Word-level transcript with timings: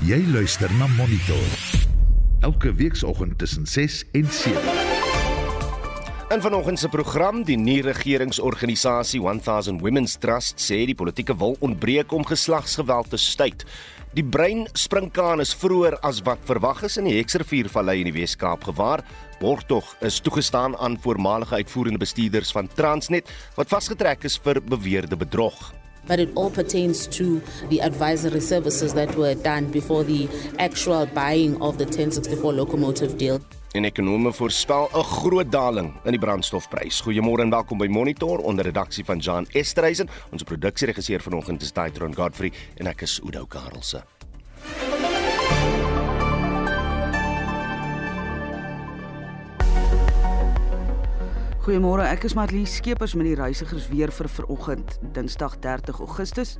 Jy 0.00 0.16
luister 0.32 0.70
na 0.80 0.86
Monitor. 0.96 1.44
Elke 2.40 2.70
weekoggend 2.72 3.38
tussen 3.38 3.66
6 3.66 4.04
en 4.16 4.26
7. 4.32 4.60
In 6.32 6.40
vanoggend 6.40 6.78
se 6.78 6.88
program, 6.88 7.42
die 7.44 7.58
nuwe 7.60 7.92
regeringsorganisasie 7.92 9.20
1000 9.20 9.82
Women's 9.84 10.16
Trust 10.16 10.56
sê 10.56 10.86
die 10.88 10.94
politieke 10.96 11.36
wil 11.36 11.52
ontbreek 11.60 12.14
om 12.16 12.24
geslagsgeweld 12.24 13.10
te 13.12 13.20
staai. 13.20 13.52
Die 14.16 14.24
brein 14.24 14.64
sprinkaan 14.72 15.44
is 15.44 15.52
vroeër 15.52 15.98
as 16.00 16.22
wat 16.24 16.48
verwag 16.48 16.80
is 16.88 16.96
in 16.96 17.04
die 17.04 17.18
Hexerviervallei 17.18 17.98
in 18.00 18.08
die 18.08 18.16
Wes-Kaap 18.16 18.64
gewaar. 18.70 19.04
Borgtog 19.40 19.98
is 20.00 20.22
toegestaan 20.24 20.78
aan 20.80 20.96
voormalige 20.96 21.60
uitvoerende 21.60 22.00
bestuurders 22.00 22.56
van 22.56 22.72
Transnet 22.72 23.28
wat 23.60 23.68
vasgetrek 23.68 24.24
is 24.24 24.40
vir 24.40 24.64
beweerde 24.64 25.20
bedrog. 25.20 25.60
But 26.10 26.18
it 26.18 26.28
all 26.34 26.50
pertains 26.50 27.06
to 27.06 27.40
the 27.68 27.80
advisory 27.80 28.40
services 28.40 28.94
that 28.94 29.14
were 29.14 29.34
done 29.34 29.70
before 29.70 30.02
the 30.02 30.28
actual 30.58 31.06
buying 31.06 31.54
of 31.62 31.78
the 31.78 31.84
1064 31.84 32.52
locomotive 32.52 33.16
deal. 33.16 33.38
En 33.72 33.84
ekonome 33.84 34.32
voorspel 34.32 34.90
'n 34.92 35.02
groot 35.02 35.52
daling 35.52 35.92
in 36.04 36.10
die 36.10 36.20
brandstofprys. 36.20 37.00
Goeiemôre 37.00 37.42
en 37.42 37.50
welkom 37.50 37.78
by 37.78 37.86
Monitor 37.86 38.38
onder 38.38 38.64
redaksie 38.64 39.04
van 39.04 39.18
Jan 39.18 39.46
Esterhuizen. 39.50 40.08
Ons 40.30 40.42
produksieregisseur 40.42 41.20
vanoggend 41.20 41.62
is 41.62 41.72
Daitron 41.72 42.14
Godfrey 42.14 42.52
en 42.76 42.86
ek 42.86 43.02
is 43.02 43.20
Udo 43.24 43.44
Karlse. 43.44 44.19
Goeiemôre, 51.70 52.02
ek 52.02 52.24
is 52.26 52.32
Marlie 52.34 52.64
Skeepers 52.66 53.12
met 53.14 53.28
die 53.28 53.36
reisigers 53.38 53.84
weer 53.92 54.10
vir 54.10 54.26
vanoggend, 54.26 54.96
Dinsdag 55.14 55.52
30 55.62 56.00
Augustus, 56.02 56.56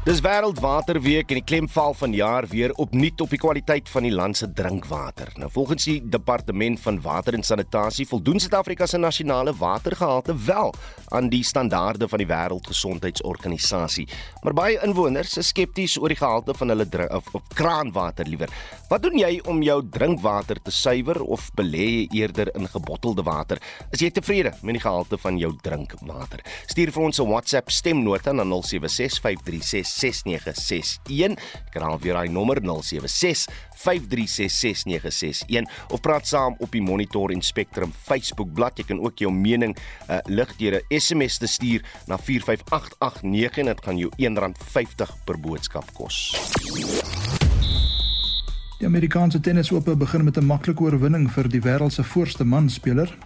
Dis 0.00 0.22
Wêreldwaterweek 0.24 1.28
en 1.28 1.36
die 1.36 1.44
klem 1.44 1.66
val 1.68 1.92
vanjaar 1.92 2.46
weer 2.48 2.72
opnuut 2.80 3.20
op 3.20 3.34
die 3.34 3.38
kwaliteit 3.38 3.88
van 3.92 4.06
die 4.06 4.12
land 4.14 4.38
se 4.38 4.46
drinkwater. 4.56 5.28
Nou 5.36 5.50
volgens 5.52 5.84
die 5.84 5.98
Departement 6.00 6.80
van 6.80 7.02
Water 7.04 7.36
en 7.36 7.44
Sanitasie 7.44 8.06
voldoen 8.08 8.40
Suid-Afrika 8.40 8.88
se 8.88 8.96
nasionale 8.96 9.52
watergehalte 9.52 10.32
wel 10.46 10.72
aan 11.12 11.28
die 11.28 11.42
standaarde 11.44 12.08
van 12.08 12.22
die 12.22 12.28
Wêreldgesondheidsorganisasie. 12.30 14.06
Maar 14.40 14.56
baie 14.56 14.78
inwoners 14.86 15.36
is 15.36 15.50
skepties 15.52 15.98
oor 16.00 16.08
die 16.08 16.16
gehalte 16.16 16.56
van 16.56 16.72
hulle 16.72 16.88
drink, 16.88 17.12
of, 17.20 17.28
of 17.36 17.52
kraanwater 17.52 18.24
liewer. 18.24 18.48
Wat 18.88 19.04
doen 19.04 19.20
jy 19.20 19.34
om 19.52 19.60
jou 19.62 19.82
drinkwater 19.84 20.62
te 20.64 20.72
suiwer 20.72 21.20
of 21.28 21.50
belê 21.60 21.90
jy 21.90 22.22
eerder 22.22 22.54
in 22.56 22.64
gebottelde 22.72 23.26
water? 23.28 23.60
Is 23.92 24.00
jy 24.00 24.08
tevrede 24.16 24.56
met 24.62 24.80
die 24.80 24.84
gehalte 24.86 25.20
van 25.20 25.36
jou 25.36 25.52
drinkwater? 25.60 26.40
Stuur 26.72 26.96
vir 26.96 27.04
ons 27.04 27.20
'n 27.20 27.28
WhatsApp 27.28 27.70
stemnota 27.70 28.32
na 28.32 28.48
076536 28.48 29.89
6961. 29.90 31.36
Ek 31.68 31.74
herhaal 31.78 31.98
weer 32.02 32.14
daai 32.14 32.30
nommer 32.32 32.60
076 32.62 33.46
5366961 33.80 35.68
of 35.88 36.00
praat 36.04 36.26
saam 36.28 36.54
op 36.58 36.70
die 36.72 36.82
Monitor 36.84 37.30
en 37.32 37.42
Spectrum 37.42 37.92
Facebook 37.92 38.52
bladsy. 38.54 38.82
Jy 38.82 38.86
kan 38.92 39.00
ook 39.04 39.18
jou 39.18 39.32
mening 39.32 39.76
uh, 39.76 40.18
lig 40.26 40.56
deur 40.56 40.80
'n 40.80 41.00
SMS 41.00 41.38
te 41.38 41.46
stuur 41.46 41.82
na 42.06 42.18
45889 42.18 43.58
en 43.58 43.66
dit 43.66 43.84
gaan 43.84 43.98
jou 43.98 44.10
R1.50 44.16 45.24
per 45.24 45.40
boodskap 45.40 45.92
kos. 45.94 46.36
Die 48.80 48.88
Amerikaanse 48.88 49.40
tennisope 49.40 49.96
begin 49.96 50.24
met 50.24 50.36
'n 50.36 50.46
maklike 50.46 50.82
oorwinning 50.82 51.30
vir 51.30 51.48
die 51.48 51.60
wêreld 51.60 51.92
se 51.92 52.02
voorste 52.02 52.44
manspeler. 52.44 53.18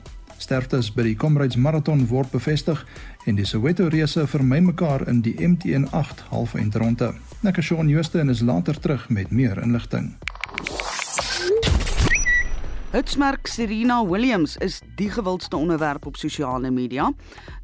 Sterftes 0.44 0.90
by 0.92 1.06
die 1.06 1.14
Comrades 1.16 1.56
Marathon 1.56 2.02
word 2.10 2.28
bevestig 2.34 2.82
en 3.24 3.38
die 3.38 3.46
Soweto 3.48 3.86
reëse 3.88 4.26
vermy 4.28 4.58
mekaar 4.60 5.06
in 5.08 5.22
die 5.24 5.32
MTN 5.40 5.86
8 5.96 6.26
halfeindronde. 6.34 7.14
Ek 7.48 7.62
is 7.62 7.70
Shaun 7.70 7.88
Jooste 7.88 8.20
en 8.20 8.28
is 8.28 8.42
later 8.44 8.76
terug 8.76 9.06
met 9.08 9.32
meer 9.32 9.56
inligting. 9.62 10.10
Hitsmerk 12.92 13.48
Serena 13.48 14.02
Williams 14.06 14.58
is 14.62 14.82
die 15.00 15.08
gewildste 15.10 15.56
onderwerp 15.56 16.04
op 16.06 16.20
sosiale 16.20 16.70
media. 16.70 17.08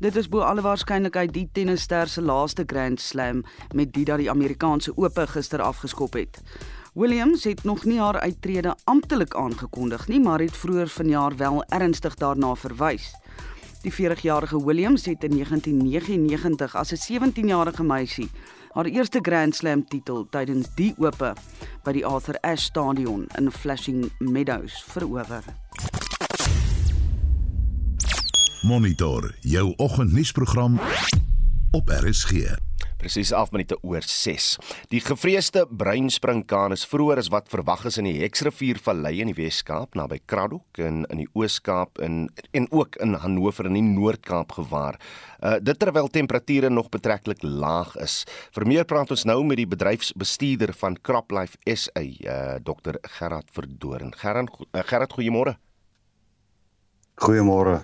Dit 0.00 0.16
is 0.16 0.26
bo 0.32 0.40
alle 0.40 0.64
waarskynlikheid 0.64 1.36
die 1.36 1.48
tennisster 1.52 2.08
se 2.08 2.24
laaste 2.24 2.64
Grand 2.66 3.00
Slam 3.00 3.44
met 3.76 3.92
die 3.92 4.08
dat 4.08 4.24
die 4.24 4.30
Amerikaanse 4.32 4.96
Ope 4.96 5.28
gister 5.36 5.60
afgeskop 5.62 6.16
het. 6.16 6.40
Williams 7.00 7.44
het 7.44 7.65
nog 7.65 7.84
nie 7.84 7.99
haar 8.00 8.21
uittrede 8.21 8.77
amptelik 8.84 9.34
aangekondig 9.34 10.09
nie, 10.09 10.21
maar 10.21 10.41
het 10.41 10.56
vroeër 10.56 10.88
vanjaar 10.88 11.37
wel 11.37 11.65
ernstig 11.65 12.15
daarna 12.15 12.55
verwys. 12.55 13.15
Die 13.83 13.93
40-jarige 13.93 14.65
Williams 14.65 15.05
het 15.05 15.25
in 15.25 15.31
1999 15.31 16.77
as 16.77 16.93
'n 16.93 17.00
17-jarige 17.12 17.83
meisie 17.83 18.31
haar 18.72 18.84
eerste 18.84 19.19
Grand 19.22 19.55
Slam 19.55 19.84
titel 19.88 20.26
tydens 20.31 20.69
die 20.75 20.94
Ope 20.99 21.32
by 21.85 21.93
die 21.93 22.06
Arthur 22.06 22.38
Ashe 22.41 22.64
Stadion 22.64 23.26
in 23.38 23.50
Flushing 23.50 24.11
Meadows 24.19 24.85
verower. 24.87 25.44
Monitor 28.62 29.35
jou 29.41 29.73
oggendnuusprogram 29.76 30.81
op 31.70 31.88
RSG. 31.88 32.69
Presies 33.00 33.31
11 33.32 33.55
minute 33.55 33.76
oor 33.81 34.05
6. 34.05 34.58
Die 34.93 35.00
gevreesde 35.00 35.62
breinspringkaan 35.64 36.75
is 36.76 36.85
vroeër 36.85 37.23
as 37.23 37.31
wat 37.32 37.49
verwag 37.49 37.87
is 37.88 37.97
in 38.00 38.05
die 38.05 38.19
Hexrivier 38.20 38.76
Vallei 38.85 39.14
in 39.23 39.31
die 39.32 39.37
Wes-Kaap 39.38 39.97
naby 39.97 40.19
Kraddock 40.29 40.81
en 40.85 41.06
in 41.08 41.23
die 41.23 41.29
Oos-Kaap 41.32 42.02
en 42.05 42.26
en 42.56 42.69
ook 42.76 42.99
in 43.00 43.17
Hannover 43.23 43.70
in 43.70 43.79
die 43.79 43.87
Noord-Kaap 43.87 44.52
gewaar. 44.58 45.00
Uh 45.41 45.56
dit 45.64 45.81
terwyl 45.81 46.12
temperature 46.12 46.69
nog 46.69 46.93
betreklik 46.93 47.41
laag 47.43 47.97
is. 48.05 48.20
Vir 48.52 48.69
meer 48.69 48.85
praat 48.85 49.11
ons 49.11 49.25
nou 49.25 49.41
met 49.49 49.62
die 49.62 49.69
bedryfsbestuurder 49.70 50.75
van 50.76 51.00
CropLife 51.00 51.56
SA, 51.64 52.05
uh 52.05 52.61
Dr 52.61 53.00
Gerard 53.17 53.49
Verdoorn. 53.56 54.12
Gerard, 54.12 54.53
uh, 54.61 54.85
Gerard 54.85 55.17
goeiemôre. 55.17 55.56
Goeiemôre. 57.20 57.81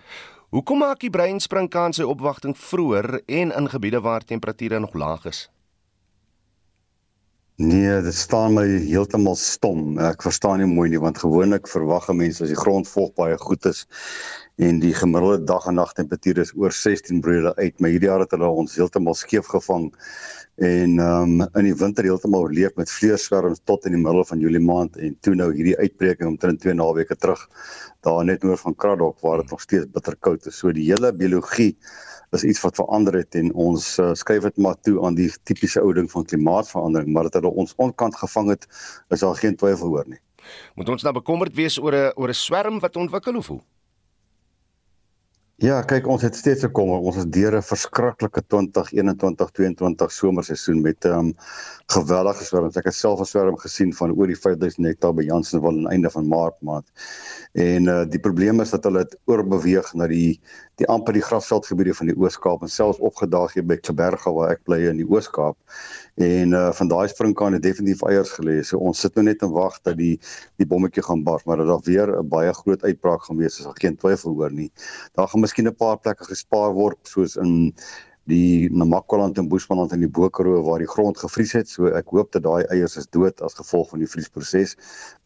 Hoekom 0.55 0.79
maak 0.79 1.01
die 1.03 1.11
breinspringkaan 1.11 1.91
sy 1.97 2.05
opwagting 2.07 2.53
vroeër 2.55 3.17
en 3.27 3.51
in 3.51 3.67
gebiede 3.71 3.99
waar 4.01 4.23
temperature 4.23 4.79
nog 4.79 4.95
laag 4.95 5.25
is? 5.27 5.41
Nee, 7.59 8.03
dit 8.05 8.15
staan 8.15 8.55
my 8.55 8.63
heeltemal 8.69 9.35
stom. 9.41 9.97
Ek 9.99 10.23
verstaan 10.23 10.61
nie 10.63 10.69
mooi 10.71 10.91
nie 10.93 11.01
want 11.03 11.19
gewoonlik 11.19 11.67
verwag 11.73 12.07
mense 12.15 12.45
as 12.45 12.53
die 12.53 12.61
grond 12.61 12.87
vog 12.87 13.11
baie 13.19 13.39
goed 13.43 13.67
is 13.67 13.87
en 14.63 14.79
die 14.81 14.95
gemiddelde 14.95 15.49
dag 15.51 15.67
en 15.67 15.81
nag 15.81 15.97
temperatuur 15.99 16.39
is 16.45 16.55
oor 16.55 16.73
16 16.73 17.21
broede 17.25 17.55
uit, 17.57 17.81
maar 17.81 17.91
hierdie 17.91 18.09
jaar 18.09 18.23
het 18.23 18.37
hulle 18.37 18.53
ons 18.63 18.77
heeltemal 18.79 19.19
skeef 19.19 19.51
gevang 19.51 19.91
en 20.57 20.99
um 20.99 21.43
in 21.43 21.67
die 21.69 21.75
winter 21.77 22.05
heeltemal 22.05 22.47
oorleef 22.47 22.73
met 22.81 22.91
vleerswerms 22.91 23.61
tot 23.69 23.85
in 23.85 23.93
die 23.93 24.01
middel 24.01 24.25
van 24.25 24.41
Julie 24.41 24.63
maand 24.65 24.97
en 24.97 25.17
toe 25.21 25.35
nou 25.37 25.51
hierdie 25.53 25.77
uitbreking 25.77 26.31
omtrent 26.31 26.61
2 26.63 26.73
naweke 26.75 27.17
terug 27.17 27.43
daar 28.07 28.25
net 28.25 28.45
oor 28.45 28.57
van 28.57 28.75
Kraddock 28.75 29.21
waar 29.21 29.43
dit 29.43 29.51
nog 29.51 29.61
steeds 29.61 29.91
bitterkoud 29.93 30.47
is. 30.47 30.57
So 30.59 30.73
die 30.73 30.89
hele 30.89 31.13
biologie 31.13 31.77
is 32.33 32.45
iets 32.45 32.61
wat 32.65 32.81
verander 32.81 33.15
het 33.21 33.35
en 33.35 33.53
ons 33.53 33.99
uh, 33.99 34.15
skryf 34.15 34.49
dit 34.49 34.57
maar 34.57 34.81
toe 34.81 34.97
aan 35.05 35.15
die 35.15 35.29
tipiese 35.45 35.81
ou 35.83 35.93
ding 35.93 36.09
van 36.11 36.25
klimaatsverandering, 36.25 37.13
maar 37.13 37.29
dat 37.29 37.41
hulle 37.41 37.53
ons 37.53 37.75
onkant 37.77 38.17
gevang 38.17 38.49
het, 38.55 38.67
is 39.13 39.21
daar 39.21 39.37
geen 39.37 39.57
twyfel 39.57 39.93
oor 39.93 40.09
nie. 40.09 40.21
Moet 40.75 40.89
ons 40.89 41.03
nou 41.03 41.13
bekommerd 41.15 41.55
wees 41.55 41.79
oor 41.79 41.93
'n 41.93 42.13
oor 42.17 42.29
'n 42.29 42.35
swerm 42.35 42.81
wat 42.81 42.97
ontwikkel 42.97 43.37
of 43.37 43.47
hoe? 43.47 43.61
Ja, 45.65 45.79
kyk 45.89 46.05
ons 46.13 46.21
het 46.21 46.35
steeds 46.37 46.67
gekom. 46.67 46.91
Ons 46.93 47.17
is 47.17 47.27
deur 47.33 47.55
'n 47.57 47.65
verskriklike 47.65 48.43
2021-2022 48.53 50.11
somerseisoen 50.13 50.83
met 50.85 51.05
'n 51.05 51.13
um, 51.19 51.31
geweldige 51.87 52.45
swerms. 52.45 52.77
Ek 52.77 52.85
het 52.85 52.95
self 52.95 53.21
'n 53.21 53.25
swerm 53.25 53.57
gesien 53.57 53.95
van 53.95 54.13
oor 54.13 54.27
die 54.27 54.37
5000 54.37 54.87
hektaar 54.87 55.15
by 55.15 55.23
Jansenwil 55.23 55.71
aan 55.71 55.89
die 55.89 55.95
einde 55.95 56.11
van 56.11 56.29
Maart 56.29 56.61
maand. 56.61 56.87
En 57.53 57.89
uh 57.89 58.05
die 58.05 58.21
probleem 58.21 58.61
is 58.61 58.71
dat 58.71 58.85
hulle 58.85 58.99
dit 58.99 59.19
oorbeweeg 59.25 59.95
na 59.95 60.07
die 60.07 60.41
die 60.77 60.87
amper 60.87 61.13
die 61.13 61.25
grasveldgebiede 61.25 61.95
van 61.95 62.07
die 62.07 62.17
Oos-Kaap 62.17 62.63
en 62.63 62.69
selfs 62.69 63.01
opgedaag 63.01 63.55
hier 63.55 63.65
by 63.65 63.77
Kleberga 63.77 64.33
waar 64.33 64.51
ek 64.51 64.65
bly 64.65 64.83
in 64.91 64.97
die 64.97 65.09
Oos-Kaap. 65.09 65.57
En 66.17 66.53
uh 66.57 66.73
van 66.73 66.89
daai 66.89 67.09
springkane 67.09 67.59
definitief 67.61 68.03
eiers 68.09 68.31
gelê. 68.39 68.63
So 68.65 68.79
ons 68.81 69.01
sit 69.05 69.15
nou 69.19 69.25
net 69.27 69.43
en 69.45 69.51
wag 69.53 69.75
dat 69.85 69.99
die 69.99 70.15
die 70.57 70.67
bommetjie 70.67 71.03
gaan 71.05 71.25
bars, 71.27 71.45
maar 71.45 71.61
dat 71.61 71.69
daar 71.69 71.83
weer 71.85 72.09
'n 72.23 72.29
baie 72.29 72.53
groot 72.55 72.83
uitbraak 72.83 73.25
gaan 73.25 73.37
wees, 73.37 73.59
is 73.59 73.65
daar 73.65 73.77
geen 73.77 73.97
twyfel 73.97 74.33
oor 74.33 74.53
nie. 74.53 74.71
Daar 75.13 75.29
gaan 75.29 75.41
miskien 75.41 75.69
'n 75.69 75.77
paar 75.77 75.99
plekke 75.99 76.25
gespaar 76.25 76.73
word 76.73 76.97
soos 77.03 77.37
in 77.37 77.75
die 78.27 78.71
Namakwaland 78.75 79.39
en 79.39 79.49
Boesmanland 79.49 79.93
in 79.95 80.03
die 80.03 80.11
Bokeroo 80.11 80.63
waar 80.67 80.83
die 80.83 80.91
grond 80.91 81.19
gevries 81.19 81.53
het. 81.55 81.71
So 81.71 81.91
ek 81.95 82.11
hoop 82.15 82.33
dat 82.35 82.43
daai 82.47 82.65
eiers 82.75 82.97
is 82.99 83.07
dood 83.15 83.41
as 83.47 83.55
gevolg 83.59 83.93
van 83.93 84.03
die 84.03 84.11
vriesproses. 84.11 84.75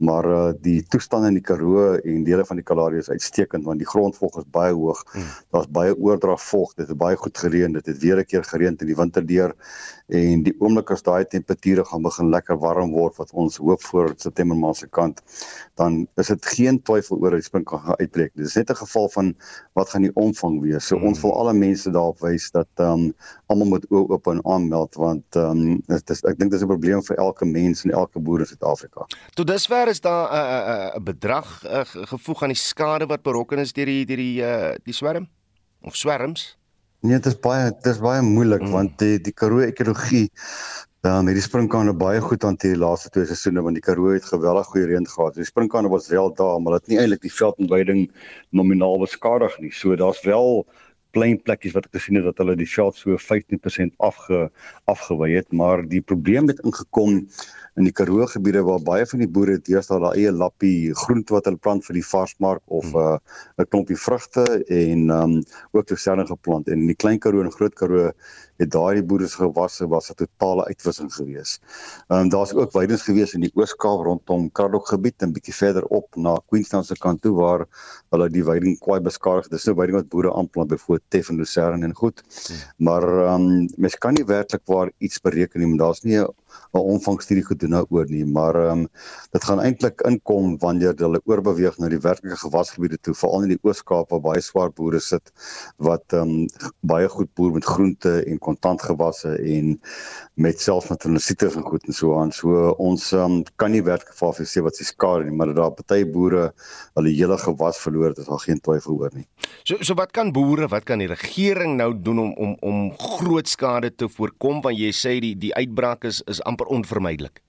Maar 0.05 0.29
uh 0.31 0.49
die 0.61 0.83
toestand 0.93 1.27
in 1.31 1.39
die 1.39 1.45
Karoo 1.45 1.95
en 1.97 2.25
dele 2.25 2.45
van 2.45 2.61
die 2.61 2.67
Kalahari 2.67 3.01
is 3.01 3.11
uitstekend 3.11 3.65
want 3.65 3.81
die 3.81 3.89
grondvog 3.89 4.37
is 4.43 4.49
baie 4.53 4.75
hoog. 4.77 5.01
Hmm. 5.15 5.31
Daar's 5.51 5.71
baie 5.73 5.97
oordrag 5.97 6.43
vog. 6.45 6.75
Dit 6.77 6.93
het 6.93 7.01
baie 7.01 7.17
goed 7.17 7.39
gereën. 7.39 7.73
Dit 7.73 7.87
het 7.87 7.99
weer 8.05 8.21
'n 8.21 8.25
keer 8.25 8.45
gereën 8.45 8.77
in 8.77 8.87
die 8.87 8.97
winter 8.97 9.27
deur 9.27 9.57
en 10.11 10.43
die 10.43 10.55
oomblik 10.59 10.91
as 10.91 11.03
daai 11.07 11.25
temperature 11.25 11.85
gaan 11.85 12.03
begin 12.03 12.31
lekker 12.31 12.59
warm 12.59 12.91
word 12.93 13.17
wat 13.17 13.31
ons 13.33 13.57
hoop 13.63 13.83
voor 13.83 14.13
September 14.17 14.57
maand 14.57 14.77
se 14.77 14.89
kant 14.89 15.23
dan 15.79 16.07
is 16.17 16.27
dit 16.27 16.47
geen 16.47 16.83
twyfel 16.83 17.17
oor 17.17 17.31
dat 17.31 17.41
die 17.41 17.47
spring 17.47 17.65
kan 17.65 17.95
uitbreek. 17.99 18.33
Dit 18.35 18.47
is 18.47 18.55
net 18.55 18.71
'n 18.71 18.83
geval 18.83 19.09
van 19.09 19.35
wat 19.73 19.89
gaan 19.91 20.03
die 20.03 20.15
omvang 20.15 20.61
wees. 20.61 20.87
So 20.87 20.97
hmm. 20.97 21.07
ons 21.07 21.21
wil 21.21 21.35
alle 21.35 21.55
mense 21.55 21.91
daarop 21.91 22.19
wys 22.21 22.51
dat 22.51 22.69
uh, 22.81 22.90
um 22.93 23.07
almal 23.53 23.73
moet 23.75 23.87
oop 23.91 24.27
en 24.33 24.43
aanmeld 24.45 24.95
want 25.01 25.39
um 25.41 25.81
dit 25.87 26.15
is 26.15 26.23
ek 26.29 26.39
dink 26.39 26.53
dis 26.53 26.63
'n 26.63 26.71
probleem 26.73 27.03
vir 27.09 27.17
elke 27.17 27.49
mens 27.49 27.85
en 27.85 27.91
elke 27.91 28.21
boer 28.21 28.45
in 28.45 28.51
Suid-Afrika. 28.51 29.07
Tot 29.35 29.47
dusver 29.47 29.89
is 29.89 30.01
daar 30.01 30.27
'n 30.29 30.35
uh, 30.35 30.95
'n 30.95 30.99
uh, 30.99 31.05
bedrag 31.05 31.49
uh, 31.65 31.85
gevoeg 31.85 32.43
aan 32.43 32.55
die 32.55 32.65
skade 32.71 33.07
wat 33.07 33.23
berokken 33.23 33.59
is 33.59 33.73
deur 33.73 33.87
die 33.87 34.05
deur 34.05 34.17
die 34.17 34.43
uh, 34.43 34.75
die 34.85 34.95
swerm 34.95 35.29
of 35.83 35.97
swerms. 35.97 36.59
Nee, 37.01 37.17
dit 37.17 37.27
is 37.27 37.39
baie 37.41 37.71
dit 37.71 37.87
is 37.87 37.99
baie 37.99 38.21
moeilik 38.23 38.63
mm. 38.63 38.71
want 38.71 38.99
die 38.99 39.21
die 39.21 39.33
Karoo 39.33 39.61
ekologie 39.65 40.29
dan 41.01 41.23
um, 41.23 41.27
het 41.31 41.39
die 41.39 41.45
springkane 41.45 41.95
baie 41.97 42.21
goed 42.21 42.43
hanteer 42.45 42.75
die 42.75 42.81
laaste 42.81 43.09
twee 43.09 43.25
seisoene 43.25 43.63
want 43.65 43.79
die 43.79 43.85
Karoo 43.85 44.13
het 44.13 44.27
geweldig 44.29 44.69
goeie 44.69 44.89
reën 44.91 45.07
gehad. 45.09 45.39
Die 45.39 45.49
springkane 45.49 45.89
was 45.89 46.11
wel 46.13 46.29
daar, 46.37 46.61
maar 46.61 46.77
dit 46.77 46.83
het 46.83 46.93
nie 46.93 46.99
eintlik 47.01 47.23
die 47.25 47.33
veldontwyding 47.33 48.03
nominaal 48.53 48.99
beskadig 49.01 49.57
nie. 49.65 49.73
So 49.73 49.97
daar's 49.97 50.21
wel 50.29 50.67
klein 51.17 51.39
plekkies 51.43 51.75
wat 51.77 51.89
ek 51.89 51.97
gesien 51.99 52.19
het 52.21 52.29
dat 52.29 52.43
hulle 52.43 52.57
die 52.59 52.69
veld 52.69 52.99
so 52.99 53.17
15% 53.19 53.97
afge 53.99 54.51
afgewy 54.91 55.31
het, 55.37 55.51
maar 55.53 55.83
die 55.89 56.03
probleem 56.03 56.49
het 56.51 56.63
ingekom 56.65 57.27
in 57.79 57.87
die 57.87 57.95
Karoo 57.95 58.27
gebiede 58.27 58.63
waar 58.67 58.83
baie 58.83 59.07
van 59.07 59.23
die 59.23 59.31
boere 59.31 59.57
deesdae 59.59 59.97
hulle 59.99 60.13
eie 60.19 60.33
lappie 60.35 60.93
groente 61.05 61.35
wat 61.37 61.47
hulle 61.49 61.61
plant 61.63 61.87
vir 61.87 61.97
die 62.01 62.07
varsmark 62.07 62.63
of 62.67 62.87
'n 62.91 62.99
hmm. 62.99 63.19
uh, 63.59 63.65
'n 63.65 63.71
klompie 63.71 63.97
vrugte 63.97 64.45
en 64.67 65.11
um 65.11 65.35
ook 65.73 65.87
terselfde 65.87 66.27
geplant 66.27 66.69
en 66.69 66.81
in 66.81 66.93
die 66.93 67.01
klein 67.03 67.19
Karoo 67.19 67.43
en 67.43 67.53
groot 67.53 67.75
Karoo 67.75 68.13
het 68.61 68.71
daai 68.75 69.03
boere 69.03 69.29
se 69.29 69.41
gewasse 69.41 69.89
was 69.89 70.11
'n 70.11 70.19
totale 70.23 70.65
uitwissing 70.71 71.13
gewees. 71.15 71.61
Um 72.09 72.29
daar's 72.29 72.53
ook 72.53 72.73
weidings 72.73 73.03
gewees 73.09 73.35
in 73.35 73.41
die 73.47 73.53
Oos-Kaap 73.55 74.05
rondom 74.05 74.51
Kraddock 74.53 74.89
gebied 74.89 75.23
en 75.23 75.33
bietjie 75.33 75.55
verder 75.55 75.85
op 75.85 76.17
na 76.17 76.37
Queenstown 76.49 76.85
se 76.85 76.97
kant 76.99 77.23
toe 77.23 77.35
waar 77.35 77.67
hulle 78.11 78.29
die 78.29 78.45
weiding 78.45 78.79
kwai 78.79 79.01
beskadig. 79.01 79.49
Dis 79.49 79.65
nou 79.65 79.77
weiding 79.77 79.99
wat 79.99 80.09
boere 80.09 80.35
aanplant 80.35 80.69
byvoorbeeld 80.69 81.09
Teff 81.09 81.29
en 81.29 81.37
Lucerne 81.37 81.85
en 81.85 81.95
goed. 81.95 82.23
Hmm. 82.47 82.57
Maar 82.77 83.09
um 83.35 83.69
mens 83.77 83.99
kan 83.99 84.15
nie 84.15 84.25
werklik 84.25 84.63
waar 84.65 84.91
iets 84.99 85.21
bereken 85.21 85.61
nie, 85.61 85.69
maar 85.69 85.87
daar's 85.87 86.03
nie 86.03 86.19
'n 86.19 86.29
'n 86.75 86.79
omvangstudie 86.95 87.45
gedoen 87.47 87.75
daaroor 87.77 88.09
nie, 88.11 88.25
maar 88.27 88.55
ehm 88.55 88.83
um, 88.83 88.89
dit 89.35 89.45
gaan 89.49 89.61
eintlik 89.67 90.03
inkom 90.11 90.59
wanneer 90.65 90.95
hulle 91.03 91.21
oorbeweeg 91.25 91.79
na 91.79 91.91
die 91.93 92.01
werklike 92.07 92.39
gewasgebiede 92.43 92.99
toe, 93.07 93.15
veral 93.15 93.47
in 93.47 93.55
die 93.55 93.61
Oos-Kaap 93.67 94.15
waar 94.15 94.23
baie 94.29 94.43
swaar 94.45 94.71
boere 94.81 95.01
sit 95.07 95.33
wat 95.89 96.17
ehm 96.19 96.35
um, 96.43 96.71
baie 96.93 97.09
goed 97.17 97.31
boer 97.35 97.53
met 97.59 97.71
groente 97.75 98.13
en 98.25 98.39
kontantgewasse 98.51 99.37
en 99.57 99.75
met 100.41 100.61
selfs 100.61 100.91
met 100.91 101.01
transites 101.01 101.57
en 101.57 101.67
goed 101.67 101.87
en 101.87 101.97
so 101.97 102.17
aan. 102.19 102.33
So 102.35 102.71
ons 102.79 103.11
um, 103.17 103.41
kan 103.61 103.75
nie 103.75 103.83
werklik 103.87 104.17
vir 104.19 104.47
sê 104.49 104.63
wat 104.65 104.77
se 104.77 104.87
skade 104.89 105.27
nie, 105.29 105.37
maar 105.37 105.53
dat 105.53 105.61
daar 105.61 105.87
baie 105.95 106.07
boere 106.07 106.51
hulle 106.99 107.15
hele 107.15 107.39
gewas 107.41 107.81
verloor 107.81 108.13
het, 108.13 108.23
is 108.23 108.31
al 108.31 108.43
geen 108.45 108.61
twyfel 108.61 108.99
oor 109.01 109.15
nie. 109.17 109.27
So 109.65 109.81
so 109.81 109.97
wat 109.99 110.15
kan 110.17 110.33
boere, 110.37 110.69
wat 110.73 110.89
kan 110.89 111.03
die 111.03 111.11
regering 111.11 111.77
nou 111.81 111.93
doen 111.95 112.25
om 112.27 112.33
om 112.37 112.57
om 112.61 112.81
groot 112.99 113.49
skade 113.49 113.95
te 113.95 114.09
voorkom 114.09 114.63
want 114.65 114.79
jy 114.79 114.93
sê 114.95 115.19
die 115.23 115.37
die 115.39 115.55
uitbraak 115.55 116.05
is 116.05 116.23
is 116.27 116.43
amper 116.49 116.71
onvermydelik. 116.71 117.43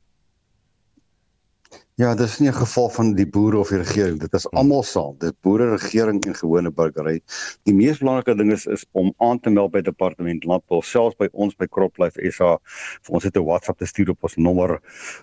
Ja, 2.02 2.16
dit 2.16 2.26
is 2.28 2.40
nie 2.40 2.50
'n 2.50 2.54
geval 2.54 2.90
van 2.90 3.14
die 3.14 3.28
boere 3.30 3.58
of 3.58 3.70
die 3.70 3.78
regering, 3.78 4.20
dit 4.20 4.34
is 4.34 4.50
almal 4.50 4.84
saam. 4.84 5.16
Dit 5.18 5.36
boere, 5.42 5.70
regering 5.70 6.26
en 6.26 6.36
gewone 6.36 6.72
burgery. 6.72 7.20
Die 7.64 7.74
mees 7.74 8.00
belangrike 8.02 8.36
ding 8.36 8.52
is 8.52 8.66
is 8.66 8.86
om 8.92 9.14
aan 9.18 9.40
te 9.40 9.50
meld 9.50 9.72
by 9.72 9.82
departement 9.82 10.44
landbou, 10.44 10.82
selfs 10.82 11.16
by 11.16 11.28
ons 11.32 11.56
by 11.56 11.68
CropLife 11.68 12.32
SA. 12.32 12.58
Vir 13.02 13.14
ons 13.14 13.24
het 13.24 13.38
'n 13.38 13.46
WhatsApp 13.46 13.78
te 13.78 13.86
stuur 13.86 14.10
op 14.10 14.24
ons 14.24 14.36
nommer 14.36 14.80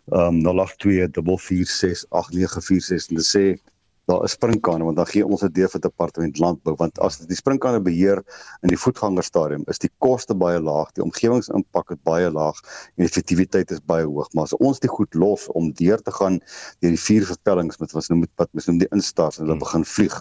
um 0.07 0.39
082 0.43 1.43
446 1.49 2.07
8946 2.11 3.11
en 3.11 3.17
te 3.17 3.27
sê 3.27 3.45
daar 4.09 4.25
is 4.25 4.37
springkane 4.37 4.85
want 4.85 4.97
dan 4.97 5.07
gee 5.07 5.27
ons 5.27 5.45
dit 5.47 5.55
deur 5.61 5.73
vir 5.73 5.85
departement 5.85 6.39
landbou 6.43 6.75
want 6.81 6.99
as 7.05 7.21
dit 7.23 7.29
die 7.29 7.39
springkane 7.39 7.81
beheer 7.85 8.23
in 8.63 8.73
die 8.73 8.81
voetgangerstadium 8.81 9.65
is 9.69 9.81
die 9.83 9.91
koste 10.05 10.35
baie 10.35 10.61
laag, 10.61 10.91
die 10.97 11.05
omgewingsimpak 11.05 11.93
is 11.95 12.01
baie 12.09 12.31
laag 12.33 12.61
en 12.97 13.05
effektiwiteit 13.07 13.73
is 13.75 13.83
baie 13.91 14.07
hoog. 14.07 14.29
Maar 14.35 14.49
as 14.49 14.57
ons 14.59 14.81
dit 14.83 14.91
goed 14.91 15.15
los 15.19 15.47
om 15.59 15.71
deur 15.79 16.01
te 16.05 16.15
gaan 16.15 16.39
deur 16.83 16.95
die 16.95 17.03
vier 17.03 17.27
vertellings 17.29 17.81
met 17.83 17.95
wat 17.97 18.09
noem 18.13 18.25
wat 18.41 18.51
mens 18.57 18.69
noem 18.71 18.81
die 18.83 18.91
instars 18.95 19.39
en 19.39 19.47
hulle 19.47 19.57
hmm. 19.57 19.65
begin 19.65 19.87
vlieg, 19.93 20.17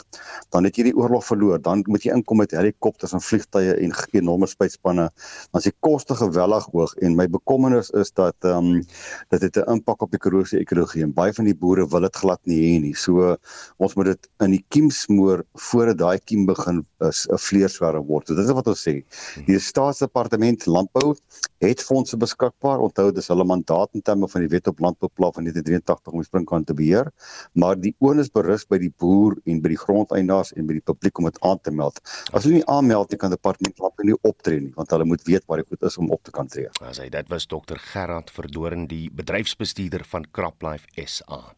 dan 0.56 0.67
het 0.67 0.79
jy 0.79 0.88
die 0.89 0.96
oorlog 0.98 1.25
verloor. 1.27 1.62
Dan 1.63 1.84
moet 1.88 2.06
jy 2.06 2.15
inkom 2.15 2.41
met 2.41 2.56
helikopters 2.56 3.15
en 3.17 3.24
vliegtye 3.24 3.75
en 3.77 3.96
enorme 4.17 4.50
spuitspanne. 4.50 5.08
Dan 5.51 5.62
is 5.62 5.70
die 5.70 5.75
koste 5.86 6.17
geweldig 6.17 6.67
hoog 6.74 6.96
en 7.03 7.17
my 7.20 7.27
bekommernis 7.32 7.91
is 7.98 8.13
dat 8.17 8.36
ehm 8.48 8.77
um, 8.77 8.84
dat 9.32 9.41
dit 9.41 9.58
'n 9.58 9.77
impak 9.77 10.01
op 10.01 10.12
die 10.12 10.20
korrosie 10.20 10.60
ekologie 10.60 11.03
en 11.03 11.13
baie 11.13 11.34
van 11.34 11.46
die 11.46 11.56
boere 11.56 11.88
wil 11.88 12.01
dit 12.01 12.15
glad 12.15 12.39
nie 12.46 12.60
hê 12.62 12.82
nie. 12.82 12.94
So 12.96 13.38
ons 13.84 13.93
moet 13.98 14.10
dit 14.12 14.29
in 14.43 14.53
die 14.55 14.63
kiem 14.74 14.89
smoor 14.93 15.43
voordat 15.69 16.00
daai 16.01 16.17
kiem 16.25 16.46
begin 16.50 16.84
'n 17.01 17.41
vleerswerm 17.48 18.05
word. 18.07 18.27
So 18.27 18.36
dit 18.36 18.46
is 18.46 18.51
wat 18.51 18.67
ons 18.67 18.81
sê. 18.81 19.03
Die 19.46 19.60
staatsdepartement 19.60 20.65
landbou 20.65 21.15
het 21.62 21.81
fondse 21.81 22.17
beskikbaar. 22.17 22.79
Onthou 22.79 23.12
dis 23.12 23.27
hulle 23.27 23.43
mandaat 23.43 23.89
in 23.93 24.01
terme 24.01 24.27
van 24.27 24.41
die 24.41 24.50
wet 24.50 24.67
op 24.67 24.79
landbouplan 24.79 25.34
van 25.34 25.43
1983 25.43 26.13
om 26.13 26.24
springkane 26.24 26.65
te 26.65 26.74
beheer, 26.74 27.12
maar 27.53 27.75
die 27.75 27.93
onus 28.00 28.29
berus 28.29 28.65
by 28.65 28.77
die 28.77 28.93
boer 28.98 29.38
en 29.46 29.62
by 29.62 29.69
die 29.69 29.77
grondeienaars 29.77 30.53
en 30.53 30.67
by 30.67 30.74
die 30.74 30.86
publiek 30.86 31.17
om 31.19 31.29
dit 31.29 31.39
aan 31.41 31.62
te 31.62 31.72
meld. 31.72 32.01
As 32.34 32.43
hulle 32.43 32.60
nie 32.60 32.67
aanmeld 32.67 33.12
nie 33.12 33.17
kan 33.17 33.34
departement 33.34 33.79
landbou 33.79 34.05
nie 34.05 34.17
optree 34.24 34.60
nie, 34.60 34.74
want 34.75 34.91
hulle 34.91 35.05
moet 35.05 35.24
weet 35.29 35.46
waar 35.48 35.62
die 35.62 35.69
goed 35.69 35.84
is 35.84 35.98
om 35.98 36.12
op 36.12 36.24
te 36.24 36.31
kan 36.31 36.48
tree. 36.48 36.69
As 36.81 36.98
hy 36.98 37.10
dit 37.10 37.29
was 37.29 37.46
Dr 37.46 37.77
Gerard 37.93 38.31
Verdoren 38.31 38.88
die 38.88 39.10
bedryfsbestuurder 39.13 40.05
van 40.05 40.25
CropLife 40.31 40.88
SA. 41.05 41.53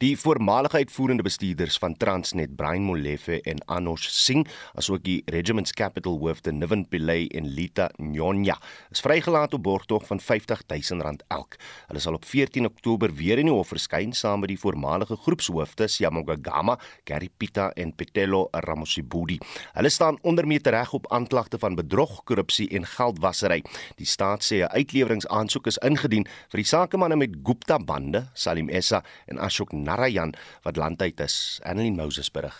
Die 0.00 0.16
voormalige 0.16 0.76
uitvoerende 0.76 1.22
bestuurders 1.22 1.74
van 1.78 1.92
Transnet, 1.96 2.54
Brian 2.56 2.86
Molefe 2.88 3.36
en 3.44 3.58
Anosh 3.68 4.06
Singh, 4.08 4.48
asook 4.72 5.02
die 5.04 5.18
Regiments 5.28 5.74
Capital 5.76 6.14
hoofde 6.22 6.54
Niven 6.56 6.86
Pillay 6.88 7.26
en 7.36 7.50
Lita 7.52 7.90
Nyonya, 8.00 8.56
is 8.88 9.02
vrygelaat 9.04 9.52
op 9.54 9.62
borgtog 9.62 10.06
van 10.08 10.20
R50 10.22 10.62
000 10.72 11.20
elk. 11.28 11.58
Hulle 11.90 12.00
sal 12.00 12.16
op 12.16 12.24
14 12.24 12.64
Oktober 12.64 13.12
weer 13.12 13.42
in 13.42 13.50
die 13.50 13.52
hof 13.52 13.74
verskyn 13.74 14.14
saam 14.16 14.40
met 14.40 14.54
die 14.54 14.56
voormalige 14.62 15.18
groepshoofde 15.20 15.84
Siyamogagama, 15.92 16.78
Gary 17.04 17.28
Pita 17.36 17.68
en 17.76 17.92
Petelo 17.92 18.46
Ramosibudi. 18.52 19.36
Hulle 19.76 19.92
staan 19.92 20.16
onder 20.22 20.48
meer 20.48 20.64
reg 20.64 20.96
op 20.96 21.10
aanklagte 21.12 21.60
van 21.60 21.76
bedrog, 21.76 22.22
korrupsie 22.24 22.70
en 22.72 22.88
geldwasery. 22.88 23.60
Die 24.00 24.08
staat 24.08 24.48
sê 24.48 24.64
'n 24.64 24.72
uitleweringsaansoek 24.72 25.66
is 25.66 25.78
ingedien 25.84 26.24
vir 26.24 26.64
die 26.64 26.70
sakemanne 26.72 27.16
met 27.16 27.36
Gupta 27.44 27.78
bande, 27.78 28.30
Salim 28.32 28.68
Essa 28.68 29.04
en 29.26 29.38
Ashok 29.38 29.72
Narayan 29.90 30.34
wat 30.62 30.78
landheid 30.78 31.20
is. 31.20 31.58
Annelien 31.66 31.98
Moses 31.98 32.30
berig. 32.30 32.58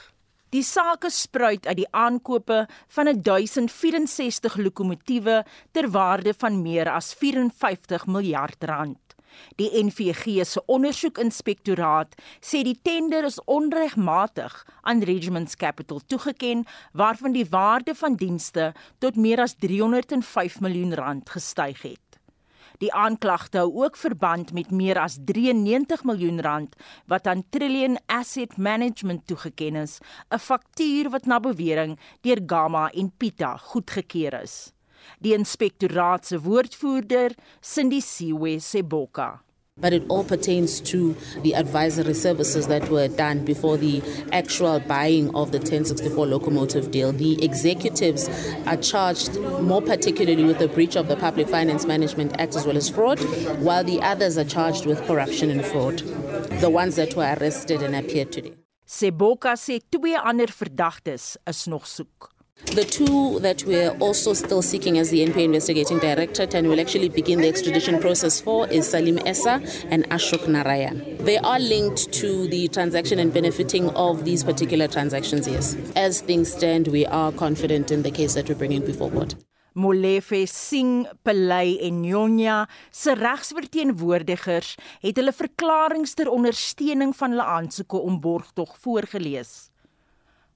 Die 0.51 0.65
sake 0.67 1.13
spruit 1.15 1.67
uit 1.67 1.79
die 1.79 1.91
aankope 1.95 2.65
van 2.91 3.07
1064 3.23 4.57
lokomotiewe 4.59 5.45
ter 5.71 5.87
waarde 5.95 6.35
van 6.35 6.59
meer 6.63 6.91
as 6.91 7.13
54 7.15 8.09
miljard 8.11 8.67
rand. 8.67 8.99
Die 9.63 9.71
NVG 9.79 10.43
se 10.43 10.63
ondersoekinspektoraat 10.67 12.19
sê 12.43 12.65
die 12.67 12.75
tender 12.83 13.29
is 13.29 13.39
onregmatig 13.47 14.57
aan 14.83 15.07
Regiments 15.07 15.55
Capital 15.55 16.03
toegeken 16.11 16.67
waarvan 16.93 17.39
die 17.39 17.47
waarde 17.47 17.95
van 17.95 18.19
dienste 18.19 18.73
tot 18.99 19.17
meer 19.17 19.47
as 19.47 19.55
305 19.63 20.61
miljoen 20.67 20.99
rand 20.99 21.31
gestyg 21.31 21.87
het. 21.87 22.10
Die 22.81 22.89
aanklagte 22.97 23.61
hou 23.61 23.83
ook 23.83 23.99
verband 24.01 24.55
met 24.57 24.71
meer 24.73 24.97
as 25.03 25.19
93 25.29 26.05
miljoen 26.09 26.41
rand 26.41 26.77
wat 27.13 27.27
aan 27.29 27.43
Trillion 27.53 27.99
Asset 28.09 28.57
Management 28.57 29.27
toegeken 29.27 29.77
is, 29.77 29.99
'n 30.33 30.39
faktuur 30.39 31.11
wat 31.11 31.27
na 31.27 31.41
bewering 31.41 31.99
deur 32.21 32.41
Gamma 32.47 32.89
en 32.91 33.13
Pita 33.17 33.57
goedgekeur 33.57 34.43
is. 34.43 34.73
Die 35.21 35.35
inspektoraat 35.37 36.27
se 36.27 36.41
woordvoerder, 36.41 37.35
Cindy 37.61 38.01
Siwe 38.01 38.59
Seboka 38.61 39.43
but 39.81 39.93
it 39.93 40.03
all 40.09 40.25
pertains 40.25 40.81
to 40.81 41.17
the 41.43 41.55
advisory 41.55 42.15
services 42.15 42.67
that 42.69 42.89
were 42.89 43.09
done 43.09 43.45
before 43.45 43.77
the 43.77 44.03
actual 44.33 44.81
buying 44.81 45.35
of 45.35 45.53
the 45.53 45.59
1064 45.59 46.27
locomotive 46.27 46.91
deal. 46.91 47.13
The 47.13 47.43
executives 47.45 48.29
are 48.67 48.77
charged 48.77 49.39
more 49.63 49.83
particularly 49.83 50.45
with 50.45 50.59
the 50.59 50.69
breach 50.69 50.97
of 50.97 51.09
the 51.09 51.17
Public 51.17 51.49
Finance 51.49 51.87
Management 51.87 52.41
Act 52.41 52.57
as 52.57 52.67
well 52.67 52.77
as 52.77 52.89
fraud, 52.89 53.19
while 53.61 53.85
the 53.85 54.01
others 54.03 54.37
are 54.39 54.45
charged 54.45 54.87
with 54.87 55.03
corruption 55.07 55.51
and 55.51 55.65
fraud. 55.65 55.99
The 56.61 56.71
ones 56.71 56.97
that 56.97 57.15
were 57.15 57.37
arrested 57.41 57.83
and 57.83 57.95
appeared 57.95 58.33
today. 58.33 58.55
Seboka 58.87 59.55
sê 59.57 59.79
twee 59.89 60.17
ander 60.17 60.51
verdagtes 60.51 61.37
is 61.47 61.67
nog 61.69 61.87
soek. 61.87 62.40
The 62.67 62.85
two 62.85 63.41
that 63.41 63.65
we're 63.65 63.91
also 63.99 64.33
still 64.33 64.63
seeking 64.63 64.99
as 64.99 65.11
the 65.11 65.27
NPA 65.27 65.45
investigating 65.45 65.99
directorate 65.99 66.55
and 66.55 66.69
will 66.69 66.81
actually 66.81 67.09
begin 67.09 67.41
the 67.41 67.49
extradition 67.49 68.01
process 68.01 68.41
for 68.41 68.69
is 68.69 68.89
Salim 68.89 69.19
Essa 69.27 69.61
and 69.91 70.09
Ashok 70.11 70.47
Narayan. 70.47 71.17
They 71.25 71.39
are 71.39 71.59
linked 71.59 72.13
to 72.13 72.47
the 72.47 72.69
transaction 72.69 73.19
and 73.19 73.33
benefiting 73.33 73.89
of 73.91 74.25
these 74.25 74.45
particular 74.45 74.87
transactions, 74.87 75.49
yes. 75.49 75.77
As 75.97 76.21
things 76.21 76.53
stand, 76.53 76.89
we 76.89 77.07
are 77.07 77.33
confident 77.33 77.91
in 77.91 78.03
the 78.03 78.11
case 78.11 78.35
that 78.35 78.49
we're 78.49 78.55
bringing 78.55 78.85
before 78.85 79.11
court. 79.11 79.35
Molefe 79.75 80.47
Singh 80.47 81.07
Pillay 81.25 81.79
en 81.81 82.03
Nyonya 82.03 82.67
se 82.91 83.15
regsverteenwoordigers 83.15 84.75
het 85.01 85.17
hulle 85.17 85.33
verklaringe 85.33 86.11
ter 86.15 86.31
ondersteuning 86.31 87.15
van 87.17 87.31
hulle 87.31 87.47
aansoeke 87.47 87.99
om 87.99 88.21
borgtog 88.21 88.77
voorgeles. 88.83 89.70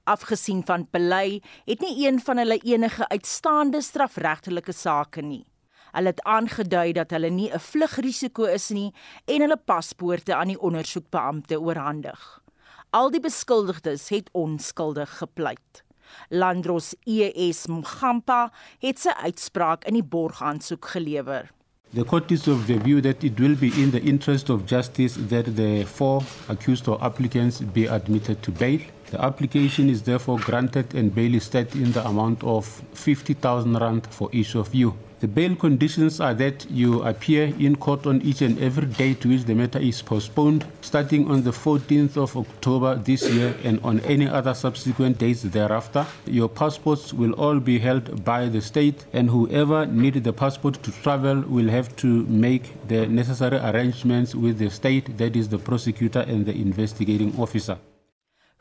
Afgesien 0.05 0.61
van 0.65 0.85
Pelay 0.91 1.43
het 1.65 1.81
nie 1.81 2.07
een 2.07 2.21
van 2.21 2.37
hulle 2.37 2.59
enige 2.61 3.09
uitstaande 3.09 3.81
strafregtelike 3.81 4.73
sake 4.73 5.23
nie. 5.25 5.47
Hulle 5.95 6.13
het 6.13 6.21
aangedui 6.29 6.93
dat 6.93 7.11
hulle 7.11 7.31
nie 7.31 7.49
'n 7.53 7.61
vlugrisiko 7.61 8.45
is 8.45 8.69
nie 8.69 8.93
en 9.25 9.41
hulle 9.41 9.57
paspoorte 9.57 10.35
aan 10.35 10.49
die 10.49 10.61
ondersoekbeampte 10.61 11.61
oorhandig. 11.61 12.43
Al 12.91 13.11
die 13.11 13.21
beskuldigdes 13.21 14.09
het 14.09 14.29
onskuldig 14.33 15.19
gepleit. 15.19 15.85
Landros 16.29 16.95
ES 17.05 17.67
Mgampa 17.67 18.53
het 18.79 18.99
sy 18.99 19.09
uitspraak 19.09 19.85
in 19.85 19.95
die 19.95 20.05
borgaansoek 20.05 20.85
gelewer. 20.85 21.51
The 21.95 22.05
court 22.05 22.31
is 22.31 22.49
of 22.49 22.67
the 22.67 22.79
view 22.81 23.01
that 23.01 23.23
it 23.23 23.39
will 23.39 23.57
be 23.57 23.71
in 23.83 23.91
the 23.91 24.01
interest 24.01 24.51
of 24.51 24.67
justice 24.67 25.27
that 25.29 25.57
the 25.57 25.85
four 25.87 26.23
accused 26.49 26.89
or 26.89 27.01
applicants 27.01 27.61
be 27.73 27.87
admitted 27.87 28.43
to 28.43 28.53
bail. 28.53 28.81
The 29.11 29.23
application 29.23 29.89
is 29.91 30.03
therefore 30.03 30.39
granted 30.39 30.95
and 30.95 31.15
bail 31.15 31.35
is 31.35 31.45
set 31.45 31.75
in 31.75 31.93
the 31.93 32.07
amount 32.07 32.43
of 32.43 32.67
50,000 32.95 33.75
rand 33.75 34.07
for 34.09 34.29
each 34.33 34.55
of 34.55 34.75
you. 34.75 34.95
The 35.25 35.29
bail 35.29 35.57
conditions 35.57 36.21
are 36.21 36.35
that 36.35 36.71
you 36.71 37.03
appear 37.03 37.45
in 37.59 37.77
court 37.77 38.07
on 38.07 38.21
each 38.21 38.43
and 38.43 38.59
every 38.61 38.87
day 38.87 39.15
to 39.15 39.29
which 39.29 39.45
the 39.45 39.55
matter 39.55 39.79
is 39.79 40.03
postponed, 40.03 40.67
starting 40.83 41.31
on 41.31 41.43
the 41.45 41.51
14th 41.51 42.19
of 42.19 42.37
October 42.37 42.97
this 42.97 43.27
year 43.31 43.55
and 43.65 43.81
on 43.83 44.01
any 44.01 44.29
other 44.29 44.53
subsequent 44.53 45.17
days 45.17 45.41
thereafter. 45.43 46.05
Your 46.27 46.51
passports 46.51 47.15
will 47.15 47.33
all 47.35 47.59
be 47.59 47.79
held 47.79 48.23
by 48.23 48.49
the 48.51 48.61
state, 48.61 49.07
and 49.15 49.31
whoever 49.31 49.87
needs 49.87 50.21
the 50.21 50.33
passport 50.35 50.83
to 50.83 50.93
travel 50.93 51.41
will 51.43 51.71
have 51.71 51.97
to 51.97 52.27
make 52.27 52.87
the 52.89 53.07
necessary 53.07 53.57
arrangements 53.57 54.35
with 54.35 54.59
the 54.59 54.69
state, 54.69 55.17
that 55.17 55.37
is, 55.37 55.49
the 55.49 55.59
prosecutor 55.59 56.21
and 56.21 56.45
the 56.45 56.53
investigating 56.53 57.35
officer. 57.41 57.79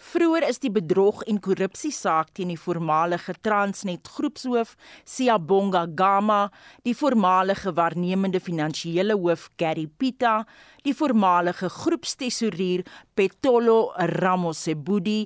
Vroeger 0.03 0.43
is 0.49 0.59
die 0.59 0.71
bedrog 0.73 1.21
en 1.31 1.37
korrupsie 1.39 1.91
saak 1.95 2.33
teen 2.35 2.49
die 2.51 2.59
voormalige 2.59 3.33
Transnet 3.45 4.09
groepshoof 4.17 4.73
Siyabonga 5.07 5.85
Gama, 5.95 6.49
die 6.83 6.95
voormalige 6.97 7.71
waarnemende 7.77 8.41
finansiële 8.43 9.15
hoof 9.15 9.47
Gary 9.57 9.87
Pita, 9.87 10.41
die 10.83 10.95
voormalige 10.99 11.71
groepstesourier 11.71 12.83
Petolo 13.15 13.93
Ramosebudi, 14.19 15.21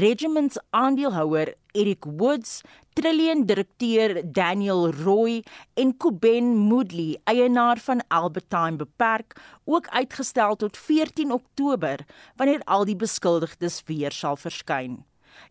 Regiments 0.00 0.56
aandeelhouer 0.70 1.52
Eric 1.76 2.08
Woods, 2.08 2.62
Trillion 2.92 3.46
direkteur 3.46 4.20
Daniel 4.24 4.90
Roy 4.92 5.42
en 5.74 5.94
Kuben 5.96 6.56
Moodley, 6.56 7.16
eienaar 7.24 7.78
van 7.80 8.02
Albertine 8.08 8.76
Beperk, 8.76 9.32
ook 9.64 9.88
uitgestel 9.88 10.56
tot 10.56 10.76
14 10.76 11.32
Oktober 11.32 12.04
wanneer 12.36 12.60
al 12.64 12.84
die 12.84 12.96
beskuldigdes 12.96 13.80
weer 13.88 14.12
sal 14.12 14.36
verskyn. 14.36 14.98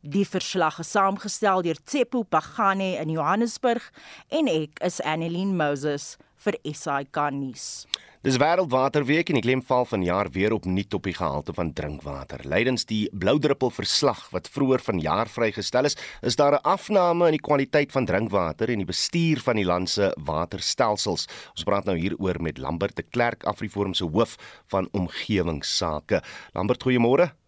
Die 0.01 0.27
verslag 0.27 0.77
is 0.79 0.93
saamgestel 0.93 1.65
deur 1.65 1.81
Tsepo 1.83 2.21
Pagane 2.23 2.93
in 3.01 3.09
Johannesburg 3.09 3.89
en 4.29 4.45
ek 4.45 4.77
is 4.85 5.01
Annelien 5.01 5.57
Moses 5.57 6.17
vir 6.41 6.57
SAK 6.65 7.27
nuus. 7.35 7.85
Dis 8.21 8.37
Wêreldwaterweek 8.37 9.31
en 9.31 9.39
die 9.39 9.41
klem 9.41 9.63
val 9.65 9.87
vanjaar 9.89 10.27
weer 10.29 10.53
op 10.53 10.67
nuut 10.69 10.93
op 10.93 11.07
die 11.09 11.15
gehalte 11.17 11.55
van 11.57 11.71
drinkwater. 11.73 12.43
Lydens 12.45 12.85
die 12.85 13.07
bloudruppel 13.17 13.73
verslag 13.73 14.27
wat 14.29 14.49
vroeër 14.53 14.83
vanjaar 14.85 15.31
vrygestel 15.33 15.89
is, 15.89 15.97
is 16.21 16.37
daar 16.37 16.53
'n 16.53 16.61
afname 16.61 17.25
in 17.25 17.37
die 17.39 17.47
kwaliteit 17.47 17.91
van 17.91 18.05
drinkwater 18.05 18.69
en 18.69 18.77
die 18.77 18.85
bestuur 18.93 19.41
van 19.41 19.55
die 19.55 19.65
land 19.65 19.89
se 19.89 20.13
waterstelsels. 20.17 21.27
Ons 21.57 21.63
praat 21.63 21.85
nou 21.85 21.97
hieroor 21.97 22.41
met 22.41 22.57
Lambert 22.59 22.95
de 22.95 23.03
Klerk, 23.03 23.43
Afriforum 23.43 23.93
se 23.93 24.05
hoof 24.05 24.37
van 24.67 24.87
omgewingsake. 24.91 26.21
Lambert, 26.53 26.83
goeiemôre. 26.83 27.40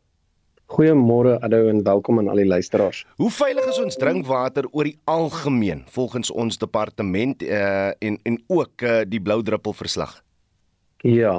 Goeiemôre 0.73 1.35
Adou 1.45 1.67
en 1.69 1.83
welkom 1.85 2.17
aan 2.17 2.31
al 2.33 2.39
die 2.41 2.47
luisteraars. 2.49 3.03
Hoe 3.21 3.29
veilig 3.29 3.65
is 3.69 3.77
ons 3.77 3.97
drinkwater 4.01 4.65
oor 4.71 4.87
die 4.89 4.95
algemeen 5.05 5.83
volgens 5.93 6.31
ons 6.33 6.57
departement 6.57 7.43
uh, 7.45 7.91
en 8.01 8.15
en 8.25 8.39
ook 8.49 8.81
uh, 8.81 9.01
die 9.05 9.21
bloudruppel 9.21 9.75
verslag? 9.77 10.15
Ja. 11.05 11.35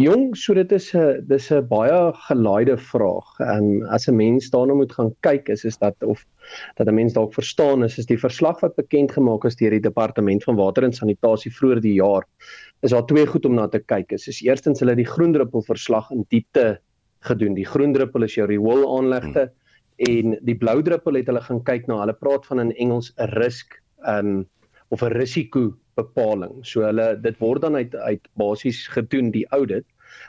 Jong, 0.00 0.30
so 0.38 0.54
dit 0.56 0.72
is 0.72 0.86
'n 0.94 1.20
dis 1.28 1.50
'n 1.52 1.66
baie 1.68 2.12
gelaaide 2.28 2.78
vraag. 2.78 3.28
Ehm 3.40 3.82
um, 3.82 3.82
as 3.92 4.08
'n 4.08 4.16
mens 4.16 4.48
daarna 4.50 4.74
moet 4.74 4.92
gaan 4.92 5.12
kyk 5.20 5.48
is 5.48 5.64
is 5.64 5.76
dat 5.76 5.96
of 6.02 6.24
dat 6.76 6.86
'n 6.86 6.94
mens 6.94 7.12
dalk 7.12 7.34
verstaan 7.34 7.84
is 7.84 7.98
is 7.98 8.06
die 8.06 8.18
verslag 8.18 8.60
wat 8.60 8.76
bekend 8.76 9.12
gemaak 9.12 9.44
is 9.44 9.56
deur 9.56 9.70
die 9.70 9.80
departement 9.80 10.44
van 10.44 10.56
water 10.56 10.84
en 10.84 10.92
sanitasie 10.92 11.52
vroeër 11.52 11.80
die 11.80 11.94
jaar 12.00 12.24
is 12.80 12.90
daar 12.90 13.06
twee 13.06 13.26
goed 13.26 13.44
om 13.44 13.54
na 13.54 13.68
te 13.68 13.80
kyk. 13.80 14.12
Is, 14.12 14.28
is 14.28 14.40
eerstens 14.40 14.80
hulle 14.80 14.94
die 14.94 15.12
groendruppel 15.14 15.62
verslag 15.62 16.10
in 16.10 16.24
diepte 16.28 16.80
gedoen. 17.28 17.54
Die 17.58 17.66
groendruppel 17.68 18.26
is 18.26 18.36
jou 18.38 18.46
riool 18.50 18.84
aanlegte 18.98 19.48
hmm. 19.48 19.58
en 20.08 20.36
die 20.46 20.56
blou 20.58 20.80
druppel 20.82 21.20
het 21.20 21.30
hulle 21.30 21.44
gaan 21.44 21.62
kyk 21.66 21.88
na. 21.90 22.00
Hulle 22.02 22.16
praat 22.18 22.46
van 22.50 22.60
in 22.66 22.74
Engels 22.76 23.12
'n 23.16 23.30
risk 23.38 23.78
um, 24.06 24.44
of 24.90 25.02
'n 25.02 25.14
risiko 25.16 25.72
bepaling. 25.96 26.60
So 26.66 26.84
hulle 26.86 27.16
dit 27.20 27.38
word 27.38 27.62
dan 27.62 27.76
uit 27.76 27.94
uit 27.94 28.28
basies 28.38 28.86
gedoen 28.88 29.30
die 29.30 29.46
audit 29.50 29.86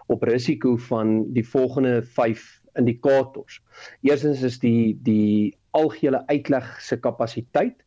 op 0.08 0.24
risiko 0.24 0.78
van 0.90 1.34
die 1.34 1.46
volgende 1.48 2.04
5 2.04 2.62
indikators. 2.80 3.62
Eerstens 4.02 4.42
is 4.42 4.60
die 4.60 4.98
die 5.04 5.58
algehele 5.72 6.24
uitleg 6.28 6.82
se 6.82 6.98
kapasiteit 6.98 7.83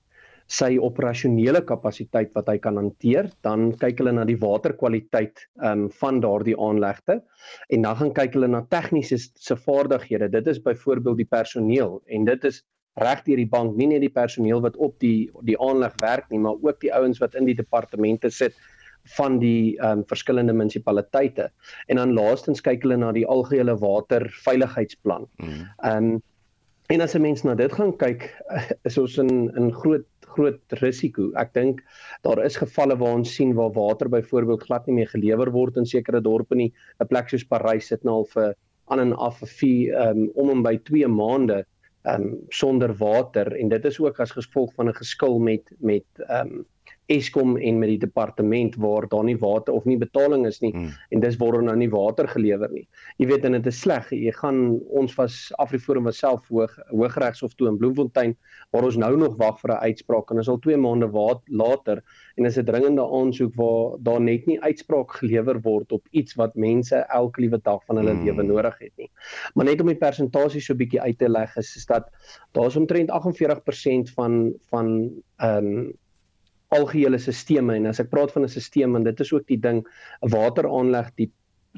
sy 0.47 0.77
operasionele 0.79 1.61
kapasiteit 1.67 2.31
wat 2.37 2.49
hy 2.53 2.57
kan 2.63 2.79
hanteer, 2.79 3.31
dan 3.43 3.73
kyk 3.81 3.99
hulle 3.99 4.13
na 4.15 4.25
die 4.29 4.39
waterkwaliteit 4.39 5.43
um, 5.59 5.89
van 6.01 6.21
daardie 6.23 6.55
aanlegte 6.55 7.21
en 7.75 7.83
dan 7.83 7.99
gaan 7.99 8.15
kyk 8.15 8.39
hulle 8.39 8.51
na 8.53 8.63
tegniese 8.71 9.19
se 9.19 9.57
vaardighede. 9.59 10.31
Dit 10.31 10.47
is 10.47 10.63
byvoorbeeld 10.63 11.19
die 11.25 11.31
personeel 11.31 11.99
en 12.07 12.29
dit 12.31 12.47
is 12.47 12.63
reg 13.03 13.25
deur 13.27 13.43
die 13.43 13.51
bank, 13.51 13.75
nie 13.77 13.91
net 13.91 14.05
die 14.07 14.13
personeel 14.13 14.63
wat 14.65 14.79
op 14.81 14.95
die 15.03 15.29
die 15.45 15.59
aanleg 15.61 15.99
werk 16.01 16.31
nie, 16.31 16.41
maar 16.41 16.57
ook 16.63 16.81
die 16.81 16.95
ouens 16.95 17.21
wat 17.21 17.35
in 17.37 17.49
die 17.49 17.57
departemente 17.59 18.31
sit 18.31 18.57
van 19.17 19.39
die 19.39 19.77
ehm 19.79 20.01
um, 20.01 20.07
verskillende 20.07 20.55
munisipaliteite. 20.57 21.51
En 21.87 22.01
dan 22.01 22.15
laastens 22.15 22.63
kyk 22.63 22.83
hulle 22.83 22.97
na 22.99 23.13
die 23.13 23.27
algehele 23.27 23.77
waterveiligheidsplan. 23.83 25.29
Mm. 25.43 25.69
Ehm 25.83 26.11
um, 26.15 26.23
en 26.87 27.01
as 27.01 27.15
'n 27.15 27.21
mens 27.21 27.43
na 27.43 27.55
dit 27.55 27.73
gaan 27.73 27.97
kyk, 27.97 28.31
is 28.89 28.99
ons 28.99 29.19
in 29.19 29.51
in 29.57 29.73
groot 29.73 30.07
groot 30.37 30.79
risiko. 30.83 31.31
Ek 31.41 31.55
dink 31.57 31.83
daar 32.27 32.45
is 32.45 32.59
gevalle 32.61 32.97
waar 33.01 33.19
ons 33.21 33.35
sien 33.39 33.55
waar 33.57 33.73
water 33.77 34.11
byvoorbeeld 34.13 34.67
glad 34.69 34.87
nie 34.87 35.01
meer 35.01 35.11
gelewer 35.13 35.51
word 35.55 35.81
in 35.81 35.89
sekere 35.89 36.21
dorpe 36.21 36.55
nie. 36.55 36.73
'n 37.01 37.09
Plek 37.09 37.33
soos 37.33 37.45
Parys 37.45 37.89
sit 37.93 38.05
nou 38.05 38.23
al 38.23 38.29
vir 38.35 38.55
aan 38.89 39.01
en 39.01 39.13
af 39.15 39.41
vir 39.41 39.49
4 39.49 39.97
um, 40.11 40.31
om 40.37 40.51
en 40.51 40.63
by 40.63 40.77
2 40.91 41.09
maande 41.11 41.65
um 42.07 42.39
sonder 42.55 42.95
water 42.95 43.51
en 43.59 43.69
dit 43.69 43.85
is 43.85 43.99
ook 44.01 44.21
as 44.23 44.35
gevolg 44.37 44.73
van 44.75 44.89
'n 44.89 44.95
geskil 44.95 45.39
met 45.39 45.73
met 45.81 46.07
um 46.31 46.65
Eskom 47.07 47.57
en 47.57 47.79
met 47.79 47.89
die 47.89 48.01
departement 48.03 48.75
waar 48.83 49.07
daar 49.09 49.25
nie 49.25 49.37
water 49.39 49.75
of 49.75 49.85
nie 49.85 49.99
betaling 49.99 50.47
is 50.47 50.61
nie 50.61 50.73
mm. 50.75 50.91
en 51.15 51.21
dis 51.23 51.39
word 51.39 51.63
nou 51.63 51.77
nie 51.79 51.91
water 51.91 52.27
gelewer 52.29 52.73
nie. 52.73 52.87
Jy 53.21 53.29
weet 53.31 53.45
en 53.47 53.55
dit 53.59 53.67
is 53.71 53.81
sleg. 53.81 54.09
Jy 54.11 54.33
gaan 54.35 54.81
ons 54.91 55.15
was 55.19 55.37
Afriforum 55.63 56.09
was 56.09 56.19
self 56.19 56.49
hoog 56.51 56.75
Hooggeregshof 56.91 57.55
toe 57.55 57.69
in 57.71 57.79
Bloemfontein 57.79 58.35
waar 58.75 58.89
ons 58.89 58.99
nou 58.99 59.13
nog 59.17 59.37
wag 59.39 59.61
vir 59.61 59.73
'n 59.77 59.93
uitspraak 59.93 60.31
en 60.31 60.43
is 60.43 60.49
al 60.49 60.59
2 60.59 60.77
maande 60.77 61.11
later 61.47 62.03
en 62.37 62.45
is 62.45 62.59
'n 62.59 62.65
dringende 62.65 63.03
aansoek 63.03 63.55
waar 63.55 63.97
daar 64.01 64.21
net 64.21 64.47
nie 64.47 64.61
uitspraak 64.61 65.13
gelewer 65.13 65.61
word 65.61 65.93
op 65.93 66.03
iets 66.11 66.35
wat 66.35 66.55
mense 66.55 66.97
elke 66.97 67.41
liewe 67.41 67.61
dag 67.63 67.85
van 67.87 67.97
hulle 67.97 68.15
mm. 68.15 68.25
lewe 68.25 68.43
nodig 68.43 68.79
het 68.79 68.93
nie. 68.97 69.11
Maar 69.55 69.65
net 69.65 69.81
om 69.81 69.87
die 69.87 69.97
persentasie 69.97 70.61
so 70.61 70.75
bietjie 70.75 71.01
uit 71.01 71.19
te 71.19 71.29
leg 71.29 71.57
is, 71.57 71.77
is 71.77 71.87
dat 71.87 72.11
daar's 72.53 72.77
omtrent 72.77 73.11
48% 73.11 74.11
van 74.15 74.55
van 74.71 75.11
ehm 75.37 75.67
um, 75.67 75.95
algehele 76.75 77.19
stelsels 77.19 77.75
en 77.75 77.87
as 77.87 78.01
ek 78.03 78.11
praat 78.11 78.33
van 78.35 78.45
'n 78.45 78.49
stelsel 78.49 78.97
en 78.97 79.05
dit 79.05 79.21
is 79.21 79.33
ook 79.33 79.47
die 79.47 79.61
ding 79.61 79.85
'n 80.23 80.31
wateraanleg 80.31 81.11
die 81.17 81.31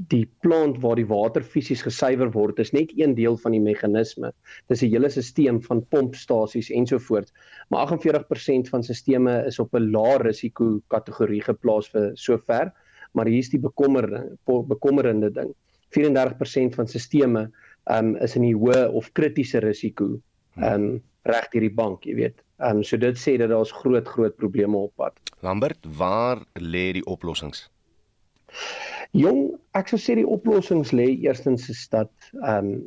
die 0.09 0.26
plant 0.42 0.78
waar 0.83 0.97
die 0.97 1.07
water 1.11 1.42
fisies 1.42 1.83
gesuiwer 1.83 2.30
word 2.30 2.59
is 2.62 2.73
net 2.73 2.92
een 2.97 3.14
deel 3.14 3.37
van 3.37 3.52
die 3.52 3.61
meganisme. 3.61 4.33
Dis 4.68 4.83
'n 4.83 4.90
hele 4.92 5.11
stelsel 5.11 5.61
van 5.61 5.85
pompstasies 5.90 6.71
ensovoorts. 6.71 7.33
Maar 7.68 7.87
48% 7.87 8.68
van 8.68 8.83
stelsels 8.83 9.47
is 9.47 9.59
op 9.59 9.75
'n 9.75 9.90
lae 9.90 10.18
risiko 10.18 10.80
kategorie 10.88 11.42
geplaas 11.42 11.88
vir 11.88 12.11
sover, 12.14 12.73
maar 13.12 13.26
hier's 13.26 13.50
die 13.50 13.61
bekommerende 13.61 14.38
bekommerende 14.47 15.30
ding. 15.30 15.54
34% 15.90 16.75
van 16.75 16.87
stelsels 16.87 17.49
um, 17.90 18.16
is 18.16 18.37
in 18.37 18.42
die 18.42 18.54
hoë 18.54 18.92
of 18.92 19.12
kritiese 19.12 19.59
risiko 19.59 20.21
um, 20.65 21.03
reg 21.29 21.49
deur 21.53 21.67
die 21.67 21.75
bank, 21.75 22.05
jy 22.05 22.15
weet. 22.15 22.45
Ehm 22.59 22.81
um, 22.81 22.85
so 22.85 22.97
dit 22.97 23.19
sê 23.19 23.37
dat 23.38 23.53
daar's 23.53 23.73
groot 23.73 24.09
groot 24.09 24.37
probleme 24.37 24.77
op 24.77 24.95
pad. 24.97 25.19
Lambert, 25.41 25.79
waar 25.99 26.43
lê 26.59 26.93
die 26.93 27.05
oplossings? 27.07 27.69
Jong, 29.17 29.59
ek 29.79 29.91
sou 29.93 29.99
sê 30.00 30.17
die 30.19 30.27
oplossings 30.27 30.93
lê 30.93 31.11
eerstens 31.27 31.69
is 31.69 31.85
dat 31.93 32.12
ehm 32.43 32.73
um, 32.73 32.87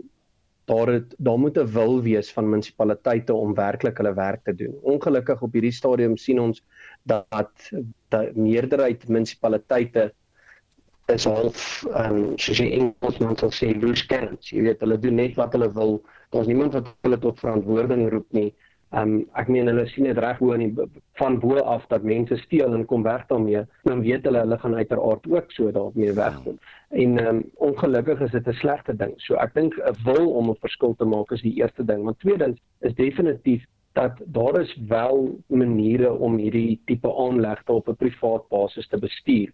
daar 0.70 0.88
het 0.94 1.16
daar 1.18 1.40
moet 1.40 1.58
'n 1.58 1.72
wil 1.74 2.02
wees 2.02 2.32
van 2.34 2.50
munisipaliteite 2.50 3.34
om 3.34 3.54
werklik 3.54 3.98
hulle 3.98 4.14
werk 4.14 4.44
te 4.44 4.56
doen. 4.56 4.76
Ongelukkig 4.82 5.42
op 5.42 5.54
hierdie 5.54 5.72
stadium 5.72 6.18
sien 6.18 6.40
ons 6.40 6.64
dat 7.04 7.72
die 8.10 8.32
meerderheid 8.34 9.08
munisipaliteite 9.08 10.14
is 11.14 11.26
half 11.26 11.62
ehm 11.92 12.16
um, 12.16 12.26
soos 12.38 12.60
jy 12.60 12.68
Engelsman 12.78 13.38
sal 13.38 13.54
sê 13.56 13.72
loose 13.76 14.08
cannons. 14.08 14.50
Jy 14.50 14.66
weet 14.68 14.84
hulle 14.84 14.98
doen 15.00 15.16
net 15.16 15.38
wat 15.40 15.56
hulle 15.58 15.70
wil. 15.78 16.02
Daar's 16.32 16.48
niemand 16.48 16.74
wat 16.78 16.92
hulle 17.08 17.20
tot 17.20 17.40
verantwoording 17.40 18.10
roep 18.14 18.28
nie. 18.38 18.52
Ehm 18.92 19.14
um, 19.14 19.20
ek 19.40 19.48
meen 19.48 19.72
hulle 19.72 19.86
sien 19.88 20.08
dit 20.10 20.18
reg 20.20 20.40
bo 20.44 20.56
in 20.56 20.74
van 21.20 21.38
bo 21.40 21.60
af 21.74 21.86
dat 21.94 22.04
mense 22.04 22.38
steel 22.42 22.74
en 22.76 22.86
kom 22.86 23.04
weg 23.08 23.24
daarmee. 23.30 23.62
Dan 23.88 24.02
weet 24.04 24.26
hulle 24.28 24.44
hulle 24.44 24.58
gaan 24.64 24.76
uiteraard 24.76 25.30
ook 25.32 25.52
so 25.56 25.72
daarmee 25.72 26.16
wegkom. 26.18 26.58
En 26.90 27.18
ehm 27.18 27.36
um, 27.36 27.44
ongelukkig 27.70 28.26
is 28.28 28.32
dit 28.32 28.48
'n 28.48 28.60
slegte 28.64 28.96
ding. 28.96 29.14
So 29.18 29.36
ek 29.36 29.54
dink 29.54 29.78
'n 29.78 29.96
wil 30.04 30.32
om 30.32 30.50
'n 30.50 30.60
verskil 30.66 30.96
te 30.96 31.06
maak 31.06 31.32
is 31.32 31.42
die 31.42 31.56
eerste 31.62 31.86
ding. 31.86 32.04
Maar 32.04 32.18
tweedens 32.18 32.60
is 32.80 32.96
definitief 32.96 33.64
dat 33.94 34.12
daar 34.26 34.60
is 34.62 34.78
wel 34.88 35.40
maniere 35.48 36.14
om 36.14 36.38
hierdie 36.38 36.82
tipe 36.86 37.16
aanlegte 37.16 37.72
op 37.72 37.88
'n 37.88 37.96
privaat 37.96 38.48
basis 38.50 38.88
te 38.88 38.98
bestuur. 38.98 39.52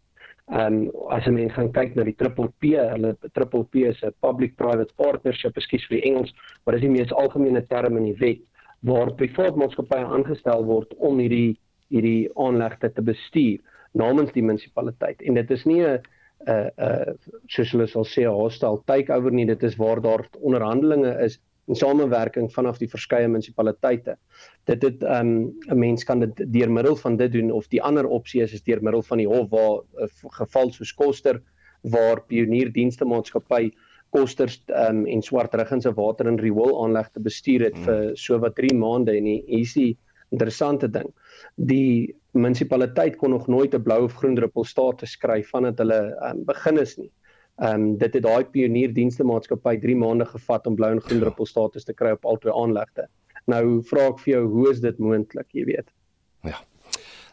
Ehm 0.47 0.75
um, 0.87 0.91
as 1.11 1.25
jy 1.27 1.31
mens 1.35 1.51
gaan 1.57 1.73
kyk 1.75 1.95
na 1.95 2.05
die 2.07 2.15
Triple 2.15 2.47
P, 2.63 2.69
hulle 2.79 3.09
Triple 3.35 3.65
P 3.67 3.83
is 3.89 3.97
'n 4.03 4.13
public 4.23 4.55
private 4.55 4.93
partnership, 4.95 5.57
ekskuus 5.57 5.87
vir 5.89 5.97
die 5.97 6.07
Engels, 6.09 6.31
maar 6.63 6.75
dis 6.75 6.85
die 6.85 6.91
mees 6.93 7.11
algemene 7.11 7.65
term 7.67 7.97
in 7.97 8.05
die 8.05 8.19
wet 8.21 8.43
waar 8.87 9.11
privaat 9.19 9.57
maatskappye 9.59 10.05
aangestel 10.05 10.63
word 10.65 10.93
om 10.99 11.19
hierdie 11.19 11.57
hierdie 11.91 12.29
aanlegte 12.35 12.89
te 12.93 13.01
bestuur 13.01 13.59
namens 13.93 14.31
die 14.35 14.43
munisipaliteit. 14.43 15.21
En 15.21 15.33
dit 15.33 15.51
is 15.51 15.65
nie 15.65 15.81
'n 15.83 15.99
'n 16.47 16.71
'n 16.77 17.17
soos 17.47 17.71
hulle 17.71 17.87
sal 17.87 18.05
sê 18.05 18.23
'n 18.23 18.39
hostile 18.39 18.79
takeover 18.85 19.31
nie 19.31 19.45
dit 19.45 19.63
is 19.63 19.75
waar 19.75 20.01
daar 20.01 20.27
onderhandelinge 20.39 21.11
is 21.25 21.39
in 21.67 21.75
samewerking 21.75 22.47
vanaf 22.53 22.77
die 22.77 22.89
verskeie 22.89 23.27
munisipaliteite 23.27 24.17
dit 24.65 24.81
het 24.83 25.03
um, 25.03 25.33
'n 25.67 25.71
um, 25.71 25.79
mens 25.79 26.03
kan 26.03 26.19
dit 26.19 26.45
deur 26.53 26.71
middel 26.71 26.95
van 26.95 27.17
dit 27.17 27.31
doen 27.31 27.51
of 27.51 27.67
die 27.67 27.81
ander 27.81 28.05
opsie 28.05 28.41
is 28.41 28.53
is 28.53 28.63
deur 28.63 28.81
middel 28.81 29.03
van 29.03 29.17
die 29.17 29.27
hof 29.27 29.49
waar 29.49 29.79
'n 29.79 30.03
uh, 30.03 30.31
geval 30.39 30.71
soos 30.71 30.93
koster 30.93 31.41
waar 31.81 32.21
pionier 32.21 32.71
dienste 32.71 33.05
maatskappy 33.05 33.71
kosters 34.09 34.61
um, 34.67 35.05
en 35.05 35.21
swartruggen 35.21 35.81
se 35.81 35.93
water 35.93 36.27
en 36.27 36.39
riool 36.39 36.83
aanleg 36.83 37.09
te 37.11 37.19
bestuur 37.19 37.63
het 37.67 37.77
mm. 37.77 37.83
vir 37.83 38.15
so 38.15 38.39
wat 38.39 38.55
3 38.55 38.73
maande 38.75 39.17
en 39.17 39.25
hier 39.25 39.43
is 39.61 39.73
die 39.73 39.97
interessante 40.35 40.89
ding. 40.91 41.07
Die 41.55 42.15
munisipaliteit 42.37 43.17
kon 43.17 43.31
nog 43.31 43.47
nooit 43.47 43.75
'n 43.75 43.83
blou 43.83 44.03
of 44.03 44.13
groen 44.13 44.35
druppel 44.35 44.65
status 44.65 45.11
skryf 45.11 45.49
vandat 45.49 45.77
hulle 45.77 45.99
um, 46.29 46.43
begin 46.45 46.77
is 46.77 46.97
nie. 46.97 47.11
Ehm 47.57 47.73
um, 47.81 47.97
dit 47.97 48.13
het 48.13 48.23
daai 48.23 48.45
pionier 48.53 48.91
dienste 48.93 49.25
maatskappy 49.25 49.79
3 49.81 49.95
maande 49.97 50.25
gevat 50.29 50.67
om 50.69 50.75
blou 50.77 50.91
en 50.93 50.99
groen 51.01 51.23
druppel 51.23 51.47
status 51.49 51.87
te 51.87 51.93
kry 51.93 52.11
op 52.13 52.25
albei 52.29 52.53
aanlegte. 52.53 53.07
Nou 53.49 53.81
vra 53.89 54.09
ek 54.11 54.19
vir 54.21 54.33
jou, 54.33 54.43
hoe 54.51 54.67
is 54.71 54.81
dit 54.83 54.99
moontlik, 55.01 55.47
jy 55.57 55.63
weet? 55.65 55.89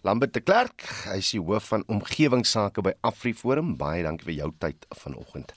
Lambert 0.05 0.35
de 0.37 0.43
Klerk, 0.45 0.83
hy 1.09 1.15
is 1.17 1.31
die 1.33 1.39
hoof 1.41 1.71
van 1.73 1.83
omgewingsake 1.89 2.83
by 2.85 2.91
AfriForum. 3.09 3.71
Baie 3.81 4.03
dankie 4.05 4.27
vir 4.27 4.35
jou 4.37 4.49
tyd 4.61 4.83
vanoggend. 5.01 5.55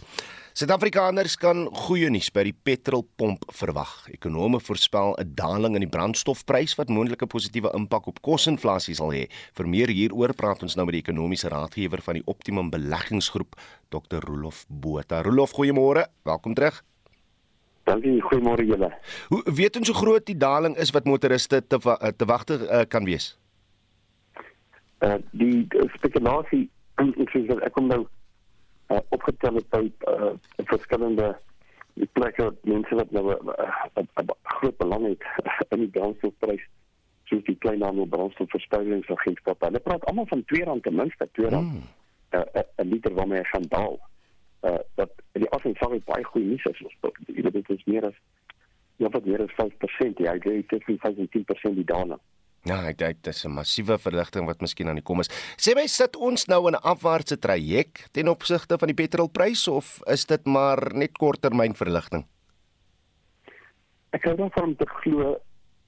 Suid-Afrikaners 0.56 1.34
kan 1.36 1.66
goeie 1.84 2.08
nuus 2.08 2.30
by 2.32 2.46
die 2.48 2.54
petrolpomp 2.56 3.44
verwag. 3.60 3.92
Ekonome 4.16 4.62
voorspel 4.64 5.18
'n 5.20 5.34
daling 5.36 5.76
in 5.76 5.84
die 5.84 5.92
brandstofprys 5.92 6.78
wat 6.80 6.88
moontlike 6.88 7.28
positiewe 7.28 7.74
impak 7.76 8.08
op 8.08 8.22
kosinflasie 8.22 8.96
sal 8.96 9.12
hê. 9.12 9.28
Vir 9.54 9.68
meer 9.68 9.90
hieroor 9.90 10.34
praat 10.34 10.64
ons 10.64 10.76
nou 10.76 10.86
met 10.86 10.94
die 10.94 11.04
ekonomiese 11.04 11.50
raadgewer 11.50 12.02
van 12.02 12.14
die 12.14 12.24
Optimum 12.26 12.70
Beleggingsgroep, 12.70 13.54
Dr. 13.90 14.24
Rolof 14.24 14.66
Botha. 14.70 15.24
Rolof, 15.24 15.52
goeiemôre. 15.52 16.08
Welkom 16.24 16.54
terug. 16.54 16.84
Dankie, 17.84 18.22
goeiemôre 18.22 18.64
julle. 18.64 18.94
Hoe 19.28 19.44
weet 19.44 19.76
ons 19.76 19.88
hoe 19.88 19.98
groot 19.98 20.26
die 20.26 20.38
daling 20.38 20.78
is 20.78 20.92
wat 20.92 21.04
motoriste 21.04 21.68
te 21.68 21.78
te 22.18 22.26
wagte 22.26 22.70
uh, 22.72 22.86
kan 22.88 23.04
wees? 23.04 23.36
Uh, 25.06 25.20
die 25.32 25.68
spekulasie 25.94 26.66
ek 26.98 27.30
sê 27.30 27.44
ek 27.62 27.74
kom 27.76 27.88
nou 27.92 28.08
uh, 28.90 29.02
opgetel 29.14 29.60
het 29.60 29.68
by 29.70 29.84
uh, 30.10 30.32
verskillende 30.72 31.36
plekke 32.18 32.48
wat 32.48 32.66
mense 32.66 32.96
wat 32.96 33.12
nou 33.12 33.26
'n 33.30 33.52
uh, 33.54 34.02
uh, 34.02 34.26
groot 34.58 34.78
belang 34.78 35.06
het 35.06 35.24
in 35.74 35.86
die 35.86 35.94
brandstofprys 35.94 36.66
soos 37.30 37.44
die 37.44 37.58
klein 37.58 37.82
handel 37.84 38.08
brandstofverspreidingagentskap. 38.08 39.62
Hulle 39.62 39.80
praat 39.80 40.06
almal 40.06 40.28
van 40.32 40.44
R2 40.46 40.82
ten 40.82 40.96
minste 40.96 41.28
R2 41.28 41.50
'n 41.50 41.56
mm. 41.56 41.82
uh, 42.32 42.40
uh, 42.40 42.64
uh, 42.78 42.86
liter 42.86 43.14
waarmee 43.14 43.38
hy 43.38 43.44
gaan 43.44 43.68
daal. 43.70 44.00
Uh, 44.62 44.80
dat 44.96 45.12
die 45.32 45.50
afsending 45.50 46.04
baie 46.04 46.24
goeie 46.24 46.46
nuus 46.46 46.66
is. 46.66 46.80
Jy 47.28 47.42
weet 47.42 47.54
dit 47.54 47.70
is 47.70 47.84
meer 47.86 48.06
as 48.06 48.18
ja, 48.98 49.10
wat 49.10 49.26
meer 49.26 49.42
as 49.42 49.54
5%. 49.62 50.18
Ja, 50.18 50.34
hy 50.34 50.56
het 50.56 50.68
tussen 50.68 51.00
5 51.00 51.18
en 51.18 51.30
10% 51.30 51.76
die 51.76 51.86
daling. 51.86 52.20
Ja, 52.68 52.82
ek 52.84 52.98
dink 53.00 53.22
dit 53.24 53.32
is 53.32 53.46
'n 53.46 53.54
massiewe 53.56 53.96
verligting 53.98 54.46
wat 54.46 54.60
miskien 54.60 54.90
aan 54.90 55.00
die 55.00 55.04
kom 55.10 55.22
is. 55.22 55.30
Sê 55.56 55.74
my 55.76 55.88
sit 55.88 56.18
ons 56.18 56.48
nou 56.48 56.68
in 56.68 56.76
'n 56.76 56.84
afwaartse 56.84 57.40
traject 57.40 58.12
ten 58.12 58.28
opsigte 58.28 58.78
van 58.78 58.88
die 58.88 59.02
petrolpryse 59.04 59.72
of 59.72 60.02
is 60.06 60.26
dit 60.26 60.46
maar 60.46 60.94
net 60.94 61.18
korttermyn 61.18 61.74
verligting? 61.74 62.26
Ek 64.12 64.22
kan 64.22 64.36
dan 64.36 64.52
van 64.52 64.76
te 64.76 64.86
glo, 64.86 65.40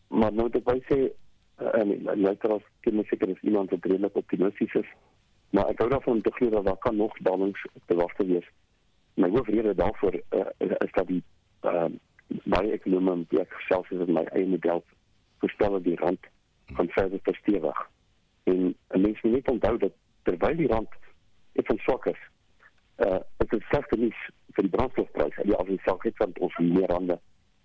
maar 0.08 0.32
nou 0.32 0.50
dit 0.50 0.64
wys 0.64 0.84
sê 0.88 1.12
en 1.58 2.04
later 2.16 2.52
as 2.52 2.64
ek 2.86 2.94
net 2.94 3.08
seker 3.08 3.30
is 3.30 3.42
iemand 3.42 3.72
wat 3.72 3.86
redelik 3.86 4.16
optimisties 4.16 4.74
is, 4.74 4.88
maar 5.52 5.68
ek 5.70 5.80
hou 5.80 5.90
daarvan 5.90 6.14
om 6.14 6.22
te 6.22 6.32
glo 6.32 6.50
dat 6.50 6.66
daar 6.66 6.78
kan 6.78 6.96
nog 6.96 7.14
dalings 7.20 7.60
te 7.88 7.96
wag 7.96 8.14
te 8.16 8.26
wees. 8.26 8.48
My 9.16 9.30
hoofrede 9.30 9.76
daarvoor 9.76 10.16
uh, 10.16 10.46
is 10.60 10.92
dat 10.94 11.08
die 11.08 11.24
uh, 11.64 11.92
baie 12.46 12.72
ekonomie, 12.72 13.28
ek 13.40 13.52
self 13.68 13.92
is 13.92 14.08
in 14.08 14.14
my 14.14 14.24
eie 14.32 14.48
model 14.48 14.84
voorstel 15.40 15.72
dat 15.72 15.84
die 15.84 15.96
rand 15.96 16.28
van 16.74 16.90
verder 16.90 17.20
verstewig. 17.24 17.90
En 18.44 18.76
'n 18.90 19.02
mens 19.02 19.22
moet 19.22 19.32
net 19.32 19.50
onthou 19.50 19.78
dat 19.78 19.92
terwyl 20.24 20.56
die 20.56 20.68
rand 20.68 20.90
effens 21.54 21.84
swak 21.84 22.06
is, 22.06 22.22
uh 22.98 23.20
dit 23.38 23.54
is 23.54 23.68
slegte 23.68 23.98
nuus 23.98 24.20
vir 24.52 24.64
die 24.64 24.72
brandstofpryse. 24.72 25.42
Ja, 25.48 25.58
sê 25.66 25.98
dit 26.02 26.18
van 26.18 26.32
ons 26.40 26.58
meer 26.58 26.88
rande 26.88 27.20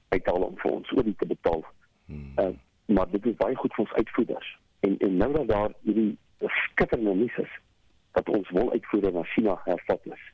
uithaal 0.08 0.42
om 0.42 0.58
vir 0.58 0.70
ons 0.70 0.92
oor 0.92 1.04
die 1.04 1.16
te 1.16 1.26
betaal. 1.26 1.64
Uh 2.08 2.52
maar 2.86 3.10
dit 3.10 3.26
is 3.26 3.36
baie 3.36 3.56
goed 3.56 3.74
vir 3.74 3.84
ons 3.84 3.92
uitvoerders. 3.92 4.58
En 4.80 4.98
en 4.98 5.16
nou 5.16 5.32
dat 5.32 5.48
daar 5.48 5.72
hierdie 5.82 6.18
skitterende 6.38 7.14
nuus 7.14 7.36
is 7.36 7.52
dat 8.12 8.28
ons 8.28 8.50
wol 8.50 8.72
uitvoere 8.72 9.10
na 9.10 9.22
China 9.22 9.60
hervat 9.64 10.06
is 10.06 10.32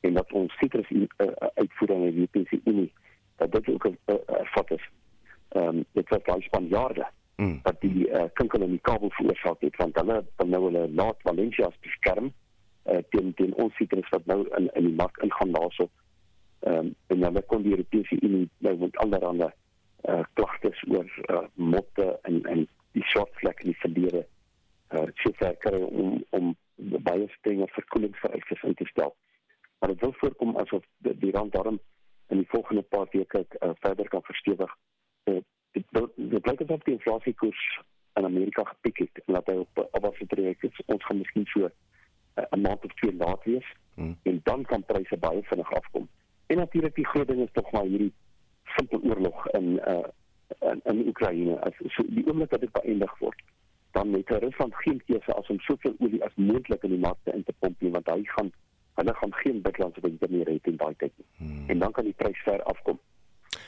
en 0.00 0.14
dat 0.14 0.32
ons 0.32 0.58
sitrus 0.58 0.90
uh, 0.90 1.06
uitvoere 1.54 1.96
na 1.98 2.10
die 2.10 2.20
Europese 2.20 2.60
Unie 2.64 2.92
dat 3.36 3.52
dit 3.52 3.68
ook 3.68 3.86
'n 3.86 3.98
hervat 4.26 4.70
is. 4.70 4.84
Ehm 5.48 5.68
um, 5.68 5.84
dit 5.92 6.08
was 6.08 6.22
baie 6.22 6.42
Spanjaarde 6.42 7.06
mm. 7.36 7.60
dat 7.62 7.80
die 7.80 8.08
uh, 8.08 8.24
kinkel 8.32 8.62
in 8.62 8.74
die 8.76 8.82
kabel 8.88 9.10
veroorsaak 9.10 9.60
het 9.60 9.76
want 9.76 9.96
hulle 10.00 10.24
dan 10.36 10.50
nou 10.50 10.62
hulle 10.64 10.88
laat 10.88 11.22
Valencia 11.22 11.70
beskerm 11.80 12.32
uh, 12.90 13.02
teen 13.10 13.34
teen 13.34 13.54
ons 13.54 13.74
sitrus 13.76 14.08
wat 14.14 14.26
nou 14.26 14.42
in 14.58 14.70
in 14.74 14.90
die 14.90 14.96
mark 15.02 15.18
ingaan 15.22 15.52
daarso. 15.52 15.88
Ehm 16.60 16.78
um, 16.78 16.94
en 17.06 17.20
dan 17.20 17.42
kon 17.46 17.62
die 17.62 17.74
Europese 17.76 18.16
Unie 18.20 18.48
nou 18.58 18.76
met 18.78 18.96
allerlei 18.96 19.50
uh, 20.08 20.22
klagtes 20.32 20.82
oor 20.88 21.06
uh, 21.30 21.44
motte 21.54 22.18
en 22.22 22.42
en 22.44 22.68
die 22.92 23.04
swart 23.12 23.34
vlek 23.40 23.60
in 23.64 23.72
die 23.72 23.80
verlede 23.80 24.26
uh, 24.94 25.08
seker 25.14 25.86
om 25.86 26.24
om 26.30 26.54
baie 26.76 27.28
strenge 27.38 27.66
verkoelingsvereistes 27.68 28.62
in 28.62 28.74
te 28.74 28.86
stel. 28.86 29.14
Maar 29.78 29.88
dit 29.88 30.00
wil 30.00 30.14
voorkom 30.20 30.56
asof 30.56 30.84
die, 30.98 31.18
die 31.18 31.32
rand 31.32 31.52
daarom 31.52 31.80
in 32.28 32.36
die 32.36 32.48
volgende 32.48 32.82
paar 32.82 33.06
weke 33.10 33.46
uh, 33.60 33.70
verder 33.80 34.08
kan 34.08 34.22
verstewig. 34.22 34.76
Uh, 35.24 35.40
dit 35.76 36.42
blyk 36.42 36.60
asof 36.64 36.84
die 36.84 36.96
inflasiekoers 36.96 37.62
in 38.16 38.24
Amerika 38.24 38.64
gepiek 38.64 38.98
het 39.04 39.22
en 39.24 39.34
dat 39.38 39.48
hy 39.50 39.56
op 39.64 39.82
op 39.84 40.02
wat 40.02 40.20
trek 40.28 40.62
is 40.68 40.84
ons 40.86 41.04
gaan 41.04 41.18
miskien 41.18 41.48
so 41.52 41.66
'n 41.66 41.72
uh, 42.44 42.62
maand 42.62 42.84
of 42.84 42.94
twee 43.00 43.14
laat 43.16 43.44
wees 43.44 43.68
hmm. 43.94 44.16
en 44.22 44.40
dan 44.44 44.64
kan 44.64 44.84
pryse 44.84 45.16
baie 45.16 45.42
vinnig 45.42 45.72
afkom. 45.72 46.08
En 46.46 46.56
natuurlik 46.56 46.94
die 46.94 47.06
groot 47.06 47.28
ding 47.28 47.40
is 47.42 47.52
tog 47.52 47.70
maar 47.70 47.84
hierdie 47.84 48.12
simpel 48.76 49.00
oorlog 49.02 49.48
in 49.48 49.80
uh 49.88 50.08
in, 50.60 50.80
in 50.84 51.06
Oekraïne 51.08 51.60
as 51.60 51.74
so 51.94 52.02
die 52.06 52.26
oomblik 52.26 52.50
dat 52.50 52.60
dit 52.60 52.72
beëindig 52.72 53.18
word 53.18 53.42
dan 53.90 54.12
het 54.12 54.30
Rusland 54.30 54.74
geen 54.74 55.02
keuse 55.06 55.32
as 55.34 55.48
om 55.48 55.60
soveel 55.60 55.94
olie 55.98 56.24
as 56.24 56.34
moontlik 56.34 56.82
in 56.82 56.90
die 56.90 56.98
markte 56.98 57.32
in 57.32 57.42
te 57.44 57.54
pomp 57.58 57.80
nie 57.80 57.90
want 57.90 58.10
hy 58.12 58.22
gaan 58.24 58.52
hulle 58.94 59.14
gaan 59.14 59.34
geen 59.34 59.62
buitelandse 59.62 60.00
winter 60.00 60.30
meer 60.30 60.48
hê 60.48 60.58
in 60.62 60.76
daai 60.76 60.94
tyd 60.96 61.12
nie. 61.16 61.26
Hmm. 61.36 61.68
En 61.68 61.78
dan 61.78 61.92
kan 61.92 62.04
die 62.04 62.16
prys 62.22 62.42
ver 62.48 62.62
afkom. 62.62 63.00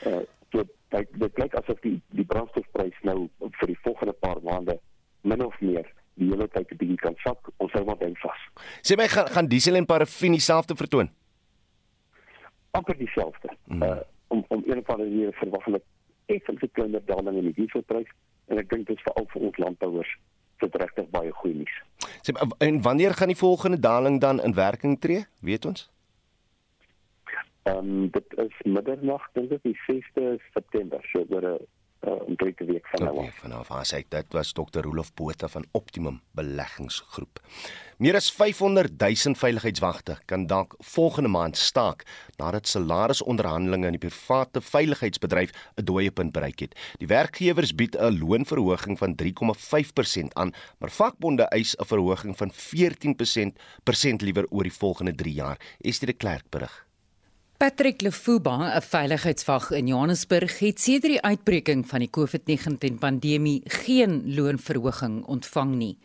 Uh 0.05 0.21
so 0.51 0.63
dit 0.89 1.07
dit 1.19 1.33
klink 1.33 1.55
asof 1.55 1.79
die 1.85 2.01
die 2.09 2.25
brandstofprys 2.25 2.99
nou 3.03 3.29
vir 3.39 3.67
die 3.67 3.79
volgende 3.83 4.13
paar 4.13 4.41
maande 4.43 4.79
min 5.21 5.45
of 5.45 5.55
meer 5.61 5.85
die 6.15 6.29
hele 6.29 6.47
tyd 6.47 6.71
'n 6.71 6.77
bietjie 6.77 6.97
kan 6.97 7.15
sak. 7.23 7.49
Ons 7.57 7.71
hou 7.73 7.85
maar 7.85 7.97
vas. 7.97 8.41
Sê 8.81 8.97
my 8.97 9.07
gaan 9.07 9.27
gaan 9.27 9.47
diesel 9.47 9.75
en 9.75 9.85
parafin 9.85 10.31
dieselfde 10.31 10.75
vertoon? 10.75 11.09
amper 12.71 12.97
dieselfde. 12.97 13.49
Hmm. 13.65 13.83
Uh 13.83 13.97
om 14.27 14.45
om 14.47 14.63
een 14.65 14.77
of 14.77 14.87
ander 14.87 15.07
rede 15.07 15.31
verwag 15.31 15.63
hulle 15.65 15.81
effens 16.25 16.61
'n 16.61 16.69
kleiner 16.71 17.01
daling 17.05 17.37
in 17.37 17.43
die 17.43 17.53
dieselprys 17.53 18.09
en 18.45 18.57
ek 18.57 18.69
dink 18.69 18.87
dit 18.87 18.97
is 18.97 19.03
veral 19.03 19.25
vir 19.33 19.41
ons 19.41 19.57
landbouers 19.57 20.17
dit 20.57 20.75
regtig 20.75 21.09
baie 21.09 21.31
goeie 21.31 21.55
nuus. 21.55 21.75
Sê 22.21 22.33
en 22.57 22.81
wanneer 22.81 23.13
gaan 23.13 23.27
die 23.27 23.43
volgende 23.45 23.79
daling 23.79 24.19
dan 24.19 24.41
in 24.41 24.53
werking 24.53 24.99
tree? 24.99 25.25
Weet 25.41 25.65
ons? 25.65 25.89
Ehm 27.69 27.77
um, 27.77 28.09
dit 28.11 28.37
is 28.45 28.61
middernag 28.63 29.27
dink 29.33 29.51
ek 29.51 29.67
die 29.67 29.77
6de 29.85 30.39
September 30.53 31.03
so 31.11 31.25
oor 31.29 31.45
'n 31.53 31.59
uh, 32.07 32.15
om 32.27 32.35
drie 32.35 32.53
te 32.55 32.65
week 32.65 32.87
van 32.91 33.03
nou 33.03 33.25
af. 33.25 33.35
Vanaf 33.43 33.71
as 33.75 33.91
ek 33.97 34.09
dit 34.13 34.33
was 34.35 34.53
Dr. 34.55 34.81
Rolof 34.85 35.11
Botha 35.13 35.47
van 35.51 35.65
Optimum 35.77 36.21
Beleggingsgroep. 36.37 37.41
Meer 37.99 38.15
as 38.15 38.29
500 38.31 38.95
000 39.01 39.35
veiligheidswagte 39.35 40.17
kan 40.25 40.47
dalk 40.47 40.75
volgende 40.79 41.29
maand 41.29 41.57
staak 41.57 42.05
nadat 42.39 42.67
salarisonderhandelinge 42.67 43.91
in 43.91 43.97
die 43.97 44.05
private 44.07 44.61
veiligheidsbedryf 44.61 45.51
'n 45.75 45.85
dooie 45.85 46.11
punt 46.11 46.31
bereik 46.31 46.59
het. 46.59 46.75
Die 46.97 47.07
werkgewers 47.07 47.75
bied 47.75 47.95
'n 47.95 48.19
loonverhoging 48.19 48.97
van 48.97 49.15
3,5% 49.15 50.33
aan, 50.33 50.53
maar 50.79 50.91
vakbonde 50.91 51.43
eis 51.43 51.75
'n 51.75 51.85
verhoging 51.85 52.37
van 52.37 52.51
14% 52.51 53.59
persent 53.83 54.21
liewer 54.21 54.45
oor 54.49 54.63
die 54.63 54.79
volgende 54.79 55.15
3 55.15 55.33
jaar. 55.33 55.57
Estie 55.81 56.07
de 56.07 56.13
Klerk 56.13 56.49
berig. 56.49 56.88
Patrick 57.59 58.01
Lefuba, 58.01 58.71
'n 58.77 58.81
veiligheidswag 58.81 59.71
in 59.71 59.87
Johannesburg, 59.87 60.59
het 60.59 60.79
sedert 60.79 61.11
die 61.11 61.21
uitbreking 61.21 61.87
van 61.87 61.99
die 61.99 62.09
COVID-19 62.09 62.95
pandemie 62.99 63.61
geen 63.65 64.33
loonverhoging 64.35 65.25
ontvang 65.25 65.75
nie. 65.75 65.97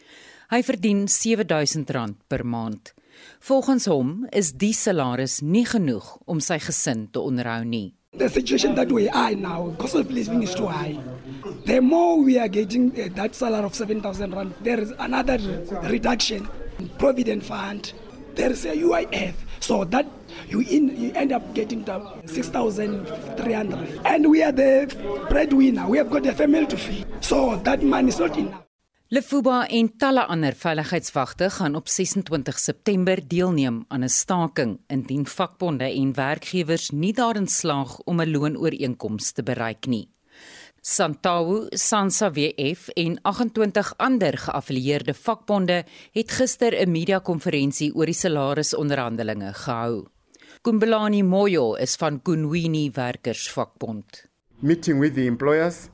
Hy 0.51 0.63
verdien 0.63 1.07
R7000 1.07 2.27
per 2.27 2.47
maand. 2.47 2.95
Volgens 3.39 3.87
hom 3.87 4.27
is 4.31 4.51
die 4.53 4.73
salaris 4.73 5.41
nie 5.41 5.65
genoeg 5.65 6.19
om 6.25 6.41
sy 6.41 6.59
gesin 6.59 7.07
te 7.11 7.21
onderhou 7.21 7.63
nie. 7.65 7.95
The 8.19 8.29
situation 8.29 8.75
that 8.75 8.91
we 8.91 9.07
are 9.13 9.37
now, 9.37 9.77
cost 9.79 9.95
of 9.95 10.11
living 10.11 10.43
is 10.43 10.55
too 10.55 10.67
high. 10.67 10.99
The 11.67 11.81
more 11.81 12.25
we 12.25 12.41
are 12.41 12.51
getting 12.51 12.91
uh, 12.99 13.15
that 13.15 13.37
salary 13.37 13.65
of 13.65 13.75
7000 13.75 14.35
rand, 14.35 14.53
there 14.65 14.83
is 14.83 14.91
another 14.99 15.39
reduction 15.83 16.49
in 16.81 16.91
provident 16.99 17.45
fund. 17.45 17.93
There 18.35 18.51
is 18.51 18.65
a 18.65 18.75
UIF. 18.75 19.35
So 19.65 19.85
that 19.85 20.05
you, 20.51 20.61
in, 20.61 20.93
you 21.01 21.11
end 21.15 21.33
up 21.33 21.55
getting 21.55 21.85
to 21.85 22.21
6,300. 22.27 24.01
And 24.05 24.27
we 24.27 24.43
are 24.43 24.53
the 24.53 24.95
breadwinner. 25.31 25.89
We 25.89 25.97
have 25.97 26.11
got 26.11 26.27
a 26.27 26.35
family 26.35 26.67
to 26.67 26.77
feed. 26.77 27.07
So 27.21 27.57
that 27.65 27.83
money 27.83 28.09
is 28.09 28.19
not 28.19 28.37
enough. 28.37 28.61
Lefuba 29.09 29.63
en 29.71 29.89
talle 29.97 30.27
ander 30.27 30.53
veiligheidswagte 30.59 31.49
gaan 31.51 31.77
op 31.81 31.89
26 31.89 32.59
September 32.59 33.21
deelneem 33.29 33.85
aan 33.89 34.05
'n 34.05 34.09
staking 34.09 34.81
indien 34.87 35.27
vakbonde 35.27 35.85
en 35.85 36.15
werkgewers 36.15 36.91
nie 36.91 37.13
daarin 37.13 37.49
slaag 37.49 38.01
om 38.05 38.21
'n 38.21 38.31
loonooreenkoms 38.31 39.33
te 39.33 39.43
bereik 39.43 39.87
nie. 39.87 40.14
Santawu, 40.87 41.69
Sansa 41.73 42.29
WF 42.31 42.89
en 42.89 43.17
28 43.23 43.95
ander 43.97 44.37
geaffilieerde 44.37 45.15
vakbonde 45.15 45.85
het 46.13 46.31
gister 46.31 46.75
'n 46.77 46.91
media-konferensie 46.91 47.95
oor 47.95 48.05
die 48.05 48.15
salarisonderhandelinge 48.15 49.53
gehou. 49.55 50.05
Kumbelani 50.61 51.23
Moyo 51.23 51.75
is 51.75 51.97
van 51.97 52.23
Kunwini 52.23 52.91
Werkersvakbond. 52.91 54.29
Meeting 54.59 55.01
with 55.01 55.15
the 55.15 55.25
employers 55.25 55.89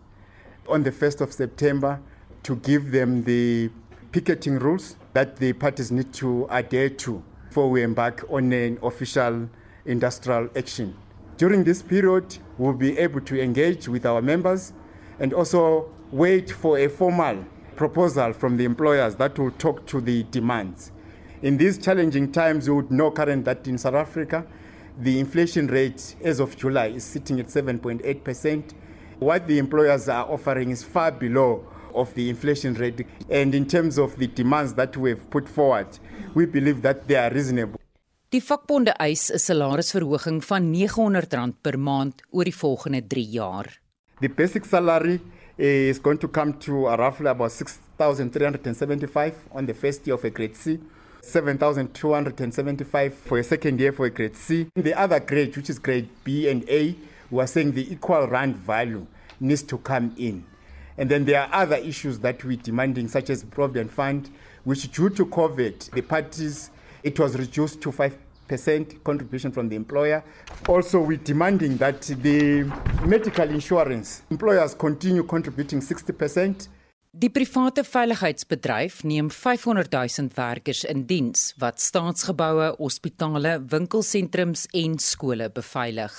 on 0.66 0.83
the 0.83 0.92
1st 0.92 1.20
of 1.20 1.33
September 1.33 2.00
to 2.42 2.59
give 2.62 2.90
them 2.90 3.22
the 3.22 3.70
picketing 4.11 4.59
rules 4.59 4.96
that 5.12 5.37
the 5.37 5.53
parties 5.53 5.90
need 5.90 6.12
to 6.12 6.46
adhere 6.48 6.94
to 6.94 7.22
before 7.48 7.70
we 7.70 7.83
embark 7.83 8.24
on 8.29 8.53
an 8.53 8.79
official 8.83 9.48
industrial 9.85 10.48
action. 10.57 10.94
During 11.37 11.64
this 11.64 11.81
period, 11.83 12.24
we'll 12.59 12.76
be 12.76 12.98
able 12.98 13.20
to 13.20 13.40
engage 13.40 13.88
with 13.88 14.05
our 14.05 14.20
members 14.20 14.72
and 15.20 15.33
also 15.33 15.88
wait 16.11 16.50
for 16.50 16.78
a 16.78 16.88
formal 16.88 17.44
proposal 17.76 18.33
from 18.33 18.56
the 18.56 18.64
employers 18.64 19.14
that 19.16 19.38
will 19.38 19.52
talk 19.52 19.87
to 19.87 20.00
the 20.00 20.24
demands. 20.24 20.92
In 21.42 21.56
these 21.56 21.78
challenging 21.78 22.33
times, 22.33 22.66
you 22.66 22.74
would 22.74 22.90
know 22.90 23.11
current 23.11 23.44
that 23.44 23.66
in 23.66 23.78
South 23.78 23.94
Africa, 23.94 24.44
the 24.98 25.18
inflation 25.18 25.66
rate 25.68 26.16
as 26.22 26.40
of 26.40 26.56
July 26.56 26.88
is 26.88 27.04
sitting 27.04 27.40
at 27.40 27.46
7.8%. 27.46 28.74
What 29.18 29.46
the 29.46 29.59
employers 29.59 30.09
are 30.09 30.30
offering 30.30 30.70
is 30.70 30.83
far 30.83 31.12
below 31.12 31.64
of 31.94 32.12
the 32.14 32.28
inflation 32.28 32.74
rate. 32.74 33.06
And 33.30 33.54
in 33.54 33.66
terms 33.66 33.98
of 33.98 34.16
the 34.16 34.26
demands 34.26 34.74
that 34.74 34.96
we've 34.96 35.28
put 35.30 35.48
forward, 35.48 35.98
we 36.35 36.46
believe 36.46 36.83
that 36.83 37.09
they 37.09 37.16
are 37.16 37.30
reasonable. 37.30 37.80
Die 38.30 38.40
vakbonde 38.40 38.92
eis 38.98 39.30
'n 39.30 39.38
salarisverhoging 39.38 40.44
van 40.44 40.62
R900 40.74 41.52
per 41.61 41.78
maand 41.78 42.22
oor 42.30 42.44
die 42.44 42.54
volgende 42.54 43.06
3 43.06 43.24
jaar. 43.30 43.80
The 44.20 44.28
basic 44.28 44.66
salary 44.66 45.18
is 45.56 45.98
going 45.98 46.18
to 46.18 46.28
come 46.28 46.52
to 46.59 46.88
roughly 46.88 47.28
about 47.28 47.52
6,375 47.52 49.35
on 49.52 49.64
the 49.64 49.72
first 49.72 50.06
year 50.06 50.14
of 50.14 50.22
a 50.24 50.28
grade 50.28 50.54
C. 50.54 50.78
7,275 51.22 53.14
for 53.14 53.38
a 53.38 53.42
second 53.42 53.80
year 53.80 53.92
for 53.92 54.04
a 54.04 54.11
grade 54.11 54.37
C. 54.37 54.66
The 54.74 54.92
other 54.92 55.20
grade, 55.20 55.56
which 55.56 55.70
is 55.70 55.78
grade 55.78 56.11
B 56.22 56.50
and 56.50 56.68
A, 56.68 56.94
we 57.30 57.42
are 57.42 57.46
saying 57.46 57.72
the 57.72 57.90
equal 57.90 58.28
rand 58.28 58.56
value 58.56 59.06
needs 59.40 59.62
to 59.62 59.78
come 59.78 60.14
in. 60.18 60.44
And 60.98 61.11
then 61.11 61.24
there 61.24 61.40
are 61.40 61.48
other 61.54 61.76
issues 61.76 62.18
that 62.18 62.44
we're 62.44 62.59
demanding, 62.59 63.09
such 63.09 63.30
as 63.30 63.42
Provident 63.44 63.90
Fund, 63.90 64.28
which 64.64 64.92
due 64.92 65.09
to 65.09 65.24
COVID, 65.24 65.92
the 65.92 66.02
parties, 66.02 66.68
it 67.02 67.18
was 67.18 67.38
reduced 67.38 67.80
to 67.80 67.90
5% 67.90 68.12
contribution 69.03 69.53
from 69.53 69.69
the 69.69 69.77
employer. 69.77 70.23
Also, 70.67 71.01
we're 71.01 71.23
demanding 71.25 71.77
that 71.79 72.01
the 72.23 72.65
medical 73.07 73.49
insurance, 73.51 74.23
employers 74.31 74.75
continue 74.75 75.25
contributing 75.25 75.81
60%. 75.81 76.69
Die 77.13 77.29
private 77.29 77.83
veiligheidsbedryf 77.83 79.01
neem 79.03 79.31
500 79.31 79.89
000 79.93 80.29
werkers 80.37 80.85
in 80.85 81.07
diens 81.07 81.55
wat 81.59 81.81
staatsgeboue, 81.83 82.69
hospitale, 82.79 83.57
winkelsentrums 83.73 84.69
en 84.71 84.95
skole 84.99 85.51
beveilig. 85.51 86.15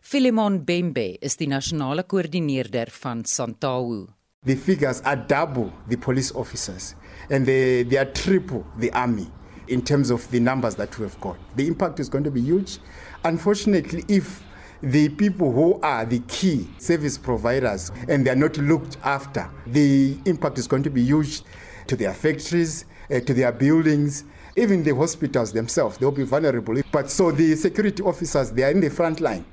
Philemon 0.00 0.60
Bembe 0.64 1.16
is 1.20 1.34
die 1.36 1.48
nasionale 1.50 2.04
koördineerder 2.06 2.94
van 3.02 3.24
Santawu. 3.24 4.06
The 4.46 4.56
figures 4.56 5.02
are 5.02 5.18
double 5.18 5.72
the 5.88 5.98
police 5.98 6.32
officers 6.34 6.94
and 7.28 7.44
they, 7.44 7.82
they 7.82 7.98
are 7.98 8.10
triple 8.12 8.64
the 8.78 8.92
army 8.94 9.26
in 9.70 9.82
terms 9.82 10.10
of 10.10 10.30
the 10.30 10.40
numbers 10.40 10.74
that 10.74 10.98
we 10.98 11.04
have 11.04 11.18
got. 11.20 11.36
The 11.56 11.66
impact 11.66 12.00
is 12.00 12.08
going 12.08 12.24
to 12.24 12.30
be 12.30 12.40
huge. 12.40 12.78
Unfortunately, 13.24 14.04
if 14.08 14.42
the 14.82 15.08
people 15.10 15.52
who 15.52 15.80
are 15.82 16.04
the 16.04 16.20
key 16.20 16.68
service 16.78 17.16
providers 17.18 17.90
and 18.08 18.26
they 18.26 18.30
are 18.30 18.36
not 18.36 18.56
looked 18.58 18.96
after, 19.04 19.48
the 19.66 20.18
impact 20.24 20.58
is 20.58 20.66
going 20.66 20.82
to 20.82 20.90
be 20.90 21.02
huge 21.02 21.42
to 21.86 21.96
their 21.96 22.14
factories, 22.14 22.84
uh, 23.10 23.20
to 23.20 23.34
their 23.34 23.52
buildings, 23.52 24.24
even 24.56 24.82
the 24.82 24.94
hospitals 24.94 25.52
themselves. 25.52 25.98
They'll 25.98 26.10
be 26.10 26.24
vulnerable. 26.24 26.80
But 26.92 27.10
so 27.10 27.30
the 27.30 27.56
security 27.56 28.02
officers, 28.02 28.50
they 28.50 28.64
are 28.64 28.70
in 28.70 28.80
the 28.80 28.90
front 28.90 29.20
line. 29.20 29.44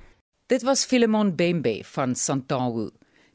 Dit 0.48 0.64
was 0.64 0.86
Philemon 0.86 1.36
Bembe 1.36 1.84
van 1.84 2.16
Santawu. 2.16 2.92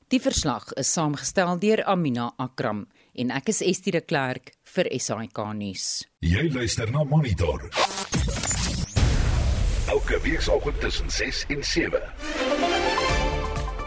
Die 0.08 0.20
verslag 0.20 0.72
is 0.76 0.92
saamgestel 0.92 1.58
deur 1.60 1.84
Amina 1.84 2.32
Akram 2.38 2.86
en 3.14 3.30
ek 3.34 3.52
is 3.52 3.62
Estie 3.64 3.92
de 3.92 4.00
Klerk 4.00 4.54
vir 4.74 4.88
SAK 4.98 5.42
nuus. 5.58 5.86
Jy 6.24 6.48
luister 6.54 6.90
na 6.90 7.04
Monitor. 7.04 7.68
Elke 9.92 10.20
weekoggend 10.24 10.80
tussen 10.80 11.10
6 11.10 11.44
en 11.48 11.64
7. 11.64 12.51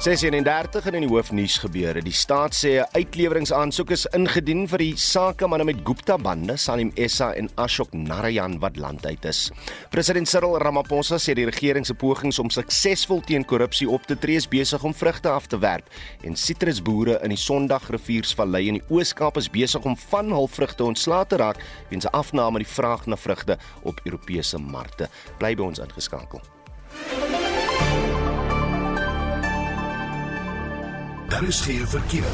36 0.06 0.86
in 0.92 1.02
die 1.02 1.10
hoofnuus 1.10 1.56
gebeure. 1.64 2.02
Die 2.06 2.14
staat 2.14 2.54
sê 2.54 2.78
'n 2.78 2.86
uitleweringsaansoek 2.94 3.90
is 3.90 4.06
ingedien 4.14 4.68
vir 4.68 4.78
die 4.78 4.94
sakemanne 4.96 5.66
met 5.66 5.84
Gupta 5.84 6.18
bande, 6.18 6.58
Salim 6.58 6.92
Essa 6.96 7.34
en 7.34 7.50
Ashok 7.56 7.92
Narayan 7.94 8.60
wat 8.60 8.78
land 8.78 9.06
uit 9.06 9.26
is. 9.26 9.52
President 9.90 10.28
Cyril 10.28 10.60
Ramaphosa 10.60 11.16
sê 11.16 11.34
die 11.34 11.46
regering 11.46 11.86
se 11.86 11.94
pogings 11.94 12.40
om 12.40 12.50
suksesvol 12.50 13.22
teen 13.22 13.46
korrupsie 13.46 13.90
op 13.90 14.06
te 14.06 14.16
tree 14.16 14.36
is 14.36 14.48
besig 14.48 14.84
om 14.84 14.94
vrugte 14.94 15.30
af 15.30 15.48
te 15.48 15.58
werp 15.58 15.90
en 16.24 16.36
sitrusboere 16.36 17.20
in 17.24 17.30
die 17.30 17.38
Sondagriviersvallei 17.38 18.68
in 18.68 18.74
die 18.74 18.84
Oos-Kaap 18.90 19.38
is 19.38 19.50
besig 19.50 19.84
om 19.86 19.98
van 19.98 20.32
hul 20.32 20.48
vrugte 20.48 20.84
ontslae 20.84 21.26
te 21.26 21.38
raak 21.38 21.58
weens 21.90 22.06
'n 22.06 22.14
afname 22.14 22.60
in 22.60 22.64
die 22.64 22.74
vraag 22.74 23.08
na 23.08 23.16
vrugte 23.16 23.58
op 23.82 24.00
Europese 24.06 24.60
markte. 24.60 25.10
Bly 25.40 25.56
by 25.56 25.64
ons 25.64 25.80
ingeskakel. 25.80 26.42
Daar 31.30 31.44
is 31.44 31.62
geen 31.62 31.88
verkeer. 31.88 32.32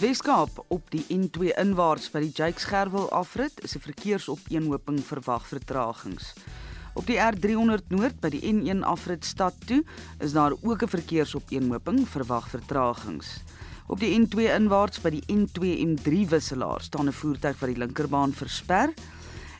Weskaap 0.00 0.64
op 0.68 0.90
die 0.90 1.04
N2 1.10 1.50
inwaarts 1.58 2.06
by 2.14 2.20
die 2.22 2.30
Jakes 2.34 2.64
Gerwel 2.70 3.08
afrit 3.10 3.58
is 3.66 3.74
'n 3.74 3.82
verkeersopeenhoping 3.82 5.00
verwag 5.04 5.46
vertragings. 5.46 6.32
Op 6.94 7.06
die 7.06 7.18
R300 7.18 7.88
Noord 7.88 8.20
by 8.20 8.28
die 8.28 8.52
N1 8.52 8.84
afrit 8.84 9.24
stad 9.24 9.54
toe 9.66 9.84
is 10.18 10.32
daar 10.32 10.52
ook 10.62 10.82
'n 10.82 10.88
verkeersopeenhoping 10.88 12.08
verwag 12.08 12.48
vertragings. 12.48 13.42
Op 13.86 14.00
die 14.00 14.14
N2 14.20 14.54
inwaarts 14.54 15.00
by 15.00 15.10
die 15.10 15.24
N2 15.26 15.76
M3 15.86 16.28
wisselaar 16.28 16.80
staan 16.80 17.06
'n 17.08 17.12
voertuig 17.12 17.58
wat 17.58 17.68
die 17.68 17.78
linkerbaan 17.78 18.32
versper. 18.32 18.94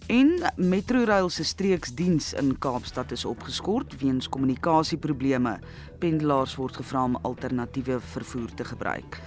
En 0.07 0.53
Metrorail 0.57 1.29
se 1.29 1.45
streeksdiens 1.45 2.33
in 2.33 2.59
Kaapstad 2.59 3.11
is 3.11 3.25
opgeskort 3.25 3.95
weens 4.01 4.29
kommunikasieprobleme. 4.29 5.59
Pendelaars 5.99 6.57
word 6.61 6.77
gevra 6.77 7.05
om 7.05 7.17
alternatiewe 7.23 8.01
vervoer 8.01 8.53
te 8.55 8.65
gebruik. 8.65 9.21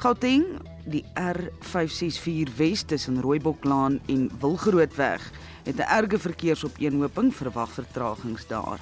Gauteng, 0.00 0.44
die 0.88 1.04
R564 1.20 2.56
Wes 2.56 2.82
tussen 2.82 3.20
Rooiboklaan 3.20 4.00
en 4.06 4.30
Wilgerootweg 4.40 5.30
het 5.64 5.76
'n 5.76 5.90
erge 6.00 6.18
verkeersopeenhoping 6.18 7.34
verwag 7.34 7.72
vertragings 7.72 8.46
daar. 8.46 8.80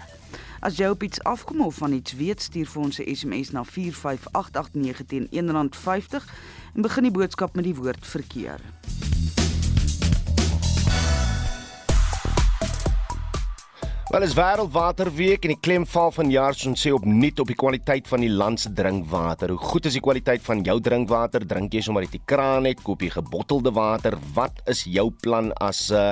As 0.60 0.76
jy 0.76 0.86
op 0.86 1.02
iets 1.02 1.22
afkom 1.22 1.60
of 1.60 1.74
van 1.74 1.92
iets 1.92 2.14
weet, 2.14 2.42
stuur 2.42 2.66
vir 2.66 2.82
ons 2.82 2.98
'n 2.98 3.14
SMS 3.14 3.50
na 3.50 3.64
45889 3.64 5.06
teen 5.06 5.26
R1.50 5.30 6.24
en 6.74 6.82
begin 6.82 7.02
die 7.02 7.12
boodskap 7.12 7.54
met 7.54 7.64
die 7.64 7.74
woord 7.74 8.06
verkeer. 8.06 8.60
Wel 14.10 14.24
is 14.26 14.32
wêreldwaterweek 14.34 15.44
en 15.46 15.52
die 15.52 15.62
klem 15.62 15.84
val 15.86 16.10
vanjaar 16.10 16.56
soos 16.58 16.80
sê 16.82 16.90
opnuut 16.90 17.38
op 17.38 17.46
die 17.46 17.54
kwaliteit 17.54 18.08
van 18.10 18.24
die 18.24 18.30
land 18.40 18.58
se 18.58 18.72
drinkwater. 18.74 19.52
Hoe 19.54 19.68
goed 19.70 19.86
is 19.86 19.94
die 19.94 20.02
kwaliteit 20.02 20.42
van 20.42 20.64
jou 20.66 20.74
drinkwater? 20.82 21.44
Drink 21.46 21.76
jy 21.76 21.84
sommer 21.86 22.02
uit 22.02 22.16
die 22.16 22.24
kraan 22.26 22.66
net, 22.66 22.82
koop 22.82 23.04
jy 23.06 23.12
gebottelde 23.14 23.70
water? 23.76 24.16
Wat 24.34 24.58
is 24.72 24.82
jou 24.90 25.12
plan 25.22 25.52
as 25.62 25.84
uh, 25.94 26.08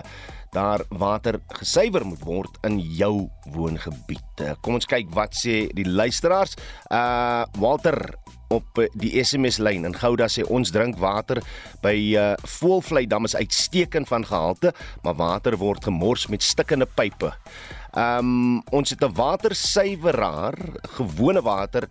daar 0.55 0.85
water 0.95 1.41
gesuiwer 1.59 2.07
moet 2.07 2.23
word 2.23 2.61
in 2.71 2.79
jou 2.79 3.27
woongebied? 3.57 4.45
Uh, 4.47 4.55
kom 4.63 4.79
ons 4.79 4.87
kyk 4.87 5.11
wat 5.19 5.35
sê 5.35 5.65
die 5.75 5.89
luisteraars. 5.91 6.55
Uh 6.95 7.51
Walter 7.59 7.99
op 8.55 8.79
die 8.95 9.11
SMS 9.19 9.59
lyn 9.59 9.91
in 9.91 9.99
Gouda 9.99 10.31
sê 10.31 10.47
ons 10.47 10.71
drink 10.73 11.03
water 11.03 11.43
by 11.83 11.97
uh, 12.15 12.31
Voelvlei 12.47 13.09
dam 13.11 13.27
is 13.27 13.35
uitstekend 13.37 14.07
van 14.09 14.23
gehalte, 14.31 14.71
maar 15.03 15.19
water 15.19 15.59
word 15.59 15.91
gemors 15.91 16.29
met 16.31 16.47
stikkende 16.47 16.87
pipe. 16.87 17.35
Ehm 17.93 18.19
um, 18.19 18.63
ons 18.71 18.91
het 18.91 19.05
'n 19.05 19.15
watersuiweraar, 19.15 20.57
gewone 20.99 21.43
water 21.43 21.89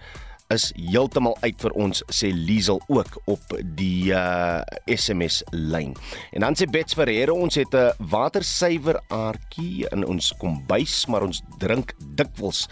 is 0.54 0.72
heeltemal 0.76 1.36
uit 1.44 1.60
vir 1.60 1.74
ons 1.76 2.04
sê 2.14 2.30
Liesel 2.32 2.80
ook 2.88 3.18
op 3.26 3.56
die 3.76 4.14
uh, 4.16 4.62
SMS 4.86 5.42
lyn. 5.52 5.96
En 6.32 6.46
dan 6.46 6.56
sê 6.56 6.68
Bets 6.72 6.96
Ferreira 6.96 7.36
ons 7.36 7.56
het 7.56 7.74
'n 7.76 7.92
watersuiweraartjie 8.00 9.88
in 9.92 10.06
ons 10.06 10.34
kombuis, 10.40 11.06
maar 11.08 11.24
ons 11.28 11.42
drink 11.60 11.94
dikwels 12.16 12.68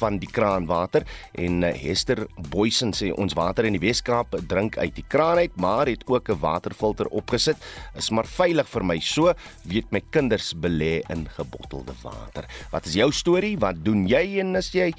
van 0.00 0.18
die 0.22 0.30
kraanwater 0.30 1.06
en 1.38 1.62
uh, 1.62 1.72
Hester 1.74 2.26
Boysen 2.50 2.94
sê 2.96 3.10
ons 3.14 3.36
water 3.38 3.68
in 3.68 3.76
die 3.76 3.82
Weskaap 3.82 4.36
drink 4.50 4.78
uit 4.78 4.94
die 4.96 5.06
kraan 5.08 5.42
uit 5.42 5.56
maar 5.56 5.86
het 5.86 6.06
ook 6.06 6.30
'n 6.30 6.40
waterfilter 6.40 7.06
opgesit. 7.06 7.56
Is 7.94 8.10
maar 8.10 8.26
veilig 8.26 8.68
vir 8.68 8.84
my 8.84 8.98
so 9.00 9.34
weet 9.64 9.90
my 9.90 10.02
kinders 10.10 10.54
belê 10.54 11.02
in 11.10 11.28
gebottelde 11.36 11.94
water. 12.02 12.46
Wat 12.70 12.86
is 12.86 12.94
jou 12.94 13.12
storie? 13.12 13.58
Wat 13.58 13.84
doen 13.84 14.06
jy 14.06 14.40
en 14.40 14.56
as 14.56 14.72
jy 14.72 14.92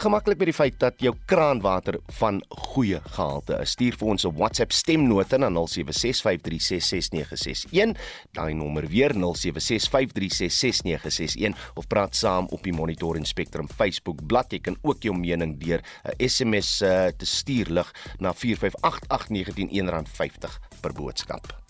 gemaklik 0.00 0.38
met 0.38 0.46
die 0.50 0.56
feit 0.56 0.78
dat 0.82 0.94
jou 1.02 1.14
kraanwater 1.30 1.98
van 2.18 2.40
goeie 2.48 3.00
gehalte 3.16 3.54
is. 3.62 3.70
Stuur 3.74 3.94
vir 3.98 4.08
ons 4.08 4.24
'n 4.24 4.36
WhatsApp 4.36 4.72
stemnota 4.72 5.36
na 5.36 5.50
0765366961. 5.50 7.96
Daai 8.32 8.54
nommer 8.54 8.86
weer 8.86 9.14
0765366961 9.14 11.54
of 11.74 11.86
praat 11.86 12.16
saam 12.16 12.46
op 12.50 12.62
die 12.62 12.72
Monitor 12.72 13.16
en 13.16 13.24
Spectrum 13.24 13.68
Facebook 13.68 14.26
bladsy. 14.26 14.54
Jy 14.54 14.60
kan 14.60 14.76
ook 14.82 15.02
jou 15.02 15.16
mening 15.16 15.58
deur 15.58 15.80
'n 16.04 16.28
SMS 16.28 16.82
uh, 16.82 17.06
te 17.16 17.26
stuur 17.26 17.70
lig 17.70 17.94
na 18.18 18.34
4588919 18.34 20.04
R50 20.04 20.58
per 20.80 20.92
boodskap. 20.92 21.63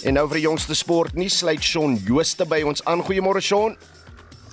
En 0.00 0.16
nou 0.16 0.22
vir 0.30 0.38
die 0.38 0.46
jongste 0.46 0.72
sport 0.72 1.12
nuus 1.12 1.34
sluit 1.42 1.60
Shaun 1.60 1.98
Jooste 2.06 2.46
by 2.48 2.62
ons 2.64 2.80
aan. 2.88 3.02
Goeiemôre 3.04 3.42
Shaun. 3.44 3.74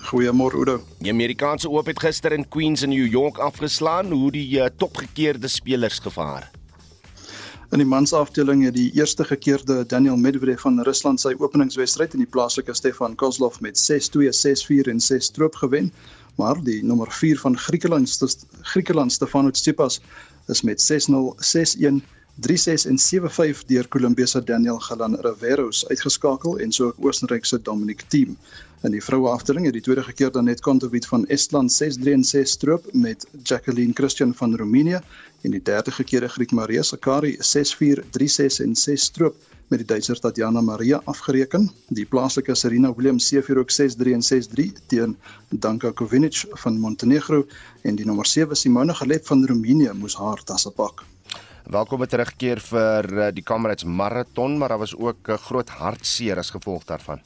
Goeiemôre 0.09 0.59
Oudo. 0.59 0.81
Die 0.99 1.13
Amerikaanse 1.13 1.69
Oop 1.71 1.87
het 1.87 2.01
gister 2.03 2.35
in 2.35 2.43
Queens 2.51 2.83
in 2.83 2.91
New 2.91 3.05
York 3.07 3.39
afgeslaan. 3.39 4.11
Hoe 4.11 4.31
die 4.35 4.43
uh, 4.59 4.67
topgekeerde 4.75 5.47
spelers 5.47 6.01
gevaar? 6.03 6.49
In 7.71 7.79
die 7.79 7.87
mansafdeling 7.87 8.65
het 8.67 8.75
die 8.75 8.89
eerste 8.99 9.23
gekeerde 9.23 9.85
Daniel 9.87 10.19
Medvedev 10.19 10.59
van 10.65 10.83
Rusland 10.83 11.23
sy 11.23 11.31
openingswedstryd 11.39 12.19
in 12.19 12.25
die 12.25 12.29
plaaslike 12.35 12.75
Stefan 12.75 13.15
Kozlov 13.15 13.61
met 13.63 13.79
6-2, 13.79 14.27
6-4 14.35 14.91
en 14.91 14.99
6 14.99 15.31
stroop 15.31 15.55
gewen. 15.63 15.93
Maar 16.35 16.59
die 16.63 16.81
nommer 16.83 17.11
4 17.11 17.39
van 17.39 17.55
Griekeland, 17.57 18.19
Griekeland 18.73 19.15
Stefanos 19.15 19.55
Tsitsipas 19.55 20.01
is 20.51 20.61
met 20.67 20.83
6-0, 20.83 21.23
6-1 21.39 22.03
3-6 22.45 22.85
en 22.85 22.97
7-5 23.01 23.65
deur 23.65 23.87
Kolumbie 23.87 24.27
se 24.27 24.43
Daniel 24.43 24.77
Galan 24.79 25.15
Riveros 25.25 25.87
uitgeskakel 25.89 26.59
en 26.61 26.71
so 26.71 26.85
ook 26.85 26.95
Oostenryk 27.01 27.45
se 27.45 27.57
Dominic 27.61 28.03
Thiem. 28.11 28.37
In 28.85 28.93
die 28.93 29.01
vroue 29.01 29.29
afdeling 29.29 29.65
het 29.65 29.73
die 29.73 29.81
tweede 29.81 30.13
keer 30.13 30.29
dan 30.31 30.45
net 30.45 30.61
Kontovic 30.61 31.07
van 31.09 31.25
Estland 31.33 31.73
6-3 31.73 32.13
en 32.13 32.23
6 32.23 32.51
stroop 32.51 32.85
met 32.93 33.25
Jacqueline 33.43 33.93
Christian 33.93 34.35
van 34.37 34.55
Roemenië 34.55 34.99
en 35.41 35.51
die 35.51 35.63
derde 35.63 36.03
keer 36.03 36.29
Griek 36.29 36.51
Maria 36.51 36.83
Sakari 36.83 37.33
6-4, 37.41 38.05
3-6 38.19 38.61
en 38.67 38.75
6 38.75 39.01
stroop 39.01 39.35
met 39.67 39.81
die 39.81 39.87
Duitser 39.87 40.19
Tatjana 40.19 40.61
Maria 40.61 41.01
afgereken. 41.05 41.71
Die 41.89 42.05
plaaslike 42.05 42.55
Serena 42.55 42.93
Williams 42.93 43.33
7-4 43.33 43.57
ook 43.57 43.73
6-3 43.81 44.13
en 44.13 44.21
6-3 44.21 44.69
teen 44.87 45.17
Danka 45.49 45.91
Kovinic 45.91 46.45
van 46.61 46.77
Montenegro 46.79 47.47
en 47.81 47.95
die 47.95 48.05
nommer 48.05 48.25
7 48.29 48.55
Simona 48.55 48.93
Halep 48.93 49.25
van 49.25 49.45
Roemenië 49.45 49.97
moes 49.97 50.15
haar 50.15 50.43
tasse 50.43 50.69
pak. 50.69 51.01
Welkom 51.67 51.99
terugkeer 52.07 52.61
vir 52.63 53.07
eh, 53.11 53.25
die 53.35 53.43
Comrades 53.43 53.83
Marathon, 53.83 54.53
maar 54.57 54.71
daar 54.71 54.79
was 54.79 54.95
ook 54.95 55.27
'n 55.27 55.37
groot 55.37 55.69
hartseer 55.69 56.37
as 56.37 56.49
gevolg 56.49 56.85
daarvan. 56.85 57.19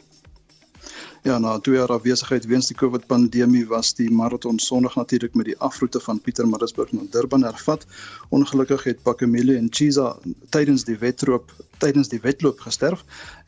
Ja, 1.24 1.38
na 1.38 1.60
2 1.60 1.76
jaar 1.76 1.92
afwesigheid 1.94 2.46
weens 2.46 2.68
die 2.68 2.76
COVID-pandemie 2.76 3.68
was 3.68 3.94
die 3.94 4.10
marathon 4.10 4.60
Sondag 4.60 4.96
natuurlik 4.96 5.36
met 5.36 5.46
die 5.46 5.58
afroete 5.60 6.00
van 6.00 6.22
Pietermaritzburg 6.22 6.92
na 6.92 7.02
Durban 7.12 7.44
hervat. 7.44 7.86
Ongelukkig 8.32 8.84
het 8.88 9.02
Pakamile 9.04 9.58
en 9.60 9.68
Chiza 9.70 10.16
tydens 10.56 10.86
die 10.88 10.96
wedloop 10.98 11.52
tydens 11.82 12.12
die 12.12 12.20
wedloop 12.24 12.62
gesterf 12.64 13.02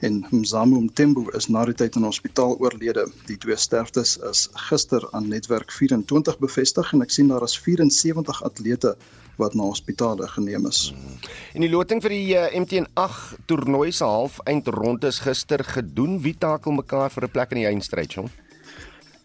en 0.04 0.24
Mzamo 0.34 0.82
Mtembu 0.82 1.28
is 1.38 1.48
na 1.48 1.64
die 1.70 1.76
tyd 1.78 1.96
in 1.96 2.08
hospitaal 2.08 2.58
oorlede. 2.60 3.06
Die 3.30 3.38
twee 3.38 3.56
sterftes 3.56 4.18
is 4.30 4.48
gister 4.68 5.06
aan 5.12 5.30
netwerk 5.32 5.72
24 5.72 6.40
bevestig 6.42 6.94
en 6.94 7.06
ek 7.06 7.14
sien 7.14 7.32
daar 7.32 7.46
is 7.46 7.56
74 7.56 8.42
atlete 8.44 8.96
wat 9.42 9.56
na 9.58 9.66
hospitale 9.66 10.28
geneem 10.36 10.68
is. 10.70 10.92
En 11.54 11.64
die 11.64 11.72
loting 11.72 12.04
vir 12.04 12.14
die 12.14 12.36
uh, 12.36 12.46
MTN 12.60 12.90
8 13.00 13.48
toernooi 13.50 13.92
se 13.92 14.06
half 14.06 14.40
eindronde 14.50 15.10
is 15.10 15.24
gister 15.24 15.64
gedoen. 15.64 16.20
Wie 16.22 16.36
takel 16.38 16.76
mekaar 16.76 17.14
vir 17.14 17.30
'n 17.30 17.32
plek 17.32 17.56
in 17.56 17.64
die 17.64 17.70
eindstryd, 17.72 18.14
Jon? 18.14 18.30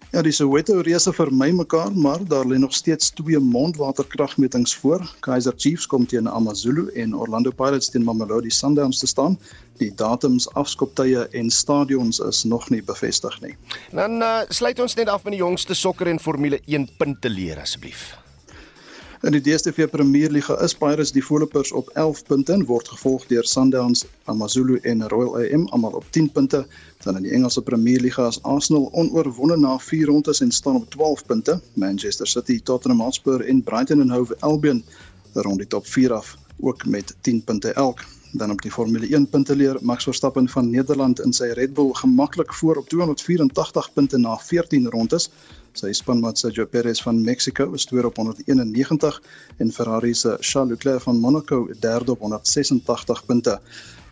Ja, 0.09 0.23
die 0.25 0.33
Soweto 0.33 0.79
reëse 0.81 1.13
vermy 1.13 1.51
mekaar, 1.53 1.91
maar 1.93 2.23
daar 2.25 2.47
lê 2.49 2.57
nog 2.57 2.73
steeds 2.73 3.11
twee 3.13 3.39
mondwaterkragmetings 3.45 4.73
voor. 4.81 5.03
Kaizer 5.21 5.53
Chiefs 5.57 5.85
kom 5.87 6.07
teen 6.09 6.29
AmaZulu 6.29 6.87
en 6.97 7.13
Orlando 7.13 7.51
Pirates 7.53 7.91
teen 7.93 8.07
Mamelodi 8.07 8.49
Sundowns 8.51 9.03
te 9.03 9.07
staan. 9.07 9.37
Die 9.77 9.91
datums, 9.95 10.47
afskoptye 10.57 11.27
en 11.37 11.51
stadions 11.51 12.23
is 12.25 12.41
nog 12.49 12.71
nie 12.73 12.81
bevestig 12.83 13.37
nie. 13.45 13.53
Dan 13.93 14.23
uh, 14.25 14.47
sluit 14.49 14.81
ons 14.81 14.97
net 14.97 15.13
af 15.13 15.29
met 15.29 15.37
die 15.37 15.43
jongste 15.43 15.77
sokker 15.77 16.09
en 16.09 16.21
Formule 16.21 16.63
1 16.65 16.89
punte 16.97 17.29
leer 17.29 17.61
asseblief. 17.61 18.15
In 19.27 19.35
die 19.35 19.41
DStv 19.43 19.89
Premierliga 19.91 20.55
is 20.63 20.77
Pirates 20.79 21.11
die 21.11 21.25
voorlopers 21.27 21.73
op 21.75 21.89
11 21.99 22.21
punte 22.29 22.53
en 22.55 22.61
word 22.69 22.87
gevolg 22.93 23.25
deur 23.27 23.47
Sundowns, 23.51 24.05
AmaZulu 24.31 24.77
en 24.87 25.03
Royal 25.11 25.35
AM 25.41 25.65
almal 25.75 25.97
op 25.99 26.05
10 26.15 26.29
punte. 26.37 26.61
Dan 27.03 27.19
in 27.19 27.27
die 27.27 27.33
Engelse 27.35 27.63
Premierliga 27.67 28.29
is 28.31 28.39
Arsenal 28.47 28.87
onoorwonde 28.93 29.57
na 29.59 29.73
4 29.79 30.07
rondes 30.07 30.41
en 30.41 30.55
staan 30.55 30.79
op 30.79 30.87
12 30.95 31.27
punte. 31.27 31.59
Manchester 31.75 32.31
City, 32.31 32.61
Tottenham 32.63 33.01
Hotspur 33.01 33.43
en 33.43 33.63
Brighton 33.63 34.11
Hove 34.11 34.37
Albion 34.39 34.85
rond 35.33 35.59
die 35.59 35.67
top 35.67 35.87
4 35.87 36.15
af 36.15 36.37
ook 36.61 36.87
met 36.87 37.17
10 37.21 37.43
punte 37.45 37.73
elk. 37.73 38.07
Dan 38.33 38.51
op 38.51 38.63
die 38.63 38.71
Formule 38.71 39.07
1 39.09 39.29
punte 39.29 39.57
leer 39.57 39.79
Max 39.81 40.05
Verstappen 40.05 40.49
van 40.49 40.71
Nederland 40.71 41.21
in 41.21 41.33
sy 41.33 41.51
Red 41.59 41.75
Bull 41.75 41.91
gemaklik 41.93 42.55
voor 42.55 42.77
op 42.77 42.89
284 42.89 43.93
punte 43.93 44.19
na 44.19 44.37
14 44.37 44.87
rondes. 44.91 45.31
Sy 45.79 45.93
spanmaat 45.95 46.41
Sergio 46.41 46.67
Perez 46.67 46.99
van 47.05 47.21
Mexico 47.23 47.71
is 47.77 47.85
tweede 47.87 48.09
op 48.09 48.17
191 48.17 49.23
en 49.63 49.71
Ferrari 49.73 50.15
se 50.15 50.37
Charles 50.41 50.71
Leclerc 50.71 51.03
van 51.03 51.21
Monaco 51.21 51.69
derde 51.81 52.11
op 52.11 52.21
186 52.21 53.25
punte. 53.27 53.61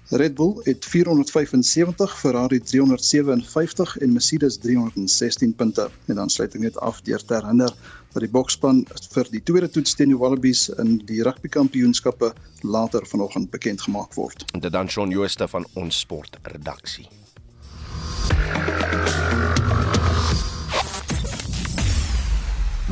Red 0.08 0.34
Bull 0.34 0.60
het 0.62 0.84
475, 0.84 2.18
Ferrari 2.18 2.60
357 2.60 3.98
en 3.98 4.12
Mercedes 4.12 4.56
316 4.56 5.54
punte. 5.54 5.90
En 6.06 6.14
dan 6.14 6.30
sluit 6.30 6.54
ek 6.54 6.62
net 6.62 6.78
af 6.78 7.02
deur 7.02 7.24
te 7.24 7.34
herinner 7.34 7.74
dat 8.14 8.22
die 8.22 8.30
boksspan 8.30 8.84
vir 9.16 9.32
die 9.34 9.42
tweede 9.42 9.70
toets 9.70 9.98
teen 9.98 10.14
die 10.14 10.20
Wallabies 10.22 10.68
in 10.78 11.00
die 11.10 11.24
rugby 11.26 11.50
kampioenskappe 11.50 12.30
later 12.62 13.02
vanoggend 13.10 13.50
bekend 13.50 13.82
gemaak 13.82 14.14
word. 14.14 14.46
En 14.54 14.62
dit 14.62 14.72
dan 14.72 14.88
Shaun 14.88 15.10
Jooste 15.10 15.50
van 15.50 15.66
ons 15.74 15.98
sportredaksie. 16.06 17.08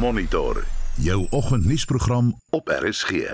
Monitor 0.04 0.66
jou 1.00 1.26
oggendnuusprogram 1.30 2.34
op 2.52 2.68
RSG. 2.68 3.32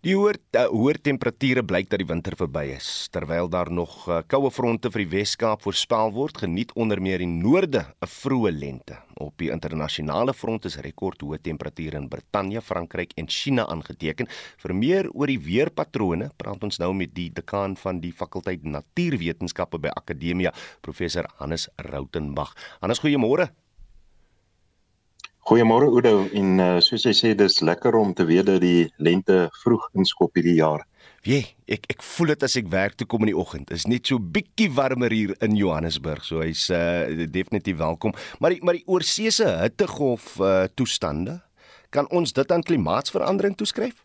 Die 0.00 0.14
hoër 0.16 0.38
uh, 0.56 0.62
hoër 0.72 0.96
temperature 1.04 1.60
blyk 1.66 1.90
dat 1.90 2.00
die 2.00 2.06
winter 2.08 2.32
verby 2.40 2.62
is. 2.72 2.86
Terwyl 3.12 3.50
daar 3.52 3.68
nog 3.68 3.98
uh, 4.08 4.22
koue 4.24 4.48
fronte 4.54 4.88
vir 4.94 5.02
die 5.02 5.10
Wes-Kaap 5.12 5.66
voorspel 5.66 6.14
word, 6.16 6.40
geniet 6.40 6.72
onder 6.72 7.02
meer 7.04 7.20
die 7.20 7.28
noorde 7.28 7.82
'n 7.84 8.08
vroeë 8.08 8.54
lente. 8.54 8.96
Op 9.20 9.36
die 9.36 9.50
internasionale 9.52 10.32
front 10.32 10.64
is 10.64 10.78
rekordhoë 10.80 11.42
temperature 11.42 12.00
in 12.00 12.08
Brittanje, 12.08 12.62
Frankryk 12.62 13.12
en 13.16 13.28
China 13.28 13.66
aangeteken. 13.66 14.26
Vir 14.64 14.74
meer 14.74 15.10
oor 15.12 15.26
die 15.26 15.40
weerpatrone, 15.40 16.30
praat 16.36 16.64
ons 16.64 16.78
nou 16.78 16.94
met 16.94 17.12
die 17.14 17.28
dekaan 17.28 17.76
van 17.76 18.00
die 18.00 18.12
fakulteit 18.12 18.64
Natuurwetenskappe 18.64 19.78
by 19.78 19.92
Akademia, 19.92 20.54
professor 20.80 21.28
Hannes 21.36 21.68
Rautenbach. 21.76 22.56
Hannes, 22.80 23.04
goeiemôre. 23.04 23.52
Goeiemôre 25.46 25.86
Oudo 25.86 26.24
en 26.34 26.58
uh, 26.58 26.64
soos 26.82 27.04
jy 27.06 27.12
sê 27.14 27.28
dis 27.38 27.60
lekker 27.62 27.94
om 27.94 28.10
te 28.18 28.24
weet 28.26 28.48
dat 28.48 28.58
die 28.64 28.88
lente 28.98 29.44
vroeg 29.60 29.84
inskop 29.94 30.34
hierdie 30.34 30.56
jaar. 30.56 30.82
Wie, 31.22 31.44
ek 31.70 31.86
ek 31.94 32.02
voel 32.02 32.32
dit 32.32 32.46
as 32.48 32.56
ek 32.58 32.72
werk 32.72 32.96
toe 32.98 33.06
kom 33.06 33.22
in 33.22 33.30
die 33.30 33.36
oggend. 33.38 33.70
Is 33.70 33.86
net 33.86 34.10
so 34.10 34.18
bietjie 34.18 34.66
warmer 34.74 35.14
hier 35.14 35.36
in 35.46 35.54
Johannesburg, 35.54 36.26
so 36.26 36.42
hy's 36.42 36.64
uh, 36.74 37.06
definitief 37.30 37.78
welkom. 37.78 38.16
Maar 38.42 38.56
die, 38.56 38.60
maar 38.66 38.74
die 38.74 38.82
oorseese 38.90 39.46
hittegolf 39.60 40.32
uh, 40.42 40.66
toestande, 40.74 41.38
kan 41.94 42.10
ons 42.10 42.34
dit 42.34 42.50
aan 42.50 42.66
klimaatsverandering 42.66 43.54
toeskryf? 43.54 44.02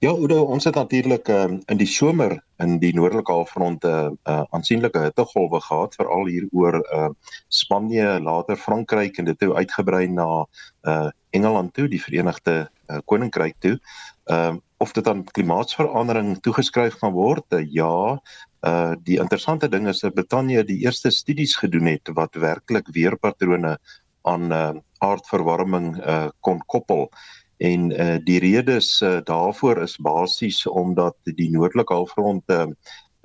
Ja, 0.00 0.10
Oudo, 0.10 0.42
ons 0.48 0.64
het 0.64 0.74
natuurlik 0.78 1.28
um, 1.28 1.58
in 1.68 1.78
die 1.80 1.88
somer 1.90 2.38
in 2.62 2.78
die 2.80 2.94
noordelike 2.96 3.32
halfrond 3.32 3.84
'n 3.84 3.88
uh, 3.88 4.12
uh, 4.32 4.44
aansienlike 4.56 5.02
hittegolwe 5.02 5.60
gehad, 5.60 5.96
veral 5.98 6.26
hier 6.26 6.46
oor 6.52 6.78
uh, 6.80 7.10
Spanje, 7.48 8.20
later 8.20 8.56
Frankryk 8.56 9.18
en 9.18 9.28
dit 9.28 9.40
het 9.40 9.52
uitgebrei 9.52 10.06
na 10.08 10.46
uh, 10.82 11.10
Engeland 11.30 11.74
toe, 11.74 11.88
die 11.88 12.00
Verenigde 12.02 12.56
uh, 12.88 12.98
Koninkryk 13.04 13.56
toe. 13.58 13.76
Ehm 14.24 14.54
uh, 14.54 14.64
of 14.78 14.92
dit 14.94 15.08
aan 15.08 15.24
klimaatsverandering 15.24 16.36
toegeskryf 16.40 17.00
gaan 17.00 17.12
word? 17.12 17.44
Uh, 17.52 17.64
ja. 17.72 18.20
Uh 18.62 18.94
die 19.02 19.18
interessante 19.18 19.68
ding 19.68 19.88
is 19.88 20.00
dat 20.00 20.14
Brittanje 20.14 20.64
die 20.64 20.78
eerste 20.84 21.10
studies 21.10 21.56
gedoen 21.56 21.86
het 21.86 22.08
wat 22.14 22.34
werklik 22.34 22.88
weerpatrone 22.94 23.78
aan 24.22 24.52
uh, 24.52 24.70
aardverwarming 24.98 25.96
uh, 25.98 26.28
kon 26.40 26.62
koppel 26.66 27.10
en 27.58 27.90
uh, 27.90 28.16
die 28.22 28.38
redes 28.38 29.00
uh, 29.02 29.18
daarvoor 29.24 29.82
is 29.82 29.96
basies 29.98 30.66
omdat 30.66 31.16
die 31.24 31.50
noordelike 31.50 31.94
halfrond 31.94 32.44
'n 32.48 32.52
uh, 32.52 32.66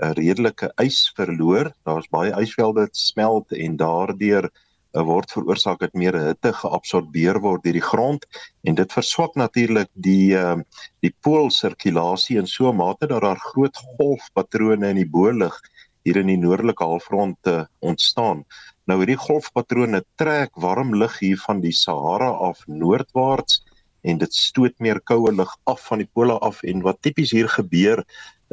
uh, 0.01 0.11
redelike 0.17 0.71
ys 0.81 1.11
verloor. 1.17 1.71
Daar's 1.85 2.09
baie 2.13 2.33
ysvelde 2.41 2.87
wat 2.87 2.97
smelt 2.97 3.53
en 3.53 3.77
daardeur 3.77 4.49
uh, 4.49 5.03
word 5.05 5.31
veroorsaak 5.33 5.81
dat 5.83 5.93
meer 5.97 6.17
hitte 6.17 6.53
geabsorbeer 6.53 7.39
word 7.43 7.63
deur 7.65 7.77
die 7.77 7.85
grond 7.85 8.25
en 8.67 8.77
dit 8.79 8.95
verswak 8.97 9.37
natuurlik 9.39 9.89
die 9.93 10.33
uh, 10.37 10.57
die 11.05 11.13
poolsirkulasie 11.25 12.39
in 12.41 12.49
so 12.49 12.71
'n 12.71 12.77
mate 12.81 13.07
dat 13.07 13.21
daar 13.21 13.41
groot 13.51 13.77
golfpatrone 13.97 14.89
in 14.89 15.01
die 15.01 15.09
boelig 15.09 15.59
hier 16.03 16.17
in 16.17 16.27
die 16.27 16.37
noordelike 16.37 16.83
halfrond 16.83 17.47
uh, 17.47 17.63
ontstaan. 17.79 18.43
Nou 18.87 18.97
hierdie 18.99 19.19
golfpatrone 19.19 20.03
trek 20.19 20.51
warm 20.59 20.93
lug 20.95 21.19
hier 21.19 21.39
van 21.39 21.61
die 21.61 21.71
Sahara 21.71 22.29
af 22.49 22.65
noordwaarts 22.67 23.61
en 24.03 24.19
dit 24.21 24.35
stoot 24.35 24.75
meer 24.83 24.99
koue 25.01 25.31
lug 25.31 25.51
af 25.69 25.87
van 25.89 26.03
die 26.03 26.09
pole 26.13 26.37
af 26.39 26.61
en 26.63 26.83
wat 26.85 27.01
tipies 27.01 27.31
hier 27.35 27.49
gebeur 27.49 28.03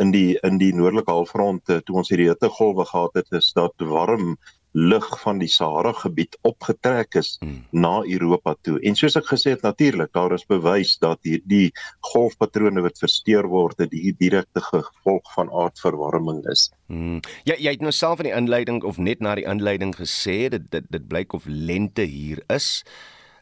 in 0.00 0.14
die 0.14 0.38
in 0.46 0.58
die 0.62 0.72
noordelike 0.74 1.12
halfrond 1.12 1.66
toe 1.66 1.98
ons 2.02 2.10
hierdie 2.12 2.30
hittegolwe 2.30 2.86
gehad 2.88 3.20
het 3.22 3.38
is 3.40 3.52
dat 3.58 3.90
warm 3.92 4.36
lug 4.72 5.06
van 5.20 5.38
die 5.38 5.48
Sahara 5.50 5.92
gebied 5.92 6.36
opgetrek 6.46 7.14
is 7.18 7.36
hmm. 7.40 7.64
na 7.70 8.02
Europa 8.06 8.54
toe. 8.62 8.78
En 8.86 8.94
soos 8.94 9.16
ek 9.18 9.26
gesê 9.32 9.54
het 9.56 9.64
natuurlik, 9.66 10.12
daar 10.14 10.34
is 10.36 10.46
bewys 10.46 10.96
dat 11.02 11.18
hierdie 11.26 11.72
golfpatrone 12.12 12.82
wat 12.84 13.00
versteur 13.02 13.48
word, 13.50 13.78
dit 13.82 13.90
die 13.90 14.14
direkte 14.18 14.62
gevolg 14.62 15.32
van 15.34 15.50
aardverwarming 15.50 16.44
is. 16.52 16.68
Hmm. 16.86 17.20
Ja, 17.48 17.58
jy 17.58 17.74
het 17.74 17.82
nou 17.84 17.94
self 17.94 18.22
in 18.22 18.30
die 18.30 18.36
inleiding 18.36 18.84
of 18.86 19.00
net 19.02 19.22
na 19.24 19.34
die 19.38 19.48
inleiding 19.48 19.96
gesê 19.98 20.44
dit 20.52 20.70
dit, 20.70 20.86
dit 20.90 21.08
blyk 21.08 21.34
of 21.34 21.48
lente 21.50 22.06
hier 22.06 22.42
is. 22.52 22.84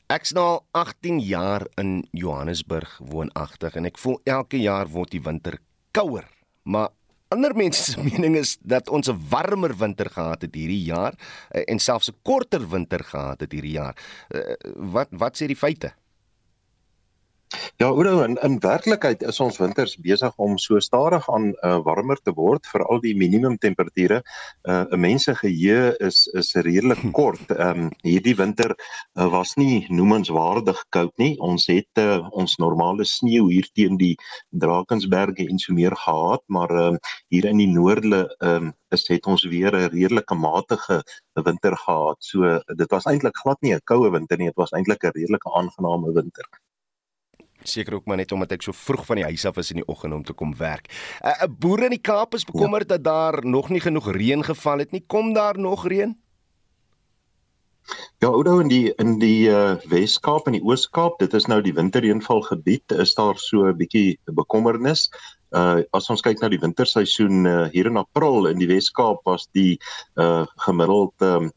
Ek's 0.09 0.31
nou 0.33 0.43
al 0.49 0.63
18 0.81 1.19
jaar 1.21 1.67
in 1.77 2.07
Johannesburg 2.17 2.95
woonagtig 3.11 3.75
en 3.77 3.85
ek 3.91 3.99
voel 4.01 4.15
elke 4.25 4.57
jaar 4.57 4.89
word 4.89 5.13
die 5.13 5.21
winter 5.21 5.59
kouer. 5.93 6.25
Maar 6.65 6.95
ander 7.29 7.53
mense 7.53 7.83
se 7.91 8.01
mening 8.07 8.39
is 8.41 8.55
dat 8.65 8.89
ons 8.89 9.11
'n 9.13 9.21
warmer 9.29 9.77
winter 9.77 10.09
gehad 10.09 10.49
het 10.49 10.55
hierdie 10.57 10.81
jaar 10.89 11.13
eh, 11.53 11.61
en 11.69 11.79
selfs 11.79 12.09
'n 12.09 12.17
korter 12.25 12.65
winter 12.65 13.05
gehad 13.05 13.41
het 13.45 13.53
hierdie 13.53 13.77
jaar. 13.77 14.01
Eh, 14.33 14.57
wat 14.97 15.09
wat 15.13 15.37
sê 15.37 15.45
die 15.45 15.61
feite? 15.61 15.93
Ja, 17.81 17.87
Oudo, 17.89 18.23
in 18.23 18.37
in 18.43 18.59
werklikheid 18.61 19.23
is 19.31 19.39
ons 19.41 19.59
winters 19.61 19.95
besig 20.05 20.35
om 20.47 20.57
so 20.61 20.81
stadig 20.85 21.29
aan 21.33 21.47
uh, 21.69 21.79
warmer 21.87 22.19
te 22.21 22.35
word 22.37 22.69
vir 22.73 22.83
al 22.85 23.01
die 23.05 23.15
minimum 23.17 23.57
temperature. 23.63 24.19
'n 24.67 24.75
uh, 24.75 24.99
Mense 25.05 25.35
geheue 25.39 25.95
is 26.09 26.19
is 26.41 26.51
redelik 26.67 27.01
kort. 27.19 27.55
Ehm 27.57 27.87
um, 27.87 27.89
hierdie 28.05 28.35
winter 28.43 28.75
uh, 28.75 29.31
was 29.37 29.55
nie 29.63 29.87
noemenswaardig 30.01 30.85
koud 30.97 31.15
nie. 31.25 31.31
Ons 31.51 31.71
het 31.73 32.03
uh, 32.05 32.21
ons 32.43 32.59
normale 32.65 33.09
sneeu 33.15 33.49
hier 33.49 33.71
teen 33.73 33.97
die 33.97 34.15
Drakensberge 34.51 35.49
en 35.49 35.65
so 35.65 35.73
meer 35.73 35.97
gehad, 36.05 36.45
maar 36.53 36.77
ehm 36.83 37.01
uh, 37.01 37.17
hier 37.33 37.49
in 37.55 37.65
die 37.65 37.73
noorde 37.73 38.27
ehm 38.29 38.69
um, 38.69 38.73
is 38.93 39.09
het 39.09 39.27
ons 39.27 39.49
weer 39.49 39.73
'n 39.73 39.89
redelike 39.97 40.35
matige 40.35 41.03
winter 41.49 41.77
gehad. 41.87 42.17
So 42.21 42.61
dit 42.77 42.91
was 42.91 43.09
eintlik 43.09 43.37
glad 43.45 43.63
nie 43.63 43.75
'n 43.75 43.85
koue 43.85 44.11
winter 44.11 44.37
nie, 44.39 44.53
dit 44.53 44.65
was 44.65 44.73
eintlik 44.73 45.05
'n 45.05 45.17
redelike 45.17 45.49
aangename 45.57 46.13
winter 46.13 46.45
seker 47.63 47.95
ook 47.95 48.07
maar 48.07 48.17
net 48.17 48.33
omdat 48.33 48.53
ek 48.53 48.63
so 48.63 48.73
vroeg 48.73 49.07
van 49.07 49.17
die 49.17 49.25
huis 49.25 49.45
af 49.45 49.57
is 49.57 49.71
in 49.71 49.83
die 49.83 49.89
oggend 49.89 50.15
om 50.15 50.25
te 50.25 50.33
kom 50.33 50.55
werk. 50.57 50.89
'n 51.23 51.29
uh, 51.29 51.51
Boere 51.59 51.85
in 51.85 51.97
die 51.97 52.07
Kaap 52.11 52.35
is 52.35 52.45
bekommerd 52.45 52.89
ja. 52.89 52.97
dat 52.97 53.05
daar 53.05 53.47
nog 53.47 53.69
nie 53.69 53.81
genoeg 53.81 54.13
reën 54.13 54.45
geval 54.45 54.79
het 54.79 54.93
nie. 54.93 55.05
Kom 55.07 55.33
daar 55.33 55.59
nog 55.59 55.87
reën? 55.87 56.17
Ja, 58.19 58.29
Oudo 58.29 58.59
in 58.61 58.69
die 58.69 58.93
in 58.99 59.19
die 59.19 59.49
uh, 59.49 59.77
Wes-Kaap 59.89 60.47
en 60.47 60.53
die 60.59 60.63
Oos-Kaap, 60.63 61.19
dit 61.19 61.35
is 61.35 61.47
nou 61.49 61.63
die 61.65 61.73
winterreënval 61.73 62.43
gebied, 62.43 62.93
is 62.93 63.15
daar 63.15 63.39
so 63.39 63.65
'n 63.65 63.77
bietjie 63.77 64.19
bekommernis. 64.25 65.09
uh 65.57 65.81
as 65.97 66.11
ons 66.13 66.21
kyk 66.21 66.43
na 66.43 66.51
die 66.53 66.61
winterseisoen 66.61 67.47
uh, 67.49 67.69
hier 67.73 67.87
in 67.89 67.97
April 67.97 68.51
in 68.51 68.59
die 68.61 68.69
Wes-Kaap 68.69 69.23
was 69.25 69.47
die 69.57 69.79
uh 70.21 70.45
gemiddeld 70.67 71.15
um, 71.25 71.51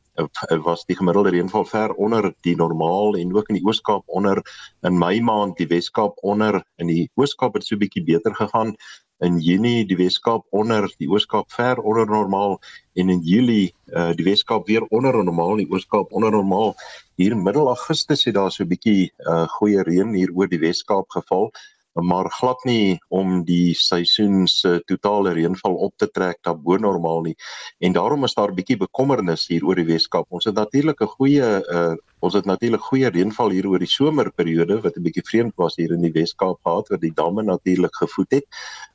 was 0.63 0.85
die 0.85 0.95
gemiddelde 0.95 1.29
reënval 1.29 1.65
ver 1.65 1.93
onder 1.93 2.33
die 2.41 2.55
normaal 2.55 3.15
en 3.17 3.35
ook 3.35 3.49
in 3.49 3.55
die 3.55 3.65
Oos-Kaap 3.65 4.03
onder. 4.07 4.41
In 4.81 4.97
Mei 4.97 5.21
maand 5.21 5.57
die 5.57 5.67
Wes-Kaap 5.67 6.17
onder 6.21 6.63
in 6.77 6.87
die 6.87 7.09
Oos-Kaap 7.15 7.53
het 7.53 7.65
so 7.65 7.75
'n 7.75 7.79
bietjie 7.79 8.03
beter 8.03 8.35
gegaan. 8.35 8.75
In 9.21 9.37
Junie 9.37 9.85
die 9.85 9.97
Weskaap 9.99 10.47
onder 10.49 10.87
die 10.97 11.07
Ooskaap 11.09 11.51
ver 11.53 11.77
onder 11.77 12.07
normaal 12.09 12.55
en 12.97 13.09
in 13.13 13.19
Julie 13.21 13.73
uh, 13.93 14.15
die 14.17 14.25
Weskaap 14.25 14.65
weer 14.65 14.87
onder 14.89 15.13
normaal 15.13 15.61
die 15.61 15.67
Ooskaap 15.69 16.09
onder 16.11 16.31
normaal. 16.33 16.73
Hier 17.21 17.35
middel 17.37 17.69
Augustus 17.69 18.25
het 18.25 18.33
daar 18.33 18.51
so 18.51 18.63
'n 18.63 18.71
bietjie 18.71 19.11
uh, 19.19 19.45
goeie 19.59 19.83
reën 19.83 20.13
hier 20.17 20.33
oor 20.33 20.49
die 20.49 20.59
Weskaap 20.59 21.09
geval 21.13 21.51
maar 21.93 22.29
glad 22.31 22.63
nie 22.63 22.99
om 23.09 23.41
die 23.43 23.73
seisoen 23.75 24.47
se 24.47 24.79
totale 24.87 25.33
reënval 25.35 25.75
op 25.87 25.93
te 25.99 26.07
trek 26.07 26.39
na 26.45 26.53
bo 26.55 26.77
normaal 26.77 27.21
nie. 27.21 27.35
En 27.79 27.93
daarom 27.93 28.23
is 28.23 28.35
daar 28.37 28.53
bietjie 28.55 28.77
bekommernis 28.77 29.47
hier 29.51 29.65
oor 29.65 29.75
die 29.75 29.87
Weskaap. 29.89 30.29
Ons 30.29 30.45
het 30.45 30.55
natuurlik 30.55 31.01
'n 31.01 31.13
goeie 31.17 31.49
uh, 31.73 31.95
ons 32.19 32.33
het 32.33 32.45
natuurlik 32.45 32.81
goeie 32.81 33.09
reënval 33.09 33.49
hier 33.49 33.67
oor 33.67 33.79
die 33.79 33.89
somerperiode 33.89 34.81
wat 34.81 34.97
'n 34.97 35.03
bietjie 35.03 35.25
vreemd 35.25 35.55
was 35.55 35.75
hier 35.75 35.91
in 35.91 36.01
die 36.01 36.13
Weskaap 36.13 36.59
gehad 36.63 36.87
waar 36.87 36.99
die 36.99 37.13
damme 37.13 37.43
natuurlik 37.43 37.95
gevoed 37.95 38.31
het. 38.31 38.45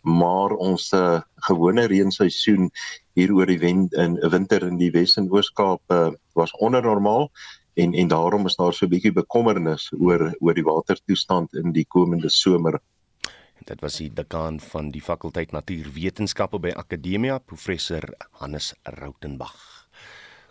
Maar 0.02 0.50
ons 0.50 0.92
uh, 0.92 1.20
gewone 1.36 1.86
reenseisoen 1.86 2.70
hier 3.14 3.32
oor 3.32 3.46
die 3.46 3.58
wen, 3.58 3.88
in 3.90 4.18
winter 4.30 4.62
in 4.62 4.76
die 4.76 4.90
Wes 4.90 5.16
en 5.16 5.30
Ooskaap 5.30 5.82
uh, 5.88 6.10
was 6.34 6.52
onder 6.52 6.82
normaal 6.82 7.30
en 7.76 7.94
en 7.94 8.08
daarom 8.08 8.46
is 8.46 8.56
daar 8.56 8.74
so 8.74 8.86
'n 8.86 8.90
bietjie 8.90 9.12
bekommernis 9.12 9.92
oor 9.98 10.32
oor 10.40 10.54
die 10.54 10.64
watertoestand 10.64 11.54
in 11.54 11.72
die 11.72 11.84
komende 11.84 12.28
somer. 12.28 12.80
Dit 13.66 13.80
was 13.80 13.96
die 13.98 14.12
dekaan 14.14 14.60
van 14.60 14.90
die 14.90 15.02
fakulteit 15.02 15.52
Natuurwetenskappe 15.52 16.58
by 16.58 16.70
Akademia, 16.70 17.38
professor 17.38 18.14
Hannes 18.30 18.74
Rautenbach. 18.82 19.75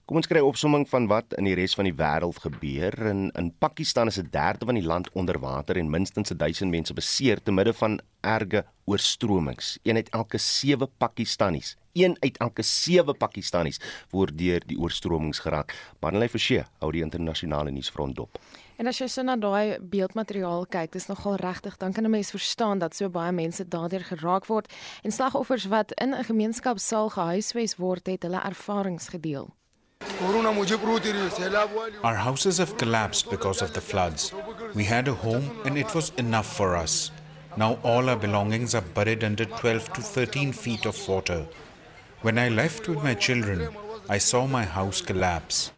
Kom 0.05 0.19
ons 0.19 0.27
kry 0.29 0.37
'n 0.37 0.45
opsomming 0.45 0.83
van 0.85 1.07
wat 1.09 1.33
in 1.33 1.47
die 1.49 1.55
res 1.57 1.73
van 1.73 1.87
die 1.87 1.97
wêreld 1.97 2.37
gebeur. 2.37 2.93
In 3.09 3.31
in 3.33 3.49
Pakistan 3.57 4.07
is 4.07 4.19
'n 4.19 4.27
derde 4.29 4.65
van 4.65 4.75
die 4.75 4.85
land 4.85 5.09
onder 5.13 5.39
water 5.39 5.77
en 5.77 5.89
minstens 5.89 6.29
1000 6.29 6.69
mense 6.69 6.93
beseer 6.93 7.41
te 7.41 7.51
midde 7.51 7.73
van 7.73 7.99
erge 8.21 8.65
oorstromings. 8.85 9.79
Een 9.83 9.95
uit 9.95 10.09
elke 10.09 10.37
7 10.37 10.87
Pakistanis, 10.97 11.75
een 11.93 12.17
uit 12.19 12.37
elke 12.37 12.61
7 12.61 13.17
Pakistanis 13.17 13.79
word 14.11 14.37
deur 14.37 14.61
die 14.67 14.77
oorstromings 14.77 15.39
geraak. 15.39 15.73
Manley 15.99 16.29
Forsie 16.29 16.63
hou 16.79 16.91
die 16.91 17.01
internasionale 17.01 17.71
nuusfront 17.71 18.15
dop. 18.15 18.39
En 18.77 18.87
as 18.87 18.99
jy 18.99 19.07
so 19.07 19.23
na 19.23 19.35
daai 19.35 19.79
beeldmateriaal 19.79 20.65
kyk, 20.65 20.91
dis 20.91 21.07
nogal 21.07 21.35
regtig, 21.35 21.77
dan 21.77 21.93
kan 21.93 22.05
'n 22.05 22.11
mens 22.11 22.29
verstaan 22.29 22.79
dat 22.79 22.95
so 22.95 23.09
baie 23.09 23.31
mense 23.31 23.67
daardeur 23.67 24.03
geraak 24.03 24.45
word 24.45 24.73
en 25.03 25.11
slagoffers 25.11 25.65
wat 25.65 25.91
in 25.91 26.13
'n 26.13 26.23
gemeenskapsaal 26.23 27.09
gehuisves 27.09 27.75
word, 27.75 28.07
het 28.07 28.21
hulle 28.23 28.41
ervarings 28.43 29.07
gedeel. 29.07 29.49
Our 32.03 32.15
houses 32.15 32.57
have 32.57 32.77
collapsed 32.77 33.29
because 33.29 33.61
of 33.61 33.73
the 33.73 33.81
floods. 33.81 34.33
We 34.73 34.83
had 34.83 35.07
a 35.07 35.13
home 35.13 35.61
and 35.65 35.77
it 35.77 35.93
was 35.95 36.11
enough 36.17 36.55
for 36.55 36.75
us. 36.75 37.11
Now 37.57 37.79
all 37.83 38.09
our 38.09 38.15
belongings 38.17 38.75
are 38.75 38.81
buried 38.81 39.23
under 39.23 39.45
12 39.45 39.93
to 39.93 40.01
13 40.01 40.51
feet 40.53 40.85
of 40.85 41.07
water. 41.07 41.45
When 42.21 42.37
I 42.37 42.49
left 42.49 42.87
with 42.87 43.03
my 43.03 43.13
children, 43.13 43.69
I 44.09 44.17
saw 44.17 44.45
my 44.47 44.63
house 44.63 45.01
collapse. 45.01 45.71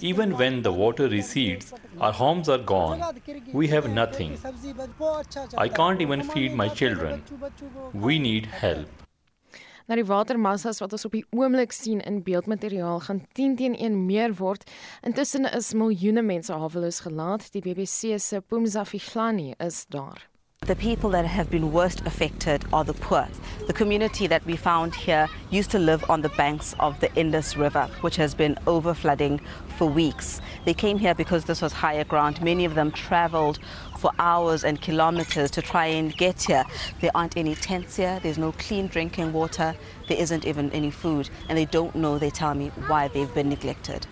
Even 0.00 0.36
when 0.36 0.62
the 0.62 0.72
water 0.72 1.08
recedes, 1.08 1.74
our 2.00 2.12
homes 2.12 2.48
are 2.48 2.58
gone. 2.58 3.02
We 3.52 3.68
have 3.68 3.88
nothing. 3.90 4.38
I 5.56 5.68
can't 5.68 6.00
even 6.00 6.22
feed 6.22 6.54
my 6.54 6.68
children. 6.68 7.22
We 7.92 8.18
need 8.18 8.46
help. 8.46 8.88
Nou 9.88 9.96
die 9.96 10.04
watermassas 10.04 10.82
wat 10.82 10.92
ons 10.92 11.06
op 11.08 11.14
die 11.16 11.24
oomblik 11.32 11.72
sien 11.72 12.02
in 12.04 12.18
beeldmateriaal 12.26 12.98
gaan 13.06 13.22
10 13.38 13.54
teen 13.56 13.76
1 13.76 13.94
meer 14.04 14.34
word. 14.36 14.66
Intussen 15.00 15.48
is 15.48 15.72
miljoene 15.72 16.20
mense 16.22 16.52
haweloos 16.52 17.00
gelaat. 17.06 17.46
Die 17.54 17.62
BBC 17.64 18.18
se 18.20 18.42
Pumza 18.44 18.84
Fihlani 18.84 19.54
is 19.56 19.86
daar. 19.88 20.28
The 20.66 20.76
people 20.76 21.08
that 21.10 21.24
have 21.24 21.48
been 21.48 21.72
worst 21.72 22.04
affected 22.04 22.66
are 22.72 22.84
the 22.84 22.92
poor. 22.92 23.26
The 23.66 23.72
community 23.72 24.26
that 24.26 24.44
we 24.44 24.56
found 24.56 24.94
here 24.94 25.26
used 25.50 25.70
to 25.70 25.78
live 25.78 26.04
on 26.10 26.20
the 26.20 26.34
banks 26.36 26.74
of 26.78 27.00
the 27.00 27.08
Indus 27.14 27.56
River, 27.56 27.88
which 28.02 28.16
has 28.16 28.34
been 28.34 28.56
overflooding 28.66 29.40
for 29.78 29.86
weeks. 29.86 30.42
They 30.66 30.74
came 30.74 30.98
here 30.98 31.14
because 31.14 31.44
this 31.44 31.62
was 31.62 31.72
higher 31.72 32.04
ground. 32.04 32.42
Many 32.42 32.66
of 32.66 32.74
them 32.74 32.90
traveled 32.90 33.58
for 33.98 34.12
hours 34.18 34.64
and 34.64 34.80
kilometers 34.80 35.50
to 35.50 35.62
try 35.62 35.86
and 35.86 36.16
get 36.16 36.42
here. 36.42 36.64
There 37.00 37.10
aren't 37.14 37.36
any 37.36 37.54
tents 37.54 37.96
here, 37.96 38.20
there's 38.22 38.38
no 38.38 38.52
clean 38.52 38.86
drinking 38.86 39.32
water, 39.32 39.74
there 40.08 40.18
isn't 40.18 40.46
even 40.46 40.70
any 40.72 40.90
food, 40.90 41.28
and 41.48 41.58
they 41.58 41.66
don't 41.66 41.94
know, 41.94 42.18
they 42.18 42.30
tell 42.30 42.54
me, 42.54 42.68
why 42.86 43.08
they've 43.08 43.32
been 43.34 43.48
neglected. 43.48 44.06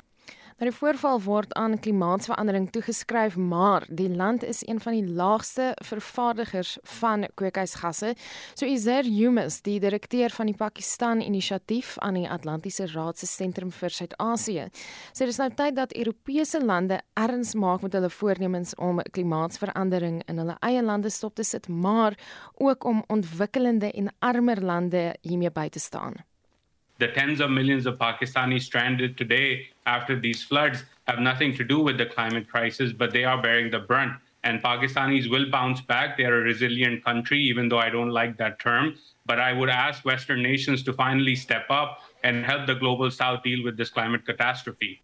Nou 0.57 0.71
die 0.71 0.79
voorval 0.79 1.19
word 1.21 1.51
aan 1.61 1.75
klimaatsverandering 1.85 2.71
toegeskryf, 2.73 3.35
maar 3.37 3.85
die 3.93 4.09
land 4.09 4.41
is 4.43 4.63
een 4.65 4.79
van 4.81 4.95
die 4.97 5.05
laagste 5.05 5.75
vervaardigers 5.85 6.79
van 6.97 7.27
kweekhuisgasse. 7.35 8.15
So 8.55 8.65
Izer 8.65 9.05
Humus, 9.05 9.59
die 9.61 9.75
direkteur 9.85 10.33
van 10.33 10.49
die 10.49 10.55
Pakistan 10.57 11.21
Inisiatief 11.21 11.99
aan 11.99 12.17
die 12.17 12.25
Atlantiese 12.25 12.87
Raad 12.95 13.21
se 13.21 13.29
sentrum 13.29 13.69
vir 13.69 13.93
Suid-Asië, 13.93 14.65
sê 15.13 15.29
dis 15.29 15.41
nou 15.43 15.51
tyd 15.59 15.77
dat 15.77 15.93
Europese 15.93 16.63
lande 16.65 17.03
erns 17.21 17.53
maak 17.53 17.85
met 17.85 17.99
hulle 17.99 18.09
voornemens 18.11 18.73
om 18.81 19.03
klimaatsverandering 19.11 20.23
in 20.25 20.41
hulle 20.41 20.57
eie 20.65 20.81
lande 20.81 21.13
stop 21.13 21.37
te 21.37 21.45
sit, 21.45 21.69
maar 21.69 22.17
ook 22.55 22.89
om 22.89 23.05
ontwikkelende 23.13 23.93
en 23.93 24.09
armer 24.25 24.65
lande 24.65 25.05
hiermee 25.21 25.53
by 25.53 25.69
te 25.69 25.85
staan. 25.85 26.17
The 26.99 27.09
tens 27.09 27.41
of 27.41 27.51
millions 27.51 27.87
of 27.87 27.99
Pakistanis 27.99 28.63
stranded 28.63 29.19
today 29.19 29.69
after 29.85 30.19
these 30.19 30.43
floods 30.43 30.85
have 31.07 31.19
nothing 31.19 31.55
to 31.57 31.65
do 31.65 31.81
with 31.81 31.99
the 31.99 32.07
climate 32.07 32.49
crisis, 32.49 32.93
but 32.93 33.13
they 33.13 33.25
are 33.25 33.41
bearing 33.41 33.71
the 33.71 33.81
brunt. 33.81 34.13
And 34.45 34.63
Pakistanis 34.63 35.29
will 35.29 35.51
bounce 35.51 35.81
back. 35.81 36.17
They 36.17 36.25
are 36.25 36.41
a 36.41 36.45
resilient 36.45 37.05
country, 37.05 37.41
even 37.43 37.69
though 37.69 37.81
I 37.81 37.91
don't 37.91 38.11
like 38.11 38.37
that 38.39 38.61
term. 38.61 38.97
But 39.27 39.41
I 39.41 39.53
would 39.53 39.69
ask 39.69 40.05
Western 40.05 40.43
nations 40.43 40.83
to 40.85 40.93
finally 40.93 41.35
step 41.35 41.67
up 41.69 42.01
and 42.23 42.45
help 42.45 42.67
the 42.67 42.75
global 42.75 43.11
south 43.11 43.43
deal 43.43 43.65
with 43.65 43.77
this 43.77 43.91
climate 43.91 44.25
catastrophe. 44.25 45.03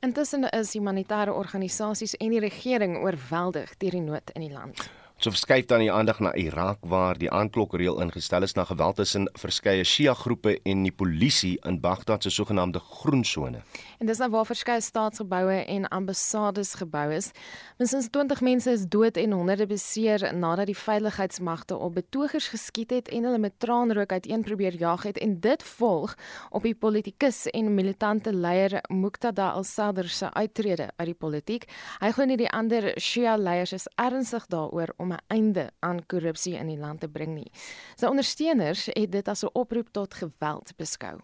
Intussen 0.00 0.44
is 0.52 0.72
humanitêre 0.72 1.32
organisasies 1.34 2.14
en 2.14 2.30
die 2.30 2.40
regering 2.40 2.96
oorweldig 3.02 3.72
deur 3.82 3.96
die 3.96 4.04
nood 4.04 4.30
in 4.34 4.44
die 4.46 4.52
land. 4.52 4.90
So 5.18 5.32
verskuif 5.34 5.64
dan 5.66 5.80
die 5.82 5.90
aandag 5.90 6.20
na 6.22 6.30
Irak 6.38 6.84
waar 6.86 7.18
die 7.18 7.30
aanklokreël 7.34 7.96
ingestel 8.04 8.44
is 8.46 8.52
na 8.54 8.62
geweld 8.68 9.00
tussen 9.00 9.24
verskeie 9.34 9.82
Shia 9.82 10.12
groepe 10.14 10.52
en 10.62 10.84
die 10.86 10.92
polisie 10.94 11.56
in 11.66 11.80
Baghdad 11.82 12.22
se 12.22 12.30
sogenaamde 12.30 12.78
groen 12.78 13.24
sone. 13.26 13.64
En 13.98 14.06
dis 14.06 14.18
nou 14.22 14.30
waar 14.30 14.46
verskeie 14.46 14.80
staatsgeboue 14.80 15.64
en 15.64 15.88
ambassades 15.88 16.74
gebou 16.78 17.08
is. 17.12 17.30
Minstens 17.78 18.06
20 18.14 18.40
mense 18.40 18.70
is 18.70 18.84
dood 18.86 19.16
en 19.16 19.32
honderde 19.32 19.66
beseer 19.66 20.22
nadat 20.34 20.66
die 20.70 20.76
veiligheidsmagte 20.78 21.76
op 21.76 21.94
betogers 21.94 22.46
geskiet 22.48 22.90
het 22.94 23.08
en 23.08 23.24
hulle 23.26 23.38
met 23.38 23.58
traanrook 23.58 24.12
uiteen 24.12 24.42
probeer 24.46 24.76
jag 24.78 25.02
het 25.02 25.18
en 25.18 25.40
dit 25.40 25.62
volg 25.62 26.14
op 26.50 26.62
die 26.62 26.74
politikus 26.74 27.46
en 27.50 27.74
militante 27.74 28.32
leier 28.32 28.78
Muqtada 28.88 29.50
al-Sadr 29.50 30.06
se 30.08 30.32
uittrede 30.32 30.90
uit 30.96 31.08
die 31.10 31.18
politiek. 31.18 31.66
Hy 31.98 32.12
glo 32.14 32.24
nie 32.24 32.38
die 32.38 32.50
ander 32.50 32.92
Shia 33.02 33.34
leiers 33.36 33.72
is 33.74 33.88
ernstig 33.96 34.46
daaroor 34.46 34.94
om 34.96 35.12
'n 35.12 35.24
einde 35.26 35.70
aan 35.78 36.06
korrupsie 36.06 36.54
in 36.54 36.66
die 36.66 36.78
land 36.78 37.00
te 37.00 37.08
bring 37.08 37.34
nie. 37.34 37.50
Sy 37.96 38.06
ondersteuners 38.06 38.86
het 38.86 39.12
dit 39.12 39.28
as 39.28 39.42
'n 39.42 39.50
oproep 39.52 39.88
tot 39.92 40.14
geweld 40.14 40.76
beskou. 40.76 41.18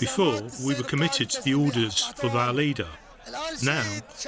Before, 0.00 0.42
we 0.64 0.74
were 0.74 0.82
committed 0.82 1.30
to 1.30 1.42
the 1.42 1.54
orders 1.54 2.12
of 2.22 2.36
our 2.36 2.52
leader. 2.52 2.88
Now, 3.62 3.84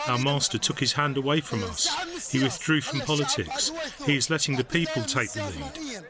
our 0.07 0.19
master 0.19 0.59
took 0.59 0.81
his 0.81 0.93
hand 0.95 1.17
away 1.17 1.41
from 1.41 1.63
us. 1.65 1.89
He 2.33 2.43
withdrew 2.43 2.81
from 2.81 3.01
politics. 3.01 3.71
He 4.07 4.17
is 4.17 4.31
letting 4.31 4.57
the 4.57 4.65
people 4.65 5.03
take 5.03 5.33
the 5.33 5.45
lead. 5.45 6.05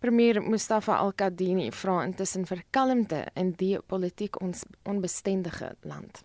Premier 0.00 0.40
Mustafa 0.40 0.92
Al-Kadhimi 0.98 1.70
vra 1.70 2.02
intussen 2.04 2.44
vir 2.44 2.64
kalmte 2.72 3.28
in 3.36 3.52
die 3.52 3.78
politiek 3.86 4.40
ons 4.42 4.64
onbestendige 4.84 5.76
land. 5.86 6.24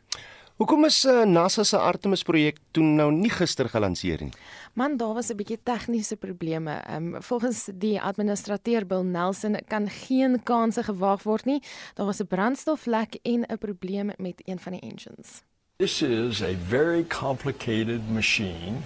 Hoekom 0.58 0.88
is 0.88 1.04
uh, 1.06 1.22
NASA 1.22 1.62
se 1.64 1.78
Artemis 1.78 2.24
projek 2.26 2.56
toe 2.74 2.82
nou 2.82 3.12
nie 3.14 3.30
gister 3.30 3.68
gelanseer 3.70 4.24
nie? 4.26 4.32
Man, 4.74 4.96
daar 4.98 5.14
was 5.14 5.30
'n 5.30 5.38
bietjie 5.38 5.60
tegniese 5.64 6.16
probleme. 6.16 6.82
Ehm 6.82 7.14
um, 7.14 7.22
volgens 7.22 7.70
die 7.74 8.02
administrateur 8.02 8.86
Bill 8.86 9.04
Nelson 9.06 9.60
kan 9.68 9.90
geen 9.90 10.44
kanse 10.44 10.84
gewaag 10.84 11.24
word 11.24 11.46
nie. 11.46 11.62
Daar 11.94 12.06
was 12.06 12.22
'n 12.22 12.28
brandstoflek 12.28 13.20
en 13.22 13.46
'n 13.46 13.58
probleem 13.58 14.12
met 14.18 14.42
een 14.46 14.60
van 14.60 14.72
die 14.72 14.82
engines. 14.82 15.44
This 15.78 16.02
is 16.02 16.42
a 16.42 16.56
very 16.68 17.04
complicated 17.04 18.10
machine, 18.10 18.82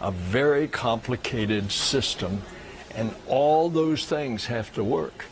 a 0.00 0.12
very 0.30 0.68
complicated 0.68 1.72
system 1.72 2.40
and 2.96 3.12
all 3.28 3.70
those 3.70 4.06
things 4.06 4.46
have 4.46 4.72
to 4.72 4.82
work. 4.82 5.28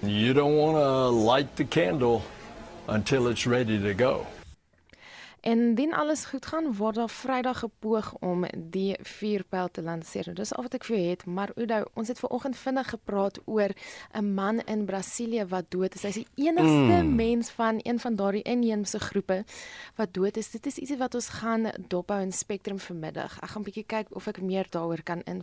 You 0.00 0.32
don't 0.32 0.56
want 0.56 0.76
to 0.76 1.10
light 1.32 1.56
the 1.56 1.68
candle 1.68 2.20
until 2.86 3.28
it's 3.28 3.44
ready 3.44 3.78
to 3.82 4.04
go. 4.04 4.35
En 5.46 5.58
indien 5.58 5.94
alles 5.94 6.24
goed 6.24 6.46
gaan, 6.46 6.72
word 6.74 6.94
daar 6.94 7.08
Vrydag 7.08 7.58
gepoog 7.58 8.14
om 8.18 8.44
die 8.56 8.96
vuurpyl 9.02 9.68
te 9.70 9.82
lanseer. 9.82 10.34
Dis 10.34 10.50
al 10.54 10.66
wat 10.66 10.74
ek 10.74 10.86
vir 10.88 10.96
jou 10.96 11.04
het, 11.06 11.22
maar 11.26 11.52
Oudo, 11.54 11.84
ons 11.94 12.10
het 12.10 12.18
vanoggend 12.18 12.58
vinnig 12.58 12.88
gepraat 12.90 13.38
oor 13.44 13.70
'n 14.12 14.34
man 14.34 14.58
in 14.66 14.84
Brasilië 14.90 15.46
wat 15.46 15.70
dood 15.70 15.94
is. 15.94 16.02
Hy's 16.02 16.18
die 16.18 16.26
enigste 16.34 16.98
mm. 17.02 17.14
mens 17.14 17.50
van 17.50 17.78
een 17.82 18.00
van 18.00 18.16
daardie 18.16 18.42
inheemse 18.42 18.98
groepe 18.98 19.44
wat 19.94 20.14
dood 20.14 20.36
is. 20.36 20.50
Dit 20.50 20.66
is 20.66 20.78
ietsie 20.78 20.98
wat 20.98 21.14
ons 21.14 21.28
gaan 21.28 21.70
dophou 21.88 22.20
in 22.20 22.32
Spectrum 22.32 22.78
vanmiddag. 22.78 23.38
Ek 23.42 23.48
gaan 23.48 23.62
'n 23.62 23.70
bietjie 23.70 23.86
kyk 23.86 24.06
of 24.10 24.26
ek 24.26 24.42
meer 24.42 24.66
daaroor 24.70 25.02
kan 25.02 25.22
in 25.22 25.42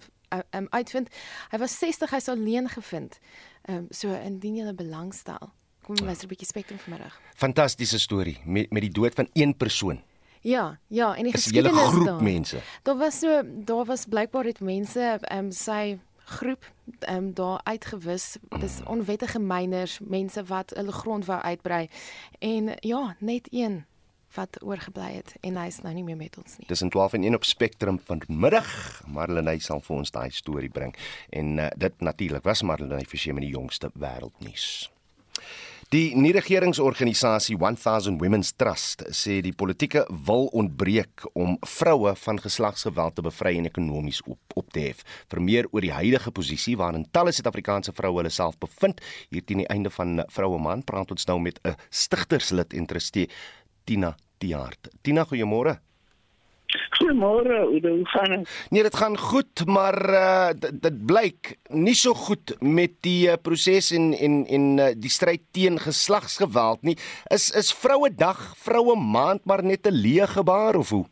um, 0.52 0.68
uitvind. 0.70 1.08
Hy 1.50 1.58
was 1.58 1.80
60, 1.80 2.10
hy's 2.10 2.28
alleen 2.28 2.70
gevind. 2.70 3.20
Ehm 3.62 3.78
um, 3.78 3.88
so 3.90 4.14
indien 4.14 4.56
jy 4.56 4.74
belangstel 4.74 5.54
Kom 5.84 5.98
ons 5.98 6.06
luister 6.08 6.26
'n 6.26 6.30
bietjie 6.30 6.48
Spectrum 6.48 6.80
vanmiddag. 6.80 7.20
Fantastiese 7.36 8.00
storie 8.00 8.40
met 8.46 8.72
met 8.72 8.82
die 8.82 8.92
dood 8.92 9.14
van 9.14 9.28
een 9.34 9.58
persoon. 9.58 10.02
Ja, 10.42 10.80
ja, 10.88 11.16
en 11.16 11.24
die 11.24 11.32
geskiedenis 11.32 11.78
daar. 11.78 11.88
'n 11.88 11.92
groep 11.92 12.06
daar, 12.06 12.24
mense. 12.24 12.58
Daar 12.84 12.98
was 12.98 13.20
so 13.20 13.42
daar 13.66 13.86
was 13.86 14.06
blykbaar 14.06 14.44
het 14.46 14.60
mense 14.60 15.18
ehm 15.22 15.46
um, 15.46 15.52
sy 15.52 16.00
groep 16.24 16.72
ehm 17.00 17.16
um, 17.16 17.34
daar 17.34 17.60
uitgewis. 17.64 18.38
Dis 18.60 18.80
mm. 18.80 18.88
onwettige 18.88 19.40
myners, 19.40 20.00
mense 20.00 20.44
wat 20.44 20.70
hulle 20.70 20.92
grond 20.92 21.26
wou 21.26 21.42
uitbrei. 21.42 21.90
En 22.40 22.76
ja, 22.80 23.16
net 23.20 23.48
een 23.52 23.86
wat 24.34 24.64
oorgebly 24.64 25.12
het 25.14 25.36
en 25.42 25.58
hy 25.58 25.68
is 25.68 25.82
nou 25.82 25.94
nie 25.94 26.04
meer 26.04 26.18
met 26.18 26.38
ons 26.38 26.58
nie. 26.58 26.68
Dis 26.68 26.82
in 26.82 26.90
12 26.90 27.14
en 27.14 27.24
1 27.24 27.36
op 27.36 27.44
Spectrum 27.44 28.00
vanmiddag. 28.00 29.02
Marlenae 29.08 29.60
sal 29.60 29.80
vir 29.80 29.96
ons 29.96 30.12
daai 30.12 30.32
storie 30.32 30.70
bring. 30.70 30.96
En 31.30 31.58
uh, 31.58 31.68
dit 31.78 32.02
natuurlik 32.02 32.44
was 32.44 32.62
Marlenae 32.62 33.06
Forsie 33.06 33.34
met 33.34 33.44
die 33.44 33.54
jongste 33.54 33.92
wêreldnuus. 33.94 34.90
Die 35.94 36.16
nie-regeringsorganisasie 36.18 37.54
1000 37.62 38.18
Women's 38.18 38.50
Trust 38.58 39.04
sê 39.14 39.36
die 39.46 39.52
politieke 39.54 40.02
wil 40.26 40.48
ontbreek 40.58 41.22
om 41.38 41.54
vroue 41.70 42.16
van 42.18 42.42
geslagsgeweld 42.42 43.14
te 43.20 43.26
bevry 43.28 43.52
en 43.60 43.70
ekonomies 43.70 44.24
op, 44.26 44.40
op 44.58 44.74
te 44.74 44.88
hef. 44.88 45.04
Vir 45.30 45.44
meer 45.46 45.70
oor 45.70 45.86
die 45.86 45.94
huidige 45.94 46.34
posisie 46.34 46.74
waarin 46.82 47.06
talle 47.14 47.30
Suid-Afrikaanse 47.38 47.94
vroue 47.94 48.24
hulle 48.24 48.34
self 48.34 48.58
bevind, 48.58 49.06
hier 49.30 49.46
teen 49.46 49.62
die 49.62 49.70
einde 49.70 49.94
van 49.94 50.24
Vroue 50.34 50.58
Maand, 50.58 50.90
praat 50.90 51.14
ons 51.14 51.30
nou 51.30 51.38
met 51.38 51.62
'n 51.62 51.78
stigterslid 51.92 52.74
en 52.74 52.90
trustee, 52.90 53.30
Tina 53.86 54.16
Tiaart. 54.40 54.90
Tina, 55.04 55.30
goeiemôre. 55.30 55.78
Goeiemôre, 56.94 57.60
hoe 57.70 58.06
gaan 58.06 58.30
dit? 58.30 58.68
Nee, 58.70 58.84
dit 58.84 58.96
gaan 58.96 59.18
goed, 59.18 59.66
maar 59.66 59.98
uh, 60.10 60.50
dit 60.74 61.06
blyk 61.06 61.56
nie 61.70 61.96
so 61.98 62.14
goed 62.14 62.54
met 62.62 62.94
die 63.06 63.30
uh, 63.30 63.38
proses 63.42 63.92
en 63.96 64.12
en 64.14 64.44
en 64.46 64.68
uh, 64.78 64.92
die 64.98 65.10
stryd 65.10 65.42
teen 65.52 65.80
geslagsgeweld 65.82 66.86
nie. 66.86 66.98
Is 67.34 67.50
is 67.58 67.74
Vrouedag, 67.74 68.54
Vroue 68.62 68.96
Maand 69.00 69.46
maar 69.46 69.64
net 69.64 69.88
'n 69.88 69.98
leë 70.06 70.28
gebaar 70.38 70.76
of 70.76 70.90
hoe? 70.90 71.06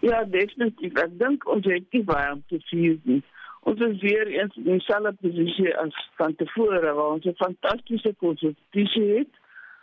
Ja, 0.00 0.24
definitief. 0.24 0.92
Ek 0.94 1.18
dink 1.18 1.48
ons 1.48 1.64
het 1.64 1.86
nie 1.90 2.04
baie 2.04 2.32
om 2.32 2.44
te 2.48 2.60
vier 2.70 2.98
nie. 3.02 3.22
Ons 3.60 3.80
is 3.80 4.00
weer 4.00 4.26
eens 4.26 4.56
in 4.56 4.78
dieselfde 4.78 5.12
posisie 5.20 5.76
as 5.76 5.96
van 6.16 6.34
tevore 6.34 6.92
waar 6.92 7.12
ons 7.16 7.24
'n 7.24 7.34
fantastiese 7.36 8.14
konstitusie 8.18 9.08
het 9.18 9.32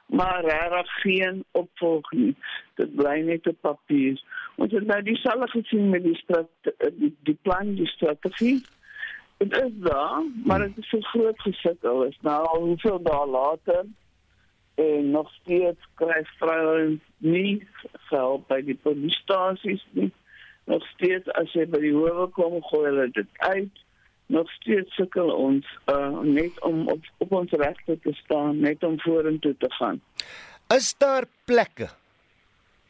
maar 0.05 0.43
reg 0.45 0.87
geen 1.01 1.43
opvolg 1.51 2.11
nie. 2.11 2.35
Dit 2.75 2.95
bly 2.95 3.21
net 3.25 3.47
op 3.47 3.57
papier. 3.61 4.21
Ons 4.55 4.71
het 4.71 4.85
nou 4.87 5.01
dieselfde 5.03 5.47
gesien 5.51 5.89
met 5.89 6.03
die 6.03 6.15
die, 6.99 7.11
die 7.27 7.37
plan 7.41 7.75
die 7.75 7.87
strategie. 7.87 8.63
Dit 9.37 9.53
is 9.57 9.71
daar, 9.83 10.23
maar 10.45 10.59
dit 10.59 10.77
is 10.77 10.89
so 10.89 10.99
groot 11.11 11.39
gesukkel 11.41 12.03
is. 12.03 12.17
Nou 12.21 12.39
al 12.47 12.61
hoeveel 12.61 13.01
dae 13.03 13.27
later 13.27 13.85
en 14.75 15.09
nog 15.11 15.31
steeds 15.31 15.87
kry 15.95 16.21
vroue 16.37 16.99
nie 17.17 17.67
help 18.09 18.47
by 18.47 18.61
die 18.63 18.77
polisiestasies 18.83 19.83
nie. 19.91 20.11
Nog 20.65 20.85
steeds 20.95 21.29
as 21.39 21.51
jy 21.55 21.67
by 21.69 21.79
die 21.83 21.93
howe 21.95 22.27
kom, 22.35 22.57
gooi 22.71 22.87
hulle 22.89 23.09
dit 23.15 23.43
uit 23.47 23.83
nog 24.25 24.51
steeds 24.51 24.95
sukkel 24.95 25.29
ons 25.29 25.67
uh, 25.85 26.19
net 26.19 26.61
om 26.61 26.87
op, 26.89 27.03
op 27.17 27.31
ons 27.31 27.51
regte 27.51 27.99
te 28.01 28.13
staan, 28.13 28.59
net 28.59 28.83
om 28.83 28.99
vorentoe 28.99 29.55
te 29.57 29.71
gaan. 29.77 30.01
Is 30.73 30.95
daar 30.97 31.25
plekke 31.45 31.89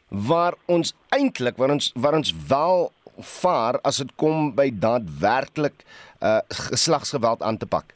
waar 0.08 0.54
ons 0.66 0.94
eintlik 1.08 1.56
waar 1.56 1.70
ons 1.70 1.90
waar 1.94 2.14
ons 2.14 2.34
wel 2.48 2.92
vaar 3.16 3.80
as 3.80 3.96
dit 3.96 4.12
kom 4.20 4.54
by 4.54 4.70
daadwerklik 4.70 5.84
uh 6.20 6.40
geslagsgeweld 6.48 7.42
aan 7.42 7.56
te 7.56 7.66
pak? 7.66 7.94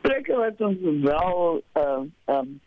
Plekke 0.00 0.36
wat 0.36 0.60
ons 0.60 0.80
wel 1.02 1.62
uh 1.76 2.02
um 2.26 2.60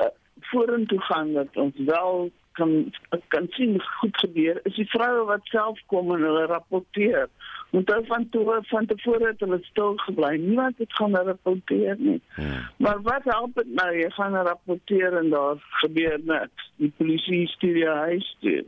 uh, 0.00 0.12
vorentoe 0.52 1.00
gaan 1.00 1.32
dat 1.32 1.56
ons 1.56 1.76
wel 1.86 2.30
kan 2.52 2.92
kan 3.28 3.46
sien 3.50 3.80
goed 4.00 4.16
gebeur 4.16 4.60
is 4.64 4.74
die 4.76 4.88
vroue 4.92 5.24
wat 5.24 5.44
self 5.44 5.80
kom 5.86 6.12
en 6.14 6.24
hulle 6.26 6.46
rapporteer 6.46 7.28
Want 7.72 7.88
hulle 7.88 8.06
van 8.06 8.28
toe 8.28 8.58
van 8.68 8.86
tevore 8.86 9.26
het 9.26 9.40
hulle 9.40 9.58
stil 9.62 9.94
gebly. 9.96 10.36
Niemand 10.36 10.78
het 10.78 10.92
gaan 10.92 11.14
rapporteer 11.16 11.96
nie. 11.98 12.20
Hmm. 12.34 12.68
Maar 12.76 13.02
wat 13.02 13.24
help 13.24 13.54
dit 13.54 13.74
nou? 13.74 13.88
Jy 13.96 14.10
gaan 14.10 14.34
rapporteer 14.34 15.16
en 15.16 15.30
daar 15.30 15.56
gebeur 15.82 16.20
niks. 16.24 16.70
Die 16.76 16.92
polisie 16.96 17.48
stuur 17.48 17.76
jou 17.76 17.96
huis 17.96 18.36
toe. 18.40 18.64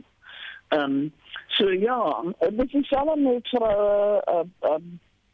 Ehm 0.67 0.81
um, 0.81 1.11
so 1.47 1.71
ja, 1.71 2.23
dit 2.49 2.73
is 2.73 2.87
selfs 2.87 3.21
net 3.21 3.49
vir 3.49 3.61
'n 3.61 3.75
uh, 3.77 4.17
uh, 4.33 4.71
uh, 4.71 4.81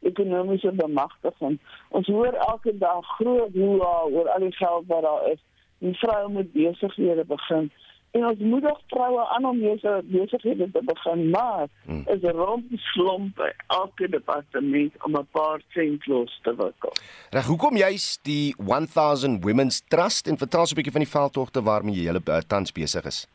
ekonomiese 0.01 0.71
bemagtiging. 0.71 1.59
Ons 1.89 2.07
hoor 2.07 2.33
elke 2.33 2.77
dag 2.77 3.05
groot 3.05 3.53
hoe 3.53 3.79
oor 4.11 4.29
al 4.29 4.39
die 4.39 4.55
geld 4.55 4.83
wat 4.87 5.01
daar 5.01 5.31
is. 5.31 5.41
Die 5.77 5.97
vroue 5.97 6.29
moet 6.29 6.51
besighede 6.53 7.25
begin. 7.25 7.71
En 8.11 8.25
ons 8.27 8.39
moedig 8.39 8.79
vroue 8.87 9.25
aan 9.35 9.45
om 9.45 9.59
hierdie 9.59 10.01
besighede 10.11 10.67
te 10.71 10.81
begin, 10.83 11.29
maar 11.29 11.67
hmm. 11.85 12.03
is 12.07 12.21
'n 12.21 12.35
rompslomp 12.35 13.35
by 13.35 13.51
elke 13.67 14.09
departement 14.09 14.93
om 15.03 15.15
'n 15.17 15.27
paar 15.31 15.61
sent 15.69 16.05
los 16.07 16.39
te 16.43 16.55
wikkel. 16.55 16.93
Reg, 17.29 17.45
hoekom 17.45 17.77
juist 17.77 18.23
die 18.23 18.55
1000 18.57 19.43
Women's 19.43 19.81
Trust 19.87 20.27
en 20.27 20.37
vertel 20.37 20.59
ons 20.59 20.71
'n 20.71 20.75
bietjie 20.75 20.91
van 20.91 21.01
die 21.01 21.11
veldtogte 21.11 21.63
waarmee 21.63 21.95
jy 21.95 22.05
hele 22.05 22.21
uh, 22.25 22.37
tans 22.37 22.71
besig 22.71 23.05
is? 23.05 23.27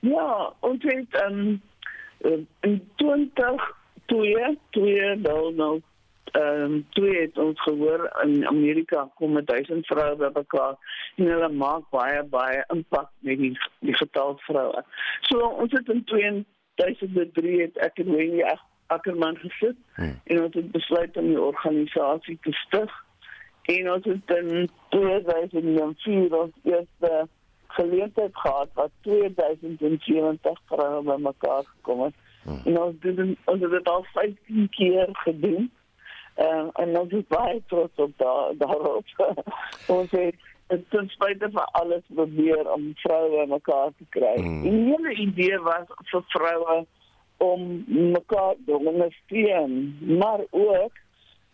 Ja, 0.00 0.52
ons 0.60 0.82
het 0.82 1.22
um, 1.26 1.60
in 2.60 2.88
20 2.96 3.78
twee 4.06 4.58
twee 4.70 5.16
nou 5.16 5.54
nou 5.54 5.80
ehm 6.32 6.62
um, 6.62 6.86
toe 6.90 7.08
het 7.08 7.38
ons 7.38 7.60
gehoor 7.62 8.20
in 8.22 8.46
Amerika 8.46 9.08
kom 9.14 9.32
met 9.32 9.46
duisend 9.46 9.86
vroue 9.86 10.16
by 10.16 10.30
mekaar 10.34 10.76
en 11.16 11.26
hulle 11.26 11.48
maak 11.48 11.88
baie 11.90 12.22
baie 12.22 12.64
impak 12.74 13.10
met 13.18 13.38
die 13.38 13.52
die 13.80 13.96
getal 13.96 14.36
vroue. 14.46 14.84
So 15.20 15.38
ons 15.64 15.72
het 15.72 15.88
in 15.88 16.04
2003 16.06 17.60
het 17.60 17.76
ek 17.86 17.98
en 18.04 18.14
Wendy 18.14 18.42
Ackerman 18.86 19.36
gesit 19.36 19.76
hmm. 19.94 20.20
en 20.24 20.42
ons 20.44 20.54
het 20.54 20.70
besluit 20.70 21.16
om 21.16 21.26
die 21.26 21.40
organisasie 21.40 22.38
te 22.42 22.52
stig. 22.52 22.96
En 23.62 23.92
ons 23.92 24.04
het 24.04 24.32
in 24.36 24.70
2004 24.88 26.34
ons 26.38 26.56
eerste 26.62 27.28
geleentheid 27.66 28.30
gehad 28.32 28.68
wat 28.74 28.90
2070 29.00 30.64
vroue 30.66 31.02
by 31.02 31.16
mekaar 31.22 31.62
gekom 31.66 32.02
het. 32.08 32.14
Hmm. 32.42 32.62
En 32.64 32.80
ons 32.82 32.96
het 33.00 33.20
ons 33.44 33.60
het 33.60 33.70
dit 33.70 33.88
al 33.88 34.04
15 34.12 34.68
keer 34.70 35.08
gedoen. 35.12 35.70
Uh, 36.38 36.68
en 36.72 36.98
ons 36.98 37.12
is 37.12 37.26
baie 37.28 37.62
trots 37.66 37.96
op 37.96 38.12
daar 38.16 38.54
daarop. 38.56 39.04
ons 39.98 40.10
het 40.10 40.34
ten 40.88 41.08
spyte 41.08 41.48
van 41.52 41.64
alles 41.64 42.02
probeer 42.14 42.72
om 42.72 42.92
vroue 42.94 43.46
mekaar 43.46 43.90
te 43.98 44.06
kry. 44.08 44.36
Mm. 44.38 44.62
Die 44.62 44.72
hele 44.90 45.14
idee 45.26 45.58
was 45.66 45.90
vir 46.12 46.24
vroue 46.26 46.84
om 47.36 47.84
mekaar 47.86 48.54
te 48.66 48.76
ondersteun, 48.76 49.98
maar 50.18 50.40
ook 50.50 50.92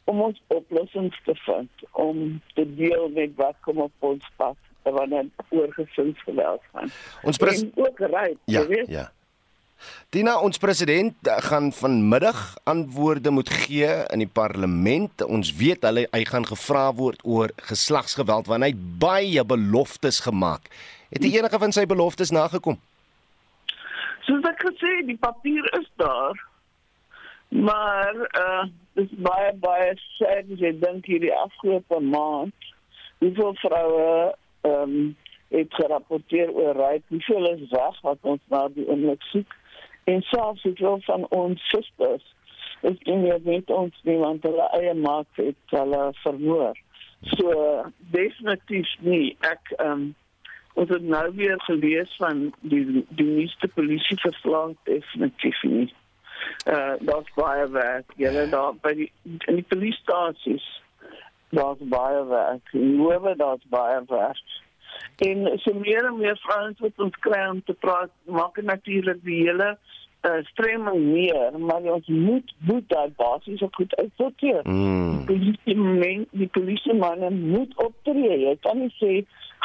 om 0.05 0.21
ons 0.21 0.43
oplossings 0.47 1.21
te 1.25 1.35
vind 1.35 1.71
om 1.93 2.41
te 2.55 2.75
deel 2.75 3.09
met 3.09 3.35
wat 3.35 3.57
kom 3.61 3.79
op 3.79 3.93
ons 3.99 4.31
pad 4.37 4.57
wanneer 4.83 5.27
oor 5.49 5.73
gesinsgeweld 5.73 6.63
gaan. 6.73 6.91
Ons 7.23 7.37
pres 7.37 7.65
ook 7.75 7.99
reg, 7.99 8.37
ja, 8.45 8.67
weet. 8.67 8.89
Ja. 8.89 9.11
Dina 10.15 10.37
ons 10.41 10.59
president 10.59 11.29
gaan 11.49 11.73
vanmiddag 11.73 12.57
antwoorde 12.65 13.31
moet 13.31 13.51
gee 13.51 13.89
in 14.13 14.23
die 14.25 14.31
parlement. 14.33 15.25
Ons 15.25 15.53
weet 15.59 15.85
hulle 15.85 16.07
hy 16.13 16.23
gaan 16.29 16.47
gevra 16.47 16.89
word 16.95 17.21
oor 17.25 17.53
geslagsgeweld 17.69 18.49
want 18.51 18.65
hy 18.65 18.73
het 18.73 18.85
baie 19.03 19.45
beloftes 19.45 20.21
gemaak. 20.25 20.71
Het 21.11 21.27
hy 21.27 21.33
enige 21.39 21.59
van 21.59 21.75
sy 21.75 21.87
beloftes 21.87 22.33
nagekom? 22.35 22.79
Soos 24.27 24.47
ek 24.49 24.65
gesê, 24.65 24.93
die 25.07 25.19
papier 25.21 25.67
is 25.79 25.87
daar. 26.01 26.41
Maar 27.49 28.27
uh 28.33 28.67
dis 28.97 29.11
baie 29.21 29.53
baie 29.61 29.93
sad 30.17 30.49
as 30.55 30.61
jy 30.63 30.73
dink 30.81 31.05
hierdie 31.05 31.35
afgelope 31.37 31.99
maand 32.01 32.69
hoeveel 33.21 33.55
vroue 33.61 34.35
ehm 34.65 34.83
um, 34.83 35.17
het 35.49 35.75
gerapporteer 35.79 36.51
oor 36.51 36.75
ryk, 36.75 37.05
hoeveel 37.09 37.45
is 37.53 37.69
weg 37.71 38.01
wat 38.03 38.19
ons 38.23 38.41
na 38.51 38.65
die 38.75 38.87
oomblik 38.89 39.23
soek 39.31 39.53
en 40.07 40.23
selfs 40.31 40.63
het 40.63 40.79
wel 40.79 41.01
van 41.07 41.27
ons 41.35 41.69
susters 41.69 42.27
is 42.87 42.99
nie 43.09 43.17
meer 43.17 43.41
met 43.45 43.71
ons 43.71 44.03
nie 44.09 44.19
want 44.21 44.45
hulle 44.47 44.69
eie 44.79 44.95
maak 44.95 45.41
het 45.41 45.75
hulle 45.75 46.03
vermoor. 46.23 46.77
So 47.35 47.53
definitief 48.15 48.95
nie. 49.01 49.37
Ek 49.41 49.75
ehm 49.79 49.93
um, 49.93 50.07
Ons 50.77 50.91
het 50.93 51.03
nou 51.09 51.35
weer 51.35 51.61
gelees 51.65 52.17
van 52.21 52.53
die 52.61 53.05
die 53.09 53.27
nuutste 53.27 53.69
polisieverslag 53.69 54.75
definitief 54.85 55.63
nie. 55.63 55.87
Uh 56.69 56.99
daar's 57.09 57.31
baie 57.35 57.71
werk. 57.73 58.13
Julle 58.21 58.45
daar 58.53 58.75
by 58.85 58.93
die 58.99 59.07
in 59.25 59.57
die 59.57 59.65
polisiestasies 59.71 60.67
daar's 61.57 61.81
baie 61.81 62.21
werk. 62.29 62.69
Hoewe 62.75 63.33
daar's 63.41 63.65
baie 63.73 64.03
werk. 64.13 64.45
En 65.27 65.47
so 65.63 65.75
meer 65.75 66.05
en 66.05 66.19
meer 66.19 66.39
vrouens 66.45 66.81
wat 66.85 67.05
ons 67.07 67.23
kry 67.25 67.47
om 67.51 67.63
te 67.65 67.73
praat, 67.73 68.11
maak 68.25 68.61
natuurlik 68.63 69.23
die 69.25 69.43
hele 69.47 69.77
uh, 70.27 70.45
stremming 70.51 71.13
meer, 71.13 71.59
maar 71.59 71.81
ons 71.81 72.07
moet 72.07 72.55
moet 72.59 72.89
daai 72.89 73.11
basies 73.17 73.63
ook 73.63 73.75
goed 73.75 73.97
uitsorteer. 73.97 74.61
Mm. 74.63 75.11
Die 75.11 75.25
polisie 75.27 75.77
men, 75.77 76.27
die 76.31 76.51
polisie 76.59 76.95
manne 76.95 77.31
moet 77.31 77.77
optree. 77.77 78.39
Jy 78.47 78.57
kan 78.61 78.81
nie 78.81 78.93
sê 78.99 79.13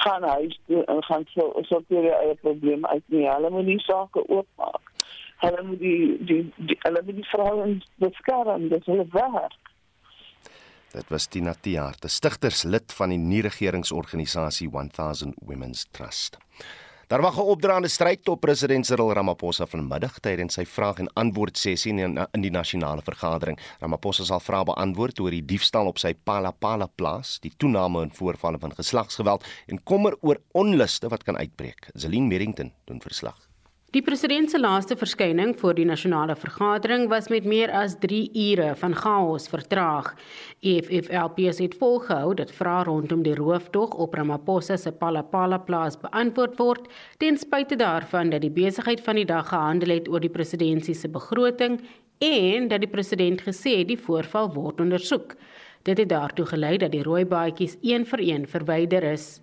gaan 0.03 0.23
huis 0.23 0.59
toe 0.67 0.83
en 0.85 1.03
gaan 1.03 1.25
so 1.33 1.63
sorteer 1.69 2.07
jy 2.09 2.21
eie 2.21 2.37
probleme 2.45 2.87
uit 2.87 3.03
nie. 3.07 3.27
Hulle 3.29 3.49
moet 3.49 3.67
die 3.69 3.81
sake 3.85 4.23
oopmaak. 4.27 4.93
Hulle 5.41 5.65
moet 5.65 5.79
die 5.79 6.17
die, 6.29 6.41
die 6.55 6.77
hulle 6.85 7.03
moet 7.05 7.19
die 7.19 7.29
vrouens 7.33 7.91
beskerm, 8.03 8.69
dis 8.73 8.87
hulle 8.89 9.07
werk. 9.17 9.70
Dit 10.91 11.07
was 11.07 11.29
Tina 11.31 11.53
Tiaar, 11.55 11.95
die 12.03 12.09
stigterslid 12.11 12.91
van 12.91 13.13
die 13.13 13.19
nie-regeringsorganisasie 13.19 14.67
1000 14.67 15.37
Women's 15.39 15.85
Trust. 15.95 16.35
Daar 17.07 17.21
wag 17.21 17.37
'n 17.37 17.47
opdraande 17.53 17.87
stryd 17.87 18.27
op 18.27 18.41
president 18.41 18.85
Cyril 18.85 19.13
Ramaphosa 19.13 19.65
vanmiddag 19.65 20.19
tydens 20.19 20.53
sy 20.53 20.65
vraag 20.65 20.99
en 20.99 21.13
antwoord 21.13 21.57
sessie 21.57 21.93
in, 21.93 22.19
die 22.31 22.51
nasionale 22.51 23.01
vergadering. 23.01 23.59
Ramaphosa 23.79 24.23
sal 24.23 24.39
vrae 24.39 24.63
beantwoord 24.63 25.19
oor 25.19 25.31
die 25.31 25.45
diefstal 25.45 25.87
op 25.87 25.97
sy 25.97 26.13
Palapala 26.13 26.87
plaas, 26.95 27.39
die 27.39 27.53
toename 27.57 28.01
in 28.01 28.11
voorvalle 28.11 28.59
van 28.59 28.75
geslagsgeweld 28.75 29.45
en 29.67 29.83
kommer 29.83 30.15
oor 30.21 30.41
onluste 30.51 31.07
wat 31.07 31.23
kan 31.23 31.37
uitbreek. 31.37 31.89
Zelin 31.93 32.27
Merrington 32.27 32.71
doen 32.85 33.01
verslag. 33.01 33.50
Die 33.91 33.99
president 33.99 34.47
se 34.47 34.55
laaste 34.55 34.95
verskyning 34.95 35.49
voor 35.59 35.73
die 35.75 35.83
nasionale 35.83 36.35
vergadering 36.39 37.09
was 37.11 37.25
met 37.27 37.43
meer 37.43 37.73
as 37.75 37.97
3 37.99 38.21
ure 38.39 38.69
van 38.79 38.93
chaos 38.95 39.49
vertraag. 39.51 40.13
EFF-LPS 40.63 41.59
het 41.59 41.75
volgehou 41.75 42.29
dat 42.39 42.53
vrae 42.55 42.85
rondom 42.87 43.25
die 43.25 43.35
roofdog 43.35 43.97
op 44.05 44.15
Ramaphosa 44.15 44.77
se 44.79 44.95
Palapala 44.95 45.59
plaas 45.67 45.99
beantwoord 45.99 46.55
word, 46.55 46.87
ten 47.19 47.35
spyte 47.37 47.75
daarvan 47.75 48.31
dat 48.31 48.47
die 48.47 48.53
besigheid 48.61 49.03
van 49.03 49.19
die 49.19 49.27
dag 49.27 49.51
gehandel 49.51 49.97
het 49.97 50.07
oor 50.07 50.23
die 50.23 50.31
presidentsie 50.39 50.95
se 50.95 51.11
begroting 51.11 51.81
en 52.23 52.71
dat 52.71 52.87
die 52.87 52.93
president 52.95 53.43
gesê 53.43 53.81
het 53.81 53.91
die 53.91 53.99
voorval 53.99 54.53
word 54.55 54.79
ondersoek. 54.79 55.35
Dit 55.83 55.97
het 55.99 56.15
daartoe 56.15 56.47
gelei 56.55 56.77
dat 56.77 56.95
die 56.95 57.03
rooi 57.03 57.25
baadjies 57.25 57.75
een 57.83 58.07
vir 58.07 58.23
een 58.23 58.47
verwyder 58.47 59.11
is. 59.11 59.41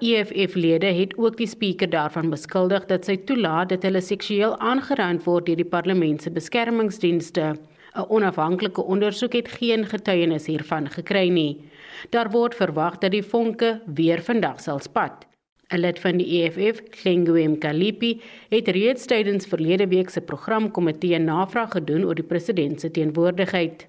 EFF-lede 0.00 0.86
het 0.86 1.16
ook 1.18 1.36
die 1.36 1.46
spreker 1.46 1.90
daarvan 1.90 2.30
beskuldig 2.30 2.86
dat 2.86 3.04
sy 3.08 3.16
toelaat 3.28 3.68
dat 3.72 3.82
hulle 3.86 4.00
seksueel 4.00 4.54
aangerand 4.58 5.24
word 5.26 5.46
deur 5.46 5.58
die 5.60 5.72
parlement 5.76 6.22
se 6.22 6.30
beskermingsdienste. 6.30 7.54
'n 7.98 8.06
Onafhanklike 8.08 8.82
ondersoek 8.82 9.32
het 9.32 9.48
geen 9.48 9.86
getuienis 9.86 10.46
hiervan 10.46 10.86
gekry 10.90 11.28
nie. 11.28 11.64
Daar 12.10 12.30
word 12.30 12.54
verwag 12.54 12.98
dat 12.98 13.10
die 13.10 13.22
vonke 13.22 13.80
weer 13.86 14.22
vandag 14.22 14.60
sal 14.60 14.80
spat. 14.80 15.26
'n 15.70 15.80
Lid 15.80 15.98
van 15.98 16.16
die 16.16 16.28
EFF, 16.38 16.82
Klengwem 16.90 17.58
Kalipi, 17.58 18.20
het 18.48 18.68
reeds 18.68 19.06
tydens 19.06 19.46
verlede 19.46 19.88
week 19.88 20.10
se 20.10 20.20
programkomitee 20.20 21.18
navraag 21.18 21.72
gedoen 21.72 22.04
oor 22.04 22.14
die 22.14 22.24
president 22.24 22.80
se 22.80 22.90
teenwoordigheid. 22.90 23.86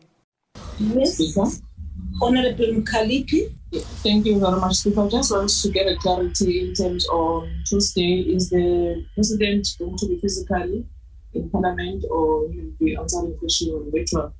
Yes. 0.95 1.61
Honorable 2.21 2.65
Mkalipi. 2.65 3.53
Thank 4.03 4.25
you 4.25 4.39
very 4.39 4.59
much, 4.59 4.75
Speaker. 4.75 5.01
I 5.01 5.09
just 5.09 5.31
want 5.31 5.49
to 5.49 5.69
get 5.69 5.87
a 5.87 5.95
clarity 5.97 6.67
in 6.67 6.73
terms 6.73 7.07
of 7.11 7.47
Tuesday. 7.65 8.21
Is 8.21 8.49
the 8.49 9.05
president 9.13 9.67
going 9.77 9.97
to 9.97 10.07
be 10.07 10.19
physically 10.19 10.85
in 11.33 11.49
Parliament 11.49 12.03
or 12.09 12.47
will 12.47 12.71
be 12.79 12.95
answering 12.95 13.37
questions 13.37 13.71
on 13.71 13.91
virtual? 13.91 14.33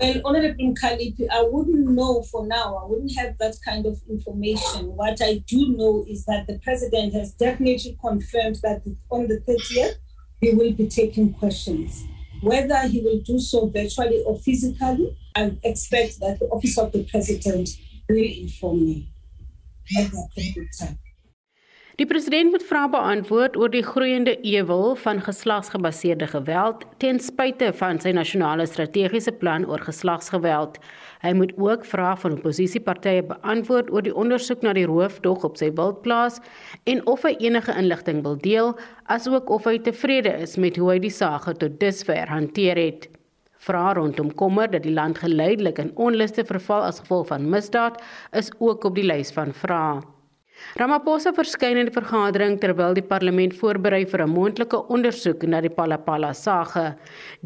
Well, 0.00 0.20
Honorable 0.24 0.74
Mkalipi, 0.74 1.28
I 1.30 1.42
wouldn't 1.42 1.88
know 1.88 2.22
for 2.22 2.46
now. 2.46 2.76
I 2.76 2.86
wouldn't 2.86 3.16
have 3.16 3.36
that 3.38 3.56
kind 3.64 3.86
of 3.86 4.00
information. 4.08 4.96
What 4.96 5.20
I 5.22 5.38
do 5.46 5.68
know 5.76 6.04
is 6.08 6.24
that 6.26 6.46
the 6.46 6.58
president 6.60 7.14
has 7.14 7.32
definitely 7.32 7.98
confirmed 8.00 8.56
that 8.62 8.82
on 9.10 9.28
the 9.28 9.40
30th, 9.40 9.96
he 10.40 10.50
will 10.54 10.72
be 10.72 10.88
taking 10.88 11.32
questions. 11.34 12.04
Whether 12.42 12.80
he 12.88 13.00
will 13.00 13.20
do 13.20 13.38
so 13.38 13.66
virtually 13.68 14.22
or 14.26 14.38
physically, 14.38 15.16
I 15.36 15.58
expect 15.62 16.20
that 16.20 16.38
the 16.38 16.46
Office 16.46 16.78
of 16.78 16.92
the 16.92 17.04
President 17.04 17.68
will 18.08 18.32
inform 18.42 18.84
me 18.84 19.08
at 19.98 20.10
that 20.10 20.28
in 20.36 20.68
time. 20.78 20.98
Die 22.00 22.06
president 22.08 22.50
moet 22.50 22.62
vrae 22.64 22.88
beantwoord 22.88 23.56
oor 23.60 23.68
die 23.70 23.84
groeiende 23.84 24.32
ewel 24.48 24.94
van 24.96 25.20
geslagsgebaseerde 25.20 26.26
geweld 26.32 26.86
ten 27.04 27.20
spyte 27.20 27.68
van 27.76 28.00
sy 28.00 28.14
nasionale 28.16 28.64
strategiese 28.66 29.34
plan 29.42 29.66
oor 29.68 29.84
geslagsgeweld. 29.84 30.78
Hy 31.20 31.34
moet 31.36 31.52
ook 31.60 31.84
vrae 31.84 32.16
van 32.24 32.38
oppositiepartye 32.40 33.26
beantwoord 33.28 33.92
oor 33.92 34.08
die 34.08 34.16
ondersoek 34.24 34.64
na 34.64 34.72
die 34.72 34.88
roofdog 34.88 35.44
op 35.44 35.60
sy 35.60 35.68
wildplaas 35.76 36.40
en 36.88 37.04
of 37.06 37.28
hy 37.28 37.36
enige 37.44 37.76
inligting 37.76 38.24
wil 38.24 38.40
deel, 38.40 38.72
asook 39.12 39.52
of 39.52 39.68
hy 39.68 39.76
tevrede 39.78 40.32
is 40.48 40.56
met 40.56 40.80
hoe 40.80 40.94
hy 40.94 41.00
die 41.04 41.12
saak 41.12 41.52
tot 41.52 41.76
dusver 41.80 42.24
hanteer 42.32 42.80
het. 42.80 43.12
Vrae 43.62 43.94
rondom 43.94 44.32
kommer 44.34 44.70
dat 44.70 44.82
die 44.82 44.94
land 44.94 45.20
geleidelik 45.22 45.78
in 45.78 45.92
onluste 45.94 46.44
verval 46.44 46.82
as 46.88 46.98
gevolg 47.04 47.28
van 47.30 47.50
misdaad 47.50 48.00
is 48.40 48.50
ook 48.58 48.88
op 48.88 48.98
die 48.98 49.06
lys 49.06 49.30
van 49.36 49.54
vrae. 49.54 50.00
Ramaphosa 50.78 51.32
verskyn 51.36 51.78
in 51.80 51.88
die 51.88 51.94
vergadering 51.94 52.56
terwyl 52.62 52.94
die 52.96 53.04
parlement 53.12 53.54
voorberei 53.60 54.00
vir 54.12 54.22
'n 54.24 54.32
moontlike 54.34 54.78
ondersoek 54.96 55.46
na 55.52 55.60
die 55.60 55.70
Palapala 55.78 56.32
sage. 56.32 56.84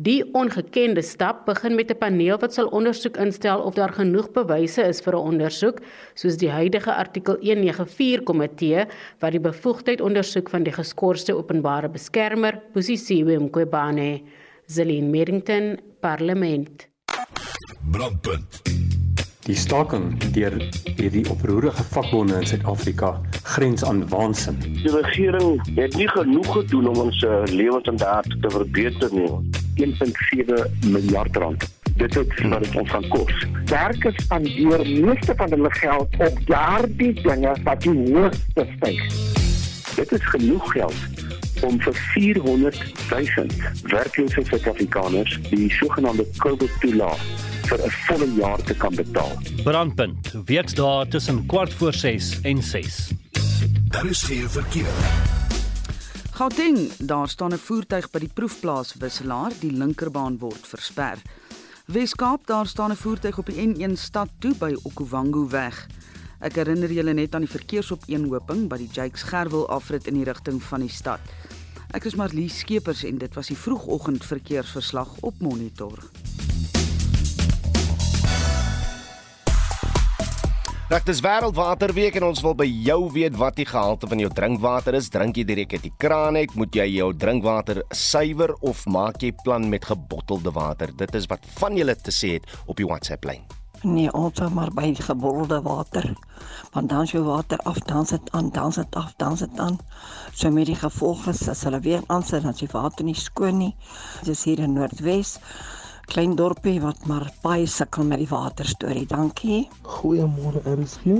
Die 0.08 0.22
ongekende 0.40 1.02
stap 1.02 1.44
begin 1.46 1.76
met 1.76 1.90
'n 1.90 1.98
paneel 1.98 2.38
wat 2.38 2.54
sal 2.54 2.68
ondersoek 2.68 3.16
instel 3.16 3.60
of 3.60 3.74
daar 3.74 3.92
genoeg 3.92 4.32
bewyse 4.32 4.82
is 4.88 5.00
vir 5.00 5.14
'n 5.14 5.26
ondersoek, 5.32 5.80
soos 6.14 6.36
die 6.36 6.50
huidige 6.50 6.92
artikel 6.94 7.36
194 7.40 8.24
komitee 8.24 8.86
wat 9.20 9.32
die 9.32 9.44
bevoegdheid 9.50 10.00
ondersoek 10.00 10.48
van 10.48 10.62
die 10.62 10.72
geskorste 10.72 11.36
openbare 11.36 11.88
beskermer, 11.88 12.60
Posisiwe 12.72 13.38
Mqobane, 13.38 14.22
Zelin 14.66 15.10
Merrington, 15.10 15.78
Parlement. 16.00 16.88
Brandpunt. 17.90 18.62
Die 19.46 19.54
staking 19.54 20.16
deur 20.34 20.56
hierdie 20.96 21.22
oproerige 21.30 21.84
vakbonde 21.92 22.40
in 22.40 22.48
Suid-Afrika 22.50 23.12
grens 23.42 23.84
aan 23.86 24.02
waansin. 24.10 24.58
Die 24.64 24.90
regering 24.90 25.62
het 25.76 25.94
nie 25.94 26.08
genoeg 26.10 26.50
gedoen 26.52 26.88
om 26.90 26.98
ons 27.04 27.22
uh, 27.22 27.44
lewensstandaard 27.46 28.26
te 28.42 28.50
verbeter 28.50 29.14
nie. 29.14 29.30
1.7 29.86 30.58
miljard 30.90 31.36
rand. 31.36 31.68
Dit 31.94 32.18
is 32.18 32.26
wat 32.50 32.66
dit 32.66 32.76
ons 32.82 32.90
gaan 32.90 33.08
kos. 33.14 33.46
Werkers 33.70 34.18
spandeer 34.24 34.82
meeste 34.82 35.38
van 35.38 35.54
hulle 35.54 35.70
geld 35.78 36.18
op 36.18 36.42
daardie 36.50 37.14
dinge 37.22 37.54
wat 37.62 37.86
die 37.86 37.94
hoogste 37.94 38.66
styg. 38.74 39.06
Dit 39.94 40.18
is 40.18 40.30
genoeg 40.34 40.72
geld 40.74 41.26
om 41.62 41.80
vir 41.80 41.94
400 41.94 42.92
000 43.10 43.46
werklose 43.82 44.44
Suid-Afrikaners 44.44 45.38
die 45.50 45.70
sogenaamde 45.70 46.26
COVID-toelaag 46.38 47.22
vir 47.66 47.78
'n 47.84 47.90
volle 48.06 48.28
jaar 48.34 48.62
te 48.62 48.74
kan 48.74 48.94
betaal. 48.94 49.38
Brandpunt, 49.64 50.32
werkdae 50.46 51.08
tussen 51.08 51.46
kwart 51.46 51.72
voor 51.72 51.92
6 51.92 52.40
en 52.42 52.62
6. 52.62 53.10
Daar 53.90 54.06
is 54.06 54.22
geen 54.22 54.48
verkeer. 54.50 54.94
Gauteng, 56.36 56.92
daar 56.98 57.28
staan 57.28 57.52
'n 57.52 57.58
voertuig 57.58 58.10
by 58.10 58.18
die 58.18 58.32
proefplaas 58.34 58.94
Wisselaar, 58.98 59.52
die 59.60 59.72
linkerbaan 59.72 60.38
word 60.38 60.66
versper. 60.66 61.18
Weskaap, 61.86 62.46
daar 62.46 62.66
staan 62.66 62.90
'n 62.90 62.96
voertuig 62.96 63.38
op 63.38 63.46
die 63.46 63.68
N1 63.68 63.96
stad 63.96 64.28
toe 64.38 64.54
by 64.58 64.76
Okuwangu 64.82 65.48
weg. 65.48 65.86
Ek 66.44 66.58
herinner 66.60 66.92
julle 66.92 67.14
net 67.16 67.32
aan 67.32 67.46
die 67.46 67.50
verkeersopeenhoping 67.50 68.66
by 68.68 68.76
die 68.82 68.90
Jakes 68.92 69.24
Gerwel 69.24 69.64
afrit 69.72 70.04
in 70.10 70.18
die 70.18 70.26
rigting 70.28 70.58
van 70.68 70.84
die 70.84 70.92
stad. 70.92 71.22
Ek 71.96 72.04
is 72.10 72.16
Marlies 72.18 72.58
Skeepers 72.60 73.06
en 73.08 73.16
dit 73.22 73.32
was 73.38 73.48
die 73.48 73.56
vroegoggend 73.56 74.26
verkeersverslag 74.26 75.14
op 75.24 75.40
Monitor. 75.40 76.02
Dit 80.86 81.08
is 81.10 81.24
Wêreldwaterweek 81.24 82.20
en 82.20 82.28
ons 82.28 82.44
wil 82.44 82.54
by 82.54 82.68
jou 82.68 83.00
weet 83.16 83.34
wat 83.40 83.56
die 83.58 83.66
gehalte 83.66 84.06
van 84.06 84.20
jou 84.22 84.28
drinkwater 84.30 84.94
is. 84.94 85.08
Drink 85.10 85.40
jy 85.40 85.48
direk 85.48 85.72
uit 85.74 85.88
die 85.88 85.94
kraan 85.98 86.36
uit? 86.36 86.52
Moet 86.54 86.76
jy 86.78 86.90
jou 87.00 87.10
drinkwater 87.16 87.80
suiwer 87.90 88.52
of 88.60 88.84
maak 88.86 89.24
jy 89.24 89.32
plan 89.42 89.66
met 89.72 89.88
gebottelde 89.88 90.52
water? 90.52 90.92
Dit 90.92 91.16
is 91.16 91.26
wat 91.32 91.48
van 91.56 91.80
julle 91.80 91.96
te 91.96 92.14
sê 92.14 92.36
het 92.36 92.58
op 92.68 92.76
die 92.76 92.86
WhatsApp 92.86 93.24
lyn. 93.24 93.42
Nee, 93.82 94.12
ons 94.12 94.38
sal 94.38 94.50
maar 94.50 94.70
by 94.74 94.86
die 94.96 95.04
gebottelde 95.04 95.60
water. 95.62 96.10
Want 96.72 96.88
dan 96.88 97.08
jy 97.10 97.20
water 97.24 97.58
af 97.68 97.78
dan 97.88 98.06
sit 98.06 98.30
aan, 98.32 98.50
dan 98.50 98.72
sit 98.72 98.96
af, 98.96 99.14
dan 99.16 99.36
sit 99.36 99.58
aan. 99.58 99.78
So 100.32 100.50
met 100.50 100.66
die 100.66 100.78
gevolge 100.78 101.30
as 101.30 101.64
hulle 101.64 101.80
weer 101.80 102.02
aansit, 102.06 102.42
dan 102.42 102.56
is 102.56 102.64
die 102.64 102.72
water 102.72 103.04
nie 103.04 103.14
skoon 103.14 103.58
nie. 103.58 103.74
Dis 104.24 104.44
hier 104.44 104.64
in 104.64 104.72
Noordwes 104.72 105.38
klein 106.06 106.36
dorpie 106.38 106.78
wat 106.80 107.06
maar 107.10 107.26
baie 107.42 107.66
sukkel 107.66 108.06
met 108.06 108.20
die 108.22 108.28
water 108.30 108.66
storie. 108.68 109.06
Dankie. 109.10 109.66
Goeiemôre 109.96 110.62
RSG. 110.70 111.16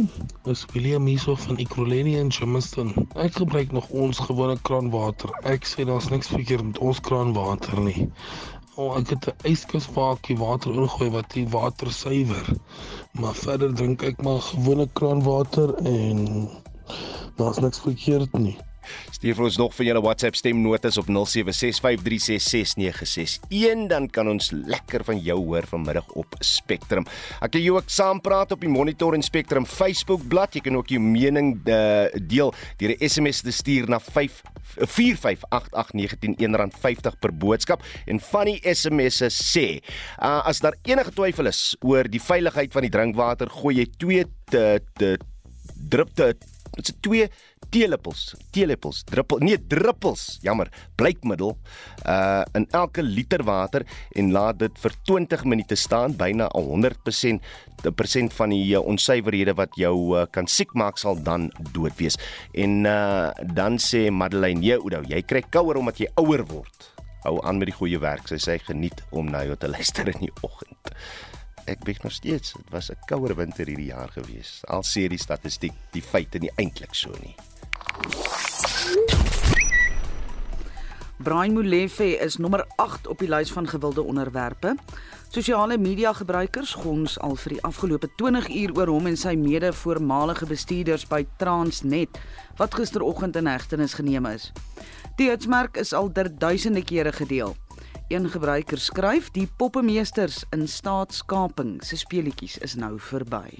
Ons 0.47 0.63
William 0.75 1.07
hierso 1.11 1.35
van 1.43 1.59
Ekurhuleni 1.63 2.15
in 2.21 2.31
Germiston. 2.33 2.93
Ek 3.19 3.35
gebruik 3.41 3.75
nog 3.75 3.89
ons 3.91 4.23
gewone 4.29 4.57
kraanwater. 4.69 5.33
Ek 5.55 5.67
sê 5.67 5.87
daar's 5.89 6.09
niks 6.15 6.31
verkeerd 6.31 6.71
met 6.71 6.79
ons 6.79 7.03
kraanwater 7.03 7.83
nie. 7.83 8.07
Oh, 8.77 8.93
ek 8.99 9.09
het 9.15 9.27
'n 9.27 9.49
yskusvaatjie 9.49 10.35
water 10.37 10.75
ingooi 10.81 11.07
wat 11.11 11.31
die 11.33 11.45
water 11.49 11.89
suiwer. 11.99 12.49
Maar 13.21 13.35
verder 13.35 13.71
drink 13.75 14.03
ek 14.03 14.19
maar 14.23 14.43
gewone 14.49 14.87
kraanwater 14.93 15.73
en 15.93 16.19
daar's 17.37 17.59
niks 17.65 17.81
verkeerd 17.81 18.37
nie. 18.39 18.57
Stuur 19.11 19.35
vir 19.35 19.45
ons 19.45 19.59
nog 19.61 19.75
van 19.75 19.87
julle 19.87 20.03
WhatsApp 20.05 20.37
stemnotas 20.39 20.99
op 21.01 21.07
0765366961 21.11 21.17
dan 23.89 24.11
kan 24.11 24.29
ons 24.29 24.51
lekker 24.53 25.05
van 25.05 25.19
jou 25.23 25.39
hoor 25.45 25.67
vanmiddag 25.67 26.09
op 26.19 26.35
Spectrum. 26.45 27.07
Ek 27.41 27.51
kan 27.55 27.63
jou 27.63 27.77
ook 27.77 27.91
saampraat 27.91 28.53
op 28.53 28.61
die 28.61 28.71
Monitor 28.71 29.15
en 29.15 29.23
Spectrum 29.23 29.67
Facebook 29.67 30.29
bladsy. 30.29 30.57
Jy 30.57 30.63
kan 30.69 30.77
ook 30.79 30.93
jou 30.93 31.03
mening 31.03 31.69
eh, 31.69 32.07
deel 32.23 32.55
deur 32.79 32.97
'n 32.97 33.09
SMS 33.09 33.43
te 33.43 33.53
stuur 33.53 33.89
na 33.89 34.01
5 34.01 34.43
458819 34.77 36.57
R50 36.57 37.19
per 37.21 37.33
boodskap 37.33 37.85
en 38.07 38.21
van 38.21 38.51
die 38.51 38.75
SMS'e 38.75 39.31
sê 39.33 39.67
uh, 39.79 40.43
as 40.47 40.61
daar 40.65 40.77
enige 40.89 41.15
twyfel 41.17 41.51
is 41.51 41.63
oor 41.87 42.09
die 42.11 42.23
veiligheid 42.23 42.75
van 42.75 42.87
die 42.87 42.93
drinkwater 42.93 43.51
gooi 43.61 43.79
jy 43.81 43.89
twee 43.97 44.27
te, 44.51 44.67
te 44.99 45.17
drup 45.91 46.13
te 46.19 46.35
dit 46.77 46.91
is 46.91 46.97
twee 47.01 47.29
teelepels, 47.77 48.35
teelepels, 48.57 49.03
druppel, 49.05 49.43
nee, 49.45 49.59
druppels, 49.69 50.39
jammer, 50.45 50.71
bleikmiddel 50.97 51.53
uh 52.09 52.45
in 52.57 52.65
elke 52.77 53.03
liter 53.05 53.43
water 53.45 53.85
en 54.17 54.31
laat 54.33 54.61
dit 54.63 54.81
vir 54.81 54.95
20 55.11 55.45
minute 55.45 55.77
staan, 55.77 56.15
byna 56.17 56.49
100% 56.55 57.51
die 57.83 57.93
persent 57.93 58.33
van 58.39 58.55
die 58.55 58.65
uh, 58.73 58.81
onsuiverhede 58.81 59.53
wat 59.59 59.77
jou 59.77 59.93
uh, 60.17 60.25
kan 60.33 60.49
siek 60.49 60.73
maak 60.73 60.97
sal 61.01 61.21
dan 61.21 61.51
dood 61.77 61.93
wees. 62.01 62.17
En 62.57 62.87
uh 62.89 63.29
dan 63.57 63.77
sê 63.83 64.07
Madeleine, 64.11 64.61
"Nee, 64.61 64.79
Oudo, 64.81 65.03
jy 65.05 65.21
kry 65.23 65.43
kouer 65.43 65.77
omdat 65.77 66.01
jy 66.01 66.09
ouer 66.17 66.45
word." 66.49 66.93
Hou 67.27 67.41
aan 67.45 67.59
met 67.59 67.69
die 67.73 67.77
goeie 67.77 67.99
werk. 67.99 68.29
Sy 68.29 68.39
sê 68.39 68.59
geniet 68.63 69.03
om 69.11 69.29
na 69.29 69.45
jou 69.45 69.57
te 69.57 69.69
luister 69.75 70.09
in 70.09 70.29
die 70.29 70.35
oggend 70.41 70.95
ek 71.67 71.83
weet 71.83 72.05
nog 72.07 72.13
steeds, 72.15 72.53
dit 72.55 72.71
was 72.71 72.91
'n 72.95 72.99
kouer 73.11 73.35
winter 73.35 73.67
hierdie 73.67 73.91
jaar 73.91 74.09
gewees. 74.15 74.63
Al 74.71 74.85
sê 74.87 75.09
die 75.11 75.19
statistiek, 75.19 75.75
die 75.91 76.03
feite 76.03 76.39
nie 76.39 76.51
eintlik 76.57 76.95
so 76.95 77.11
nie. 77.23 77.35
Brian 81.27 81.53
Molefe 81.53 82.19
is 82.19 82.37
nommer 82.37 82.67
8 82.77 83.07
op 83.07 83.19
die 83.19 83.29
lys 83.29 83.51
van 83.53 83.67
gewilde 83.69 84.03
onderwerpe. 84.03 84.77
Sosiale 85.29 85.79
media 85.79 86.13
gebruikers 86.13 86.75
gons 86.79 87.17
al 87.19 87.35
vir 87.41 87.57
die 87.57 87.63
afgelope 87.67 88.09
20 88.17 88.47
uur 88.49 88.75
oor 88.77 88.93
hom 88.95 89.09
en 89.11 89.17
sy 89.19 89.33
mede-voormalige 89.35 90.47
bestuurders 90.47 91.07
by 91.11 91.25
Transnet 91.41 92.21
wat 92.61 92.77
gisteroggend 92.79 93.37
in 93.37 93.51
hegtenis 93.51 93.97
geneem 93.99 94.29
is. 94.31 94.53
Die 95.19 95.27
hitsmerk 95.33 95.81
is 95.83 95.91
al 95.93 96.13
ter 96.13 96.31
duisende 96.31 96.85
kere 96.85 97.13
gedeel. 97.13 97.57
Een 98.09 98.31
gebruiker 98.31 98.79
skryf: 98.79 99.33
"Die 99.35 99.49
poppemeesters 99.57 100.45
in 100.55 100.69
staatskaping 100.69 101.83
se 101.83 101.97
speletjies 101.97 102.59
is 102.59 102.75
nou 102.75 103.01
verby." 103.01 103.51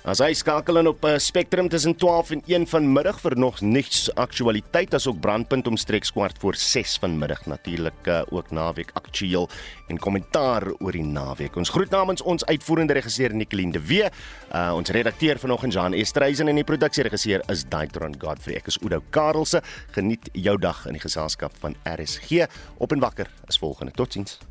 As 0.00 0.22
hy 0.24 0.30
skakel 0.32 0.80
in 0.80 0.88
op 0.88 1.04
'n 1.04 1.12
uh, 1.12 1.18
spektrum 1.18 1.68
tussen 1.68 1.92
12 1.94 2.30
en 2.30 2.42
1 2.46 2.66
vanmiddag 2.66 3.20
vir 3.20 3.36
nog 3.36 3.60
niks 3.60 4.08
aktualiteit 4.14 4.94
asook 4.94 5.20
brandpunt 5.20 5.66
omstreeks 5.66 6.12
kwart 6.12 6.38
voor 6.38 6.54
6 6.54 6.96
vanmiddag 6.96 7.46
natuurlik 7.46 8.06
uh, 8.08 8.22
ook 8.30 8.50
naweek 8.50 8.90
aktueel 8.94 9.48
en 9.88 9.98
kommentaar 9.98 10.72
oor 10.78 10.92
die 10.92 11.04
naweek. 11.04 11.56
Ons 11.56 11.68
groet 11.68 11.90
namens 11.90 12.22
ons 12.22 12.44
uitvoerende 12.44 12.92
regisseur 12.92 13.34
Nicoline 13.34 13.72
de 13.72 13.86
Wee, 13.86 14.08
uh, 14.54 14.72
ons 14.74 14.88
redakteur 14.88 15.38
vanoggend 15.38 15.72
Jan 15.72 15.92
Estreisen 15.92 16.48
en 16.48 16.54
die 16.54 16.64
produksieregisseur 16.64 17.42
is 17.48 17.68
Daitron 17.68 18.16
Godfrey. 18.18 18.56
Ek 18.56 18.66
is 18.66 18.80
Oudo 18.80 19.02
Karelse. 19.10 19.60
Geniet 19.90 20.30
jou 20.32 20.56
dag 20.56 20.86
in 20.86 20.96
die 20.96 21.04
geselskap 21.04 21.52
van 21.60 21.76
RSG. 21.84 22.48
Op 22.78 22.92
en 22.92 23.00
wakker 23.00 23.28
is 23.48 23.58
volgende. 23.58 23.92
Totsiens. 23.92 24.49